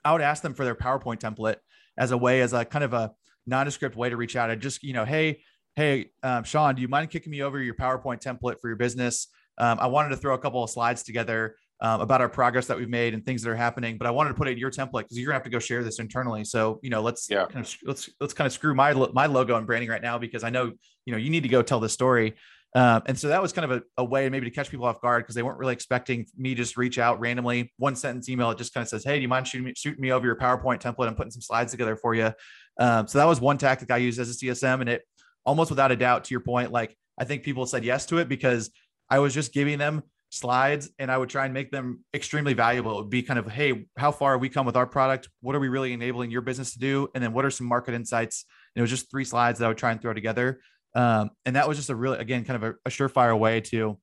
I 0.05 0.12
would 0.12 0.20
ask 0.20 0.42
them 0.42 0.55
for 0.55 0.64
their 0.64 0.74
PowerPoint 0.74 1.20
template 1.20 1.57
as 1.96 2.11
a 2.11 2.16
way, 2.16 2.40
as 2.40 2.52
a 2.52 2.64
kind 2.64 2.85
of 2.85 2.92
a 2.92 3.12
nondescript 3.46 3.96
way 3.96 4.11
to 4.11 4.16
reach 4.16 4.37
out. 4.37 4.50
I 4.50 4.55
just, 4.55 4.83
you 4.83 4.92
know, 4.92 5.05
hey, 5.05 5.42
hey, 5.76 6.11
um, 6.22 6.44
Sean, 6.44 6.74
do 6.74 6.83
you 6.83 6.88
mind 6.88 7.11
kicking 7.11 7.31
me 7.31 7.42
over 7.42 7.61
your 7.61 7.74
PowerPoint 7.74 8.20
template 8.20 8.61
for 8.61 8.68
your 8.68 8.76
business? 8.76 9.28
Um, 9.59 9.78
I 9.81 9.87
wanted 9.87 10.11
to 10.11 10.16
throw 10.16 10.35
a 10.35 10.38
couple 10.38 10.62
of 10.64 10.70
slides 10.70 11.02
together 11.02 11.57
um, 11.83 12.01
about 12.01 12.21
our 12.21 12.29
progress 12.29 12.66
that 12.68 12.79
we've 12.79 12.88
made 12.88 13.12
and 13.12 13.27
things 13.27 13.42
that 13.42 13.51
are 13.51 13.57
happening, 13.57 13.99
but 13.99 14.07
I 14.07 14.11
wanted 14.12 14.31
to 14.31 14.35
put 14.37 14.49
it 14.49 14.53
in 14.53 14.59
your 14.59 14.71
template 14.71 15.03
because 15.03 15.18
you're 15.18 15.27
gonna 15.27 15.35
have 15.35 15.42
to 15.42 15.51
go 15.51 15.59
share 15.59 15.83
this 15.83 15.99
internally. 15.99 16.45
So 16.45 16.79
you 16.83 16.90
know, 16.90 17.03
let's 17.03 17.29
yeah. 17.29 17.45
kind 17.47 17.66
of, 17.66 17.77
let's 17.85 18.09
let's 18.21 18.33
kind 18.33 18.47
of 18.47 18.53
screw 18.53 18.75
my 18.75 18.95
my 19.12 19.27
logo 19.27 19.57
and 19.57 19.66
branding 19.66 19.90
right 19.90 20.01
now 20.01 20.16
because 20.16 20.45
I 20.45 20.51
know 20.51 20.73
you 21.05 21.12
know 21.12 21.18
you 21.18 21.29
need 21.29 21.42
to 21.42 21.49
go 21.49 21.61
tell 21.61 21.81
the 21.81 21.88
story. 21.88 22.35
Um, 22.75 23.03
and 23.05 23.18
so 23.18 23.29
that 23.29 23.42
was 23.42 23.53
kind 23.53 23.71
of 23.71 23.79
a, 23.79 23.83
a 23.99 24.05
way 24.05 24.31
maybe 24.31 24.49
to 24.49 24.55
catch 24.55 24.71
people 24.71 24.87
off 24.87 25.01
guard 25.03 25.25
because 25.25 25.35
they 25.35 25.42
weren't 25.42 25.59
really 25.59 25.75
expecting 25.75 26.25
me 26.38 26.55
just 26.55 26.79
reach 26.79 26.99
out 26.99 27.21
randomly 27.21 27.71
one 27.77 27.95
sentence 27.95 28.31
email. 28.31 28.51
It 28.51 28.57
just 28.57 28.73
kind 28.73 28.83
of 28.83 28.88
says, 28.88 29.05
Hey, 29.05 29.16
do 29.16 29.23
you 29.23 29.29
mind 29.29 29.47
shooting 29.47 29.66
me, 29.66 29.75
shooting 29.77 30.01
me 30.01 30.11
over 30.11 30.25
your 30.25 30.37
PowerPoint 30.37 30.81
template? 30.81 31.07
I'm 31.07 31.14
putting 31.14 31.33
some 31.33 31.42
slides 31.42 31.73
together 31.73 31.97
for 31.97 32.14
you. 32.14 32.33
Um, 32.81 33.07
so 33.07 33.18
that 33.18 33.27
was 33.27 33.42
one 33.42 33.59
tactic 33.59 33.90
I 33.90 33.99
used 33.99 34.18
as 34.18 34.31
a 34.31 34.33
CSM 34.33 34.81
and 34.81 34.88
it 34.88 35.03
almost 35.45 35.68
without 35.71 35.92
a 35.92 35.97
doubt, 35.97 36.25
to 36.25 36.31
your 36.33 36.40
point, 36.40 36.73
like 36.73 36.97
I 37.18 37.25
think 37.25 37.42
people 37.42 37.66
said 37.66 37.85
yes 37.85 38.07
to 38.07 38.18
it 38.18 38.29
because 38.29 38.71
I 39.11 39.18
was 39.18 39.35
just 39.35 39.53
giving 39.53 39.79
them 39.79 40.03
slides 40.33 40.88
and 40.99 41.12
I 41.12 41.18
would 41.18 41.29
try 41.29 41.45
and 41.45 41.53
make 41.53 41.71
them 41.71 42.05
extremely 42.14 42.55
valuable. 42.55 42.92
It 42.92 43.03
would 43.03 43.11
be 43.11 43.23
kind 43.23 43.38
of, 43.38 43.47
hey, 43.51 43.85
how 43.99 44.11
far 44.11 44.33
have 44.33 44.40
we 44.40 44.49
come 44.49 44.64
with 44.64 44.77
our 44.77 44.87
product? 44.87 45.29
What 45.42 45.55
are 45.55 45.61
we 45.61 45.68
really 45.68 45.92
enabling 45.92 46.31
your 46.31 46.40
business 46.40 46.73
to 46.73 46.79
do? 46.79 47.09
And 47.14 47.23
then 47.23 47.35
what 47.35 47.45
are 47.45 47.51
some 47.51 47.66
market 47.66 47.92
insights? 47.92 48.47
And 48.75 48.81
it 48.81 48.83
was 48.83 48.90
just 48.90 49.11
three 49.11 49.27
slides 49.27 49.59
that 49.59 49.66
I 49.66 49.68
would 49.68 49.77
try 49.77 49.92
and 49.92 50.01
throw 50.01 50.14
together. 50.14 50.61
Um, 50.95 51.31
and 51.45 51.57
that 51.57 51.68
was 51.68 51.77
just 51.77 51.90
a 51.90 51.95
really, 51.95 52.18
again, 52.18 52.45
kind 52.45 52.64
of 52.64 52.71
a, 52.71 52.75
a 52.87 52.90
surefire 52.90 53.38
way 53.38 53.61
to, 53.61 53.99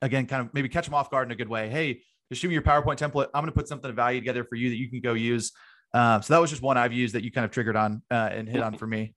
again, 0.00 0.26
kind 0.26 0.46
of 0.46 0.54
maybe 0.54 0.70
catch 0.70 0.86
them 0.86 0.94
off 0.94 1.10
guard 1.10 1.28
in 1.28 1.32
a 1.32 1.36
good 1.36 1.48
way. 1.48 1.68
Hey, 1.68 2.00
just 2.30 2.40
shoot 2.40 2.48
me 2.48 2.54
your 2.54 2.62
PowerPoint 2.62 2.96
template. 2.96 3.28
I'm 3.34 3.42
going 3.42 3.52
to 3.52 3.52
put 3.52 3.68
something 3.68 3.90
of 3.90 3.96
value 3.96 4.20
together 4.20 4.44
for 4.44 4.56
you 4.56 4.70
that 4.70 4.76
you 4.76 4.88
can 4.88 5.00
go 5.02 5.12
use. 5.12 5.52
Um, 5.92 6.22
so 6.22 6.34
that 6.34 6.40
was 6.40 6.48
just 6.48 6.62
one 6.62 6.78
I've 6.78 6.92
used 6.92 7.14
that 7.14 7.22
you 7.22 7.30
kind 7.30 7.44
of 7.44 7.50
triggered 7.50 7.76
on 7.76 8.02
uh, 8.10 8.30
and 8.32 8.48
hit 8.48 8.62
on 8.62 8.78
for 8.78 8.86
me. 8.86 9.14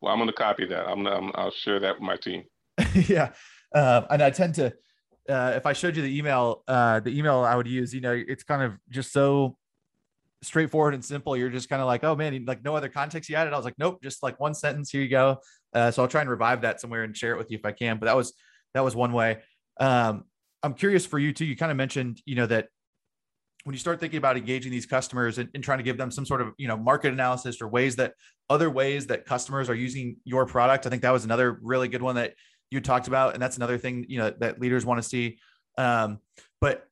Well, 0.00 0.12
I'm 0.12 0.18
going 0.18 0.28
to 0.28 0.34
copy 0.34 0.66
that. 0.66 0.86
I'm, 0.86 1.02
gonna, 1.02 1.32
i 1.34 1.44
will 1.44 1.50
share 1.50 1.80
that 1.80 1.94
with 1.94 2.02
my 2.02 2.16
team. 2.16 2.44
yeah, 2.94 3.32
uh, 3.74 4.02
and 4.08 4.22
I 4.22 4.30
tend 4.30 4.54
to, 4.56 4.72
uh, 5.28 5.52
if 5.56 5.66
I 5.66 5.72
showed 5.72 5.96
you 5.96 6.02
the 6.02 6.16
email, 6.16 6.62
uh, 6.68 7.00
the 7.00 7.16
email 7.16 7.40
I 7.40 7.54
would 7.54 7.66
use, 7.66 7.92
you 7.94 8.00
know, 8.00 8.12
it's 8.12 8.42
kind 8.42 8.62
of 8.62 8.74
just 8.88 9.12
so 9.12 9.56
straightforward 10.42 10.94
and 10.94 11.04
simple. 11.04 11.36
You're 11.36 11.50
just 11.50 11.68
kind 11.68 11.82
of 11.82 11.86
like, 11.86 12.04
oh 12.04 12.16
man, 12.16 12.44
like 12.46 12.64
no 12.64 12.74
other 12.76 12.88
context 12.88 13.28
you 13.28 13.36
added. 13.36 13.52
I 13.52 13.56
was 13.56 13.64
like, 13.64 13.78
nope, 13.78 14.02
just 14.02 14.22
like 14.22 14.40
one 14.40 14.54
sentence. 14.54 14.90
Here 14.90 15.02
you 15.02 15.08
go. 15.08 15.38
Uh, 15.74 15.90
so 15.90 16.02
I'll 16.02 16.08
try 16.08 16.22
and 16.22 16.30
revive 16.30 16.62
that 16.62 16.80
somewhere 16.80 17.04
and 17.04 17.16
share 17.16 17.32
it 17.32 17.38
with 17.38 17.50
you 17.50 17.58
if 17.58 17.66
I 17.66 17.72
can. 17.72 17.98
But 17.98 18.06
that 18.06 18.16
was 18.16 18.32
that 18.74 18.84
was 18.84 18.96
one 18.96 19.12
way. 19.12 19.38
Um, 19.78 20.24
I'm 20.62 20.74
curious 20.74 21.04
for 21.06 21.18
you 21.18 21.32
too. 21.32 21.44
You 21.44 21.56
kind 21.56 21.70
of 21.70 21.76
mentioned, 21.76 22.22
you 22.24 22.34
know, 22.34 22.46
that 22.46 22.68
when 23.64 23.74
you 23.74 23.78
start 23.78 24.00
thinking 24.00 24.18
about 24.18 24.36
engaging 24.36 24.72
these 24.72 24.86
customers 24.86 25.38
and, 25.38 25.48
and, 25.54 25.62
trying 25.62 25.78
to 25.78 25.84
give 25.84 25.98
them 25.98 26.10
some 26.10 26.24
sort 26.24 26.40
of 26.40 26.54
you 26.56 26.68
know 26.68 26.76
market 26.76 27.12
analysis 27.12 27.60
or 27.60 27.68
ways 27.68 27.96
that 27.96 28.14
other 28.48 28.70
ways 28.70 29.08
that 29.08 29.26
customers 29.26 29.68
are 29.68 29.74
using 29.74 30.16
your 30.24 30.46
product 30.46 30.86
i 30.86 30.88
think 30.88 31.02
that 31.02 31.10
was 31.10 31.24
another 31.24 31.58
really 31.62 31.88
good 31.88 32.00
one 32.00 32.14
that 32.14 32.34
you 32.70 32.80
talked 32.80 33.08
about 33.08 33.34
and 33.34 33.42
that's 33.42 33.56
another 33.56 33.78
thing 33.78 34.04
you 34.08 34.18
know 34.18 34.32
that 34.38 34.60
leaders 34.60 34.84
want 34.84 35.02
to 35.02 35.08
see 35.08 35.38
um, 35.76 36.18
but 36.60 36.84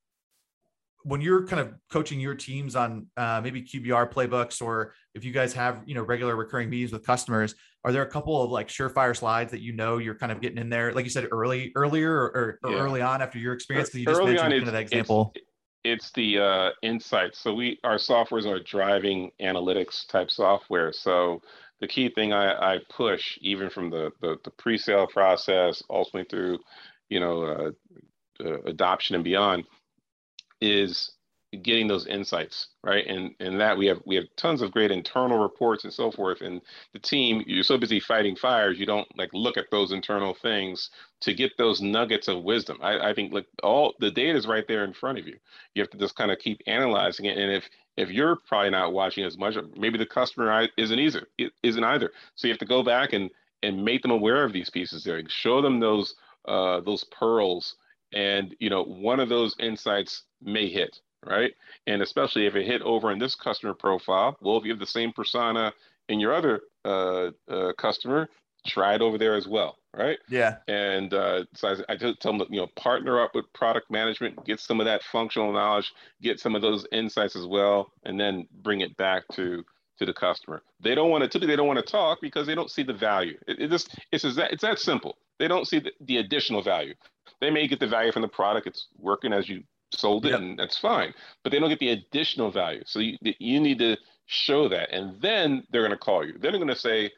when 1.02 1.20
you're 1.20 1.46
kind 1.46 1.60
of 1.60 1.72
coaching 1.90 2.18
your 2.18 2.34
teams 2.34 2.74
on 2.74 3.06
uh, 3.16 3.40
maybe 3.42 3.62
qbr 3.62 4.10
playbooks 4.10 4.60
or 4.60 4.94
if 5.14 5.24
you 5.24 5.32
guys 5.32 5.52
have 5.52 5.82
you 5.86 5.94
know 5.94 6.02
regular 6.02 6.36
recurring 6.36 6.70
meetings 6.70 6.92
with 6.92 7.04
customers 7.04 7.54
are 7.84 7.92
there 7.92 8.02
a 8.02 8.10
couple 8.10 8.42
of 8.42 8.50
like 8.50 8.68
surefire 8.68 9.16
slides 9.16 9.50
that 9.50 9.60
you 9.60 9.72
know 9.72 9.98
you're 9.98 10.14
kind 10.14 10.32
of 10.32 10.40
getting 10.40 10.58
in 10.58 10.68
there 10.68 10.92
like 10.92 11.04
you 11.04 11.10
said 11.10 11.26
early 11.30 11.72
earlier 11.76 12.12
or, 12.12 12.58
or 12.62 12.70
yeah. 12.70 12.78
early 12.78 13.00
on 13.00 13.22
after 13.22 13.38
your 13.38 13.52
experience 13.52 13.90
because 13.90 14.00
you 14.00 14.06
just 14.06 14.20
early 14.20 14.32
mentioned 14.32 14.52
on, 14.52 14.58
kind 14.58 14.68
of 14.68 14.72
that 14.72 14.82
example 14.82 15.32
it's 15.86 16.10
the 16.12 16.38
uh, 16.38 16.70
insights. 16.82 17.38
So 17.38 17.54
we 17.54 17.78
our 17.84 17.96
softwares 17.96 18.46
are 18.46 18.60
driving 18.62 19.30
analytics 19.40 20.06
type 20.06 20.30
software. 20.30 20.92
So 20.92 21.40
the 21.80 21.88
key 21.88 22.08
thing 22.08 22.32
I, 22.32 22.74
I 22.74 22.78
push, 22.90 23.38
even 23.40 23.70
from 23.70 23.90
the, 23.90 24.10
the, 24.20 24.36
the 24.44 24.50
pre-sale 24.50 25.06
process, 25.06 25.82
ultimately 25.90 26.28
through, 26.28 26.58
you 27.08 27.20
know, 27.20 27.42
uh, 27.42 27.70
uh, 28.44 28.60
adoption 28.66 29.14
and 29.14 29.24
beyond, 29.24 29.64
is 30.60 31.12
getting 31.62 31.86
those 31.86 32.06
insights 32.06 32.68
right? 32.86 33.04
And 33.08 33.34
and 33.40 33.60
that 33.60 33.76
we 33.76 33.86
have 33.86 33.98
we 34.06 34.14
have 34.14 34.24
tons 34.36 34.62
of 34.62 34.70
great 34.70 34.92
internal 34.92 35.38
reports 35.38 35.82
and 35.84 35.92
so 35.92 36.10
forth. 36.10 36.40
And 36.40 36.62
the 36.92 37.00
team 37.00 37.42
you're 37.46 37.64
so 37.64 37.76
busy 37.76 37.98
fighting 37.98 38.36
fires 38.36 38.78
you 38.78 38.86
don't 38.86 39.08
like 39.18 39.30
look 39.32 39.56
at 39.56 39.70
those 39.72 39.92
internal 39.92 40.34
things 40.34 40.90
to 41.22 41.34
get 41.34 41.58
those 41.58 41.82
nuggets 41.82 42.28
of 42.28 42.44
wisdom. 42.44 42.78
I, 42.80 43.10
I 43.10 43.14
think 43.14 43.32
like 43.32 43.46
all 43.64 43.94
the 43.98 44.10
data 44.10 44.38
is 44.38 44.46
right 44.46 44.66
there 44.68 44.84
in 44.84 44.92
front 44.92 45.18
of 45.18 45.26
you. 45.26 45.36
You 45.74 45.82
have 45.82 45.90
to 45.90 45.98
just 45.98 46.14
kind 46.14 46.30
of 46.30 46.38
keep 46.38 46.62
analyzing 46.68 47.26
it. 47.26 47.36
And 47.36 47.52
if 47.52 47.68
if 47.96 48.11
you're 48.11 48.37
probably 48.37 48.70
not 48.70 48.92
watching 48.92 49.24
as 49.24 49.38
much 49.38 49.56
maybe 49.76 49.98
the 49.98 50.06
customer 50.06 50.68
isn't 50.76 50.98
either 50.98 51.26
isn't 51.62 51.85
either. 51.85 52.12
So 52.35 52.46
you 52.46 52.52
have 52.52 52.61
to 52.61 52.66
go 52.66 52.82
back 52.82 53.12
and 53.12 53.30
and 53.62 53.85
make 53.85 54.02
them 54.02 54.11
aware 54.11 54.44
of 54.44 54.52
these 54.52 54.70
pieces 54.70 55.04
there. 55.04 55.22
Show 55.28 55.62
them 55.62 55.80
those 55.80 56.14
uh 56.46 56.80
those 56.80 57.04
pearls. 57.04 57.76
And 58.12 58.54
you 58.61 58.70
know 58.70 58.82
one 58.85 59.20
of 59.20 59.28
those 59.28 59.56
insights 59.59 60.22
may 60.42 60.68
hit 60.68 61.00
right? 61.24 61.52
And 61.87 62.02
especially 62.02 62.46
if 62.46 62.54
it 62.54 62.66
hit 62.66 62.82
over 62.82 63.11
in 63.11 63.18
this 63.18 63.35
customer 63.35 63.74
profile, 63.74 64.37
well, 64.40 64.56
if 64.56 64.64
you 64.64 64.70
have 64.70 64.78
the 64.78 64.87
same 64.87 65.12
persona 65.12 65.72
in 66.09 66.20
your 66.20 66.32
other 66.32 66.61
uh, 66.85 67.30
uh, 67.48 67.72
customer, 67.76 68.28
try 68.66 68.94
it 68.94 69.02
over 69.02 69.18
there 69.18 69.35
as 69.35 69.46
well, 69.46 69.76
right? 69.96 70.18
Yeah. 70.28 70.56
And 70.68 71.12
uh, 71.14 71.44
so 71.54 71.68
I, 71.68 71.92
I 71.92 71.96
just 71.96 72.20
tell 72.20 72.37
them, 72.37 72.46
you 72.50 72.61
know, 72.61 72.68
partner 72.76 73.20
up 73.20 73.35
with 73.35 73.50
product 73.52 73.90
management, 73.90 74.44
get 74.44 74.61
some 74.61 74.80
of 74.80 74.87
that 74.87 75.02
functional 75.02 75.52
knowledge, 75.52 75.92
get 76.22 76.38
some 76.38 76.54
of 76.54 76.62
those 76.62 76.87
insights 76.92 77.37
as 77.37 77.46
well, 77.46 77.92
and 78.04 78.20
then 78.20 78.46
bring 78.62 78.80
it 78.80 78.96
back 78.96 79.24
to 79.32 79.64
to 79.98 80.04
the 80.04 80.12
customer. 80.12 80.62
They 80.80 80.94
don't 80.94 81.11
want 81.11 81.22
to 81.22 81.28
typically 81.28 81.48
they 81.48 81.56
don't 81.56 81.66
want 81.66 81.85
to 81.85 81.92
talk 81.92 82.18
because 82.20 82.46
they 82.46 82.54
don't 82.54 82.70
see 82.70 82.82
the 82.82 82.92
value. 82.92 83.38
It, 83.48 83.61
it 83.61 83.70
just 83.70 83.98
it's 84.12 84.22
that 84.37 84.52
it's 84.52 84.62
that 84.62 84.78
simple. 84.78 85.16
They 85.38 85.48
don't 85.48 85.66
see 85.66 85.80
the, 85.80 85.92
the 86.00 86.18
additional 86.18 86.62
value. 86.62 86.94
They 87.40 87.50
may 87.50 87.66
get 87.66 87.80
the 87.80 87.87
value 87.87 88.12
from 88.12 88.22
the 88.22 88.28
product. 88.28 88.66
It's 88.66 88.88
working 88.98 89.32
as 89.32 89.48
you 89.48 89.62
sold 89.92 90.26
it 90.26 90.30
yep. 90.30 90.40
and 90.40 90.59
that's 90.59 90.78
fine 90.78 91.14
but 91.42 91.52
they 91.52 91.59
don't 91.59 91.68
get 91.68 91.78
the 91.78 91.90
additional 91.90 92.50
value 92.50 92.82
so 92.85 92.98
you, 92.98 93.16
you 93.22 93.61
need 93.61 93.78
to 93.78 93.96
show 94.26 94.68
that 94.68 94.90
and 94.90 95.20
then 95.20 95.62
they're 95.70 95.82
going 95.82 95.90
to 95.92 95.96
call 95.96 96.26
you 96.26 96.32
then 96.32 96.52
they're 96.52 96.59
going 96.61 96.66
to 96.66 96.74
say 96.76 97.11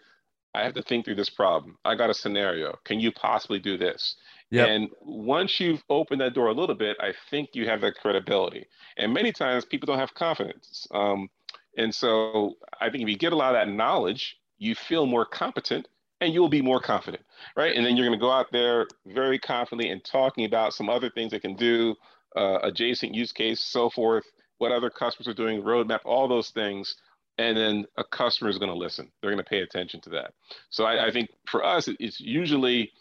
i 0.54 0.62
have 0.62 0.74
to 0.74 0.82
think 0.82 1.04
through 1.04 1.14
this 1.14 1.30
problem. 1.30 1.76
I 1.84 1.94
got 1.94 2.10
a 2.10 2.14
scenario. 2.14 2.78
Can 2.84 3.00
you 3.00 3.12
possibly 3.12 3.58
do 3.58 3.76
this? 3.76 4.16
Yep. 4.50 4.68
and 4.68 4.88
once 5.02 5.60
you've 5.60 5.82
opened 5.90 6.22
that 6.22 6.32
door 6.32 6.46
a 6.48 6.54
little 6.54 6.74
bit 6.74 6.96
i 7.00 7.12
think 7.30 7.50
you 7.52 7.68
have 7.68 7.80
that 7.82 7.96
credibility. 7.96 8.66
And 8.96 9.12
many 9.12 9.32
times 9.32 9.64
people 9.64 9.86
don't 9.86 9.98
have 9.98 10.14
confidence. 10.14 10.86
Um, 10.90 11.28
and 11.76 11.94
so 11.94 12.54
i 12.80 12.88
think 12.90 13.02
if 13.02 13.08
you 13.08 13.16
get 13.16 13.32
a 13.32 13.36
lot 13.36 13.54
of 13.54 13.60
that 13.60 13.72
knowledge 13.72 14.38
you 14.58 14.74
feel 14.74 15.06
more 15.06 15.24
competent 15.24 15.86
and 16.20 16.32
you'll 16.32 16.48
be 16.48 16.62
more 16.62 16.80
confident 16.80 17.22
right? 17.56 17.74
And 17.74 17.84
then 17.84 17.96
you're 17.96 18.06
going 18.06 18.18
to 18.18 18.22
go 18.22 18.30
out 18.30 18.46
there 18.52 18.86
very 19.06 19.38
confidently 19.38 19.90
and 19.90 20.04
talking 20.04 20.44
about 20.44 20.74
some 20.74 20.88
other 20.88 21.10
things 21.10 21.32
they 21.32 21.40
can 21.40 21.54
do 21.54 21.94
uh, 22.36 22.58
adjacent 22.62 23.14
use 23.14 23.32
case, 23.32 23.60
so 23.60 23.90
forth, 23.90 24.24
what 24.58 24.72
other 24.72 24.90
customers 24.90 25.28
are 25.28 25.34
doing, 25.34 25.62
roadmap, 25.62 26.00
all 26.04 26.28
those 26.28 26.50
things. 26.50 26.96
And 27.38 27.56
then 27.56 27.86
a 27.96 28.04
customer 28.04 28.50
is 28.50 28.58
going 28.58 28.70
to 28.70 28.76
listen. 28.76 29.10
They're 29.20 29.30
going 29.30 29.42
to 29.42 29.48
pay 29.48 29.60
attention 29.60 30.00
to 30.02 30.10
that. 30.10 30.34
So 30.70 30.84
I, 30.84 31.06
I 31.06 31.10
think 31.12 31.30
for 31.46 31.64
us, 31.64 31.88
it's 32.00 32.20
usually 32.20 32.92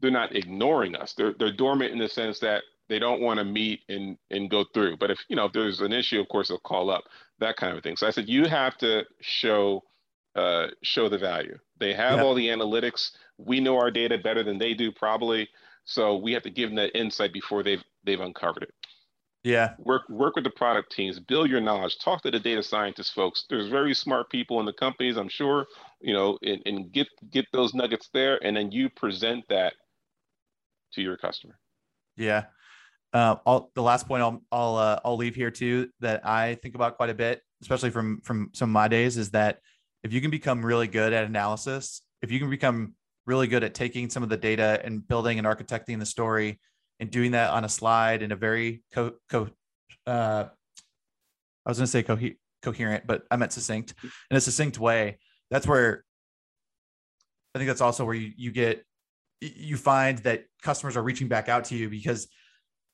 they're 0.00 0.10
not 0.10 0.34
ignoring 0.34 0.94
us. 0.94 1.14
They're, 1.14 1.34
they're 1.38 1.52
dormant 1.52 1.92
in 1.92 1.98
the 1.98 2.08
sense 2.08 2.38
that 2.40 2.62
they 2.88 2.98
don't 2.98 3.20
want 3.20 3.38
to 3.38 3.44
meet 3.44 3.80
and, 3.88 4.16
and 4.30 4.50
go 4.50 4.64
through. 4.74 4.98
But 4.98 5.10
if, 5.10 5.18
you 5.28 5.36
know, 5.36 5.46
if 5.46 5.52
there's 5.52 5.80
an 5.80 5.92
issue, 5.92 6.20
of 6.20 6.28
course, 6.28 6.48
they'll 6.48 6.58
call 6.58 6.90
up, 6.90 7.04
that 7.40 7.56
kind 7.56 7.76
of 7.76 7.82
thing. 7.82 7.96
So 7.96 8.06
I 8.06 8.10
said, 8.10 8.28
you 8.28 8.46
have 8.46 8.76
to 8.78 9.04
show, 9.20 9.82
uh, 10.36 10.68
show 10.82 11.08
the 11.08 11.18
value. 11.18 11.58
They 11.80 11.94
have 11.94 12.20
all 12.20 12.34
the 12.34 12.48
analytics. 12.48 13.10
We 13.38 13.58
know 13.58 13.76
our 13.76 13.90
data 13.90 14.18
better 14.18 14.44
than 14.44 14.58
they 14.58 14.74
do 14.74 14.92
probably. 14.92 15.48
So 15.84 16.16
we 16.16 16.32
have 16.32 16.42
to 16.44 16.50
give 16.50 16.70
them 16.70 16.76
that 16.76 16.96
insight 16.96 17.32
before 17.32 17.62
they've 17.62 17.82
they've 18.04 18.20
uncovered 18.20 18.62
it. 18.62 18.74
Yeah. 19.44 19.74
Work 19.78 20.08
work 20.08 20.36
with 20.36 20.44
the 20.44 20.50
product 20.50 20.90
teams, 20.90 21.20
build 21.20 21.50
your 21.50 21.60
knowledge, 21.60 21.98
talk 21.98 22.22
to 22.22 22.30
the 22.30 22.40
data 22.40 22.62
scientist 22.62 23.12
folks. 23.12 23.44
There's 23.48 23.68
very 23.68 23.94
smart 23.94 24.30
people 24.30 24.58
in 24.58 24.66
the 24.66 24.72
companies, 24.72 25.18
I'm 25.18 25.28
sure, 25.28 25.66
you 26.00 26.14
know, 26.14 26.38
and, 26.42 26.62
and 26.64 26.90
get 26.90 27.08
get 27.30 27.44
those 27.52 27.74
nuggets 27.74 28.08
there 28.14 28.42
and 28.42 28.56
then 28.56 28.72
you 28.72 28.88
present 28.88 29.44
that 29.50 29.74
to 30.94 31.02
your 31.02 31.18
customer. 31.18 31.58
Yeah. 32.16 32.44
Uh, 33.12 33.36
I'll, 33.46 33.70
the 33.74 33.82
last 33.82 34.08
point 34.08 34.22
I'll 34.22 34.42
I'll 34.50 34.76
uh, 34.76 35.00
I'll 35.04 35.16
leave 35.16 35.34
here 35.34 35.50
too 35.50 35.90
that 36.00 36.26
I 36.26 36.54
think 36.56 36.74
about 36.74 36.96
quite 36.96 37.10
a 37.10 37.14
bit, 37.14 37.42
especially 37.60 37.90
from 37.90 38.22
from 38.22 38.48
some 38.54 38.70
of 38.70 38.72
my 38.72 38.88
days, 38.88 39.18
is 39.18 39.30
that 39.32 39.58
if 40.02 40.12
you 40.12 40.22
can 40.22 40.30
become 40.30 40.64
really 40.64 40.88
good 40.88 41.12
at 41.12 41.24
analysis, 41.24 42.00
if 42.22 42.32
you 42.32 42.40
can 42.40 42.48
become 42.48 42.94
really 43.26 43.46
good 43.46 43.62
at 43.62 43.74
taking 43.74 44.08
some 44.08 44.22
of 44.22 44.30
the 44.30 44.36
data 44.38 44.80
and 44.84 45.06
building 45.06 45.38
and 45.38 45.46
architecting 45.46 45.98
the 45.98 46.06
story 46.06 46.60
and 47.00 47.10
doing 47.10 47.32
that 47.32 47.50
on 47.50 47.64
a 47.64 47.68
slide 47.68 48.22
in 48.22 48.32
a 48.32 48.36
very 48.36 48.82
co, 48.92 49.12
co 49.28 49.48
uh, 50.06 50.44
I 51.66 51.70
was 51.70 51.78
going 51.78 51.86
to 51.86 51.90
say 51.90 52.02
co- 52.02 52.18
coherent, 52.62 53.06
but 53.06 53.24
I 53.30 53.36
meant 53.36 53.52
succinct 53.52 53.94
in 54.30 54.36
a 54.36 54.40
succinct 54.40 54.78
way. 54.78 55.18
That's 55.50 55.66
where 55.66 56.04
I 57.54 57.58
think 57.58 57.68
that's 57.68 57.80
also 57.80 58.04
where 58.04 58.14
you, 58.14 58.32
you 58.36 58.50
get 58.50 58.84
you 59.40 59.76
find 59.76 60.18
that 60.18 60.44
customers 60.62 60.96
are 60.96 61.02
reaching 61.02 61.28
back 61.28 61.48
out 61.48 61.64
to 61.66 61.76
you 61.76 61.88
because 61.88 62.28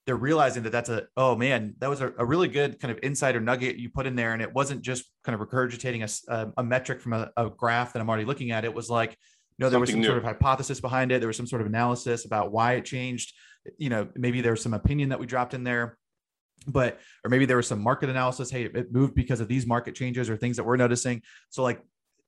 they're 0.07 0.17
realizing 0.17 0.65
that 0.65 0.73
that's 0.73 0.89
a 0.89 1.07
oh 1.17 1.37
man 1.37 1.75
that 1.79 1.89
was 1.89 2.01
a, 2.01 2.13
a 2.19 2.25
really 2.25 2.49
good 2.49 2.81
kind 2.81 2.91
of 2.91 2.99
insider 3.03 3.41
nugget 3.41 3.77
you 3.77 3.91
put 3.91 4.07
in 4.07 4.17
there 4.17 4.33
and 4.33 4.43
it 4.43 4.53
wasn't 4.53 4.83
just 4.83 5.05
kind 5.25 5.41
of 5.41 5.47
regurgitating 5.47 6.03
a, 6.03 6.35
a, 6.35 6.53
a 6.59 6.65
metric 6.65 7.01
from 7.01 7.13
a, 7.13 7.31
a, 7.37 7.49
graph 7.51 7.93
that 7.93 8.01
i'm 8.01 8.09
already 8.09 8.25
looking 8.25 8.51
at 8.51 8.65
it 8.65 8.75
was 8.75 8.91
like 8.91 9.17
no 9.59 9.69
there 9.69 9.77
Something 9.77 9.81
was 9.81 9.91
some 9.91 10.01
new. 10.01 10.07
sort 10.07 10.19
of 10.19 10.25
hypothesis 10.25 10.81
behind 10.81 11.13
it 11.13 11.21
there 11.21 11.29
was 11.29 11.37
some 11.37 11.47
sort 11.47 11.61
of 11.61 11.69
analysis 11.69 12.25
about 12.25 12.51
why 12.51 12.73
it 12.73 12.85
changed 12.85 13.35
you 13.79 13.91
know 13.91 14.09
maybe 14.15 14.41
there 14.41 14.53
was 14.53 14.63
some 14.63 14.75
opinion 14.75 15.11
that 15.11 15.19
we 15.19 15.27
dropped 15.27 15.55
in 15.55 15.65
there 15.65 15.99
but 16.67 16.99
or 17.25 17.31
maybe 17.31 17.47
there 17.47 17.57
was 17.57 17.67
some 17.67 17.81
market 17.81 18.09
analysis 18.11 18.51
hey 18.51 18.65
it 18.65 18.93
moved 18.93 19.15
because 19.15 19.41
of 19.41 19.49
these 19.49 19.67
market 19.67 19.95
changes 19.95 20.29
or 20.29 20.37
things 20.37 20.57
that 20.57 20.65
we're 20.65 20.77
noticing 20.77 21.23
so 21.51 21.63
like 21.63 21.83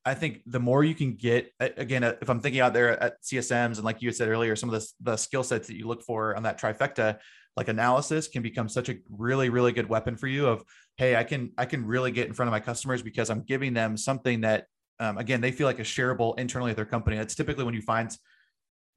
I 0.05 0.15
think 0.15 0.41
the 0.47 0.59
more 0.59 0.83
you 0.83 0.95
can 0.95 1.15
get, 1.15 1.53
again, 1.61 2.03
if 2.03 2.29
I'm 2.29 2.41
thinking 2.41 2.61
out 2.61 2.73
there 2.73 3.01
at 3.01 3.23
CSMs 3.23 3.77
and 3.77 3.85
like 3.85 4.03
you 4.03 4.11
said 4.11 4.29
earlier, 4.29 4.57
some 4.57 4.73
of 4.73 4.81
the, 4.81 4.89
the 5.01 5.17
skill 5.17 5.45
sets 5.45 5.69
that 5.69 5.77
you 5.77 5.87
look 5.87 6.03
for 6.03 6.35
on 6.35 6.43
that 6.43 6.61
trifecta, 6.61 7.19
like 7.57 7.69
analysis 7.69 8.27
can 8.27 8.43
become 8.43 8.69
such 8.69 8.89
a 8.89 8.97
really, 9.11 9.49
really 9.49 9.71
good 9.71 9.89
weapon 9.89 10.17
for 10.17 10.27
you 10.27 10.47
of, 10.47 10.65
Hey, 10.97 11.15
I 11.15 11.23
can, 11.23 11.53
I 11.57 11.67
can 11.67 11.87
really 11.87 12.11
get 12.11 12.27
in 12.27 12.33
front 12.33 12.49
of 12.49 12.53
my 12.53 12.61
customers 12.61 13.01
because 13.01 13.31
I'm 13.31 13.43
giving 13.43 13.75
them 13.75 13.97
something 13.97 14.41
that, 14.41 14.67
um, 14.99 15.19
again, 15.19 15.41
they 15.41 15.53
feel 15.53 15.67
like 15.67 15.79
a 15.79 15.83
shareable 15.83 16.39
internally 16.39 16.71
at 16.71 16.77
their 16.77 16.85
company. 16.85 17.17
that's 17.17 17.35
typically 17.35 17.65
when 17.65 17.75
you 17.75 17.83
find 17.83 18.17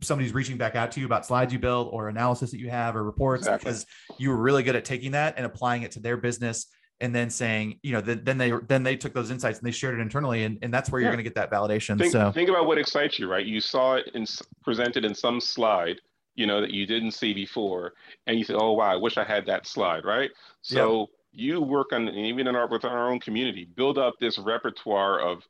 somebody's 0.02 0.34
reaching 0.34 0.58
back 0.58 0.76
out 0.76 0.92
to 0.92 1.00
you 1.00 1.06
about 1.06 1.26
slides 1.26 1.54
you 1.54 1.60
build 1.60 1.90
or 1.92 2.10
analysis 2.10 2.52
that 2.52 2.60
you 2.60 2.70
have 2.70 2.96
or 2.96 3.04
reports 3.04 3.42
exactly. 3.42 3.72
because 3.72 3.86
you 4.18 4.30
were 4.30 4.38
really 4.38 4.64
good 4.64 4.76
at 4.76 4.86
taking 4.86 5.12
that 5.12 5.36
and 5.38 5.46
applying 5.46 5.84
it 5.84 5.92
to 5.92 6.00
their 6.00 6.18
business 6.18 6.68
and 7.02 7.14
then 7.14 7.30
saying, 7.30 7.80
you 7.84 7.92
know, 7.92 8.02
then, 8.02 8.24
then 8.24 8.38
they 8.38 8.52
then 8.68 8.84
they 8.84 8.96
took 8.96 9.14
those 9.14 9.30
insights 9.30 9.60
and 9.60 9.68
they 9.68 9.72
shared 9.72 10.00
it 10.00 10.02
internally, 10.02 10.44
and, 10.44 10.58
and 10.62 10.74
that's 10.74 10.90
where 10.90 11.02
yeah. 11.02 11.06
you're 11.06 11.14
going 11.14 11.24
to 11.24 11.30
get 11.30 11.36
that 11.36 11.52
validation. 11.52 11.98
Think, 11.98 12.12
so 12.12 12.32
think 12.32 12.50
about 12.50 12.68
what 12.68 12.78
excites 12.78 13.20
you, 13.20 13.30
right? 13.30 13.46
You 13.46 13.60
saw 13.60 13.96
it 13.96 14.10
in, 14.14 14.26
presented 14.64 15.04
in 15.04 15.14
some 15.14 15.42
slide, 15.42 16.00
you 16.36 16.48
know, 16.48 16.62
that 16.62 16.72
you 16.72 16.86
didn't 16.86 17.12
see 17.12 17.34
before, 17.34 17.94
and 18.28 18.38
you 18.38 18.46
said, 18.46 18.56
"Oh 18.58 18.74
wow, 18.74 18.94
I 18.94 18.96
wish 18.96 19.18
I 19.18 19.26
had 19.26 19.46
that 19.48 19.68
slide," 19.68 20.06
right? 20.06 20.32
So 20.62 21.08
you 21.34 21.62
work 21.62 21.92
on 21.92 22.08
even 22.10 22.48
in 22.48 22.56
our 22.56 22.68
with 22.68 22.86
our 22.86 23.10
own 23.10 23.20
community, 23.20 23.68
build 23.76 23.98
up 23.98 24.16
this 24.20 24.40
repertoire 24.40 25.20
of 25.20 25.44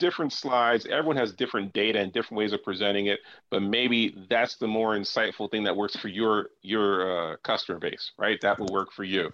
different 0.00 0.32
slides. 0.32 0.86
Everyone 0.86 1.16
has 1.16 1.32
different 1.32 1.72
data 1.72 2.00
and 2.00 2.12
different 2.12 2.38
ways 2.38 2.52
of 2.52 2.64
presenting 2.64 3.06
it, 3.06 3.20
but 3.50 3.62
maybe 3.62 4.26
that's 4.28 4.56
the 4.56 4.66
more 4.66 4.96
insightful 4.96 5.48
thing 5.50 5.62
that 5.64 5.76
works 5.76 5.96
for 5.96 6.08
your 6.08 6.48
your 6.62 7.32
uh, 7.34 7.36
customer 7.44 7.78
base, 7.78 8.10
right? 8.18 8.40
That 8.42 8.58
will 8.58 8.72
work 8.72 8.92
for 8.92 9.04
you. 9.04 9.30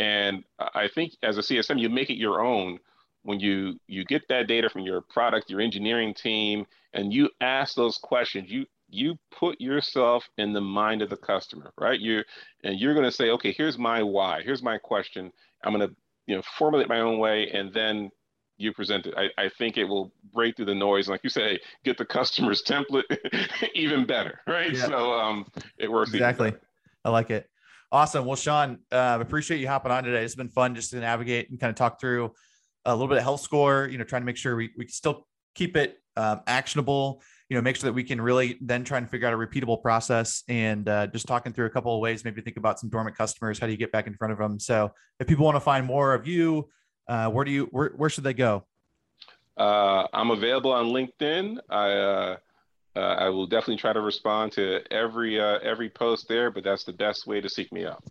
And 0.00 0.44
I 0.58 0.88
think 0.92 1.12
as 1.22 1.38
a 1.38 1.42
CSM, 1.42 1.78
you 1.78 1.88
make 1.88 2.10
it 2.10 2.18
your 2.18 2.44
own 2.44 2.80
when 3.22 3.40
you 3.40 3.78
you 3.86 4.04
get 4.04 4.26
that 4.28 4.48
data 4.48 4.68
from 4.68 4.82
your 4.82 5.00
product, 5.02 5.50
your 5.50 5.60
engineering 5.60 6.14
team, 6.14 6.66
and 6.94 7.12
you 7.12 7.30
ask 7.40 7.76
those 7.76 7.98
questions. 7.98 8.50
You 8.50 8.66
you 8.88 9.18
put 9.30 9.60
yourself 9.60 10.28
in 10.38 10.52
the 10.52 10.60
mind 10.60 11.02
of 11.02 11.10
the 11.10 11.16
customer, 11.16 11.72
right? 11.78 12.00
You 12.00 12.22
and 12.64 12.80
you're 12.80 12.94
going 12.94 13.04
to 13.04 13.12
say, 13.12 13.30
okay, 13.30 13.52
here's 13.52 13.78
my 13.78 14.02
why. 14.02 14.42
Here's 14.42 14.62
my 14.62 14.78
question. 14.78 15.32
I'm 15.64 15.74
going 15.74 15.88
to 15.88 15.94
you 16.26 16.36
know 16.36 16.42
formulate 16.58 16.88
my 16.88 17.00
own 17.00 17.18
way, 17.18 17.50
and 17.52 17.72
then 17.72 18.10
you 18.58 18.72
present 18.72 19.06
it. 19.06 19.14
I, 19.16 19.28
I 19.38 19.48
think 19.48 19.76
it 19.76 19.84
will 19.84 20.12
break 20.32 20.56
through 20.56 20.66
the 20.66 20.74
noise. 20.74 21.08
Like 21.08 21.20
you 21.22 21.30
say, 21.30 21.58
get 21.84 21.98
the 21.98 22.04
customer's 22.04 22.62
template 22.66 23.04
even 23.74 24.06
better, 24.06 24.40
right? 24.46 24.72
Yeah. 24.72 24.86
So 24.86 25.12
um, 25.12 25.46
it 25.78 25.90
works 25.90 26.12
exactly. 26.12 26.54
I 27.04 27.10
like 27.10 27.30
it. 27.30 27.48
Awesome. 27.92 28.24
Well, 28.24 28.36
Sean, 28.36 28.78
uh, 28.90 29.18
appreciate 29.20 29.60
you 29.60 29.68
hopping 29.68 29.92
on 29.92 30.04
today. 30.04 30.24
It's 30.24 30.34
been 30.34 30.48
fun 30.48 30.74
just 30.74 30.90
to 30.90 30.96
navigate 30.96 31.50
and 31.50 31.60
kind 31.60 31.70
of 31.70 31.76
talk 31.76 32.00
through 32.00 32.32
a 32.84 32.92
little 32.92 33.08
bit 33.08 33.18
of 33.18 33.22
health 33.22 33.40
score, 33.40 33.88
you 33.90 33.98
know, 33.98 34.04
trying 34.04 34.22
to 34.22 34.26
make 34.26 34.36
sure 34.36 34.56
we, 34.56 34.70
we 34.76 34.86
still 34.88 35.26
keep 35.54 35.76
it 35.76 35.98
um, 36.16 36.40
actionable, 36.46 37.22
you 37.48 37.56
know, 37.56 37.62
make 37.62 37.76
sure 37.76 37.88
that 37.88 37.92
we 37.92 38.02
can 38.02 38.20
really 38.20 38.58
then 38.60 38.84
try 38.84 38.98
and 38.98 39.08
figure 39.08 39.28
out 39.28 39.34
a 39.34 39.36
repeatable 39.36 39.80
process 39.80 40.42
and 40.48 40.88
uh, 40.88 41.06
just 41.08 41.26
talking 41.26 41.52
through 41.52 41.66
a 41.66 41.70
couple 41.70 41.94
of 41.94 42.00
ways, 42.00 42.24
maybe 42.24 42.40
think 42.40 42.56
about 42.56 42.80
some 42.80 42.90
dormant 42.90 43.16
customers. 43.16 43.58
How 43.58 43.66
do 43.66 43.72
you 43.72 43.78
get 43.78 43.92
back 43.92 44.06
in 44.06 44.14
front 44.14 44.32
of 44.32 44.38
them? 44.38 44.58
So 44.58 44.90
if 45.20 45.26
people 45.26 45.44
want 45.44 45.56
to 45.56 45.60
find 45.60 45.86
more 45.86 46.14
of 46.14 46.26
you, 46.26 46.68
uh, 47.08 47.28
where 47.30 47.44
do 47.44 47.50
you, 47.50 47.66
where, 47.66 47.90
where 47.96 48.10
should 48.10 48.24
they 48.24 48.34
go? 48.34 48.64
Uh, 49.56 50.06
I'm 50.12 50.30
available 50.30 50.72
on 50.72 50.86
LinkedIn. 50.86 51.58
I, 51.70 51.92
uh, 51.92 52.36
uh, 52.96 53.00
I 53.00 53.28
will 53.28 53.46
definitely 53.46 53.76
try 53.76 53.92
to 53.92 54.00
respond 54.00 54.52
to 54.52 54.80
every 54.90 55.38
uh, 55.38 55.58
every 55.62 55.90
post 55.90 56.28
there, 56.28 56.50
but 56.50 56.64
that's 56.64 56.84
the 56.84 56.94
best 56.94 57.26
way 57.26 57.40
to 57.42 57.48
seek 57.48 57.70
me 57.70 57.84
out. 57.84 58.02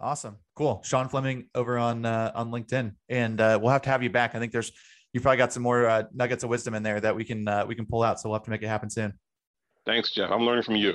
Awesome, 0.00 0.38
cool. 0.54 0.82
Sean 0.82 1.08
Fleming 1.08 1.48
over 1.54 1.78
on 1.78 2.06
uh, 2.06 2.32
on 2.34 2.50
LinkedIn, 2.50 2.94
and 3.10 3.40
uh, 3.40 3.58
we'll 3.60 3.70
have 3.70 3.82
to 3.82 3.90
have 3.90 4.02
you 4.02 4.10
back. 4.10 4.34
I 4.34 4.38
think 4.38 4.50
there's 4.50 4.72
you 5.12 5.20
probably 5.20 5.36
got 5.36 5.52
some 5.52 5.62
more 5.62 5.86
uh, 5.86 6.04
nuggets 6.12 6.42
of 6.42 6.50
wisdom 6.50 6.74
in 6.74 6.82
there 6.82 7.00
that 7.00 7.14
we 7.14 7.24
can 7.24 7.46
uh, 7.46 7.64
we 7.66 7.74
can 7.74 7.86
pull 7.86 8.02
out. 8.02 8.18
So 8.18 8.28
we'll 8.28 8.38
have 8.38 8.44
to 8.44 8.50
make 8.50 8.62
it 8.62 8.68
happen 8.68 8.88
soon. 8.88 9.12
Thanks, 9.86 10.10
Jeff. 10.10 10.30
I'm 10.30 10.42
learning 10.42 10.64
from 10.64 10.76
you. 10.76 10.94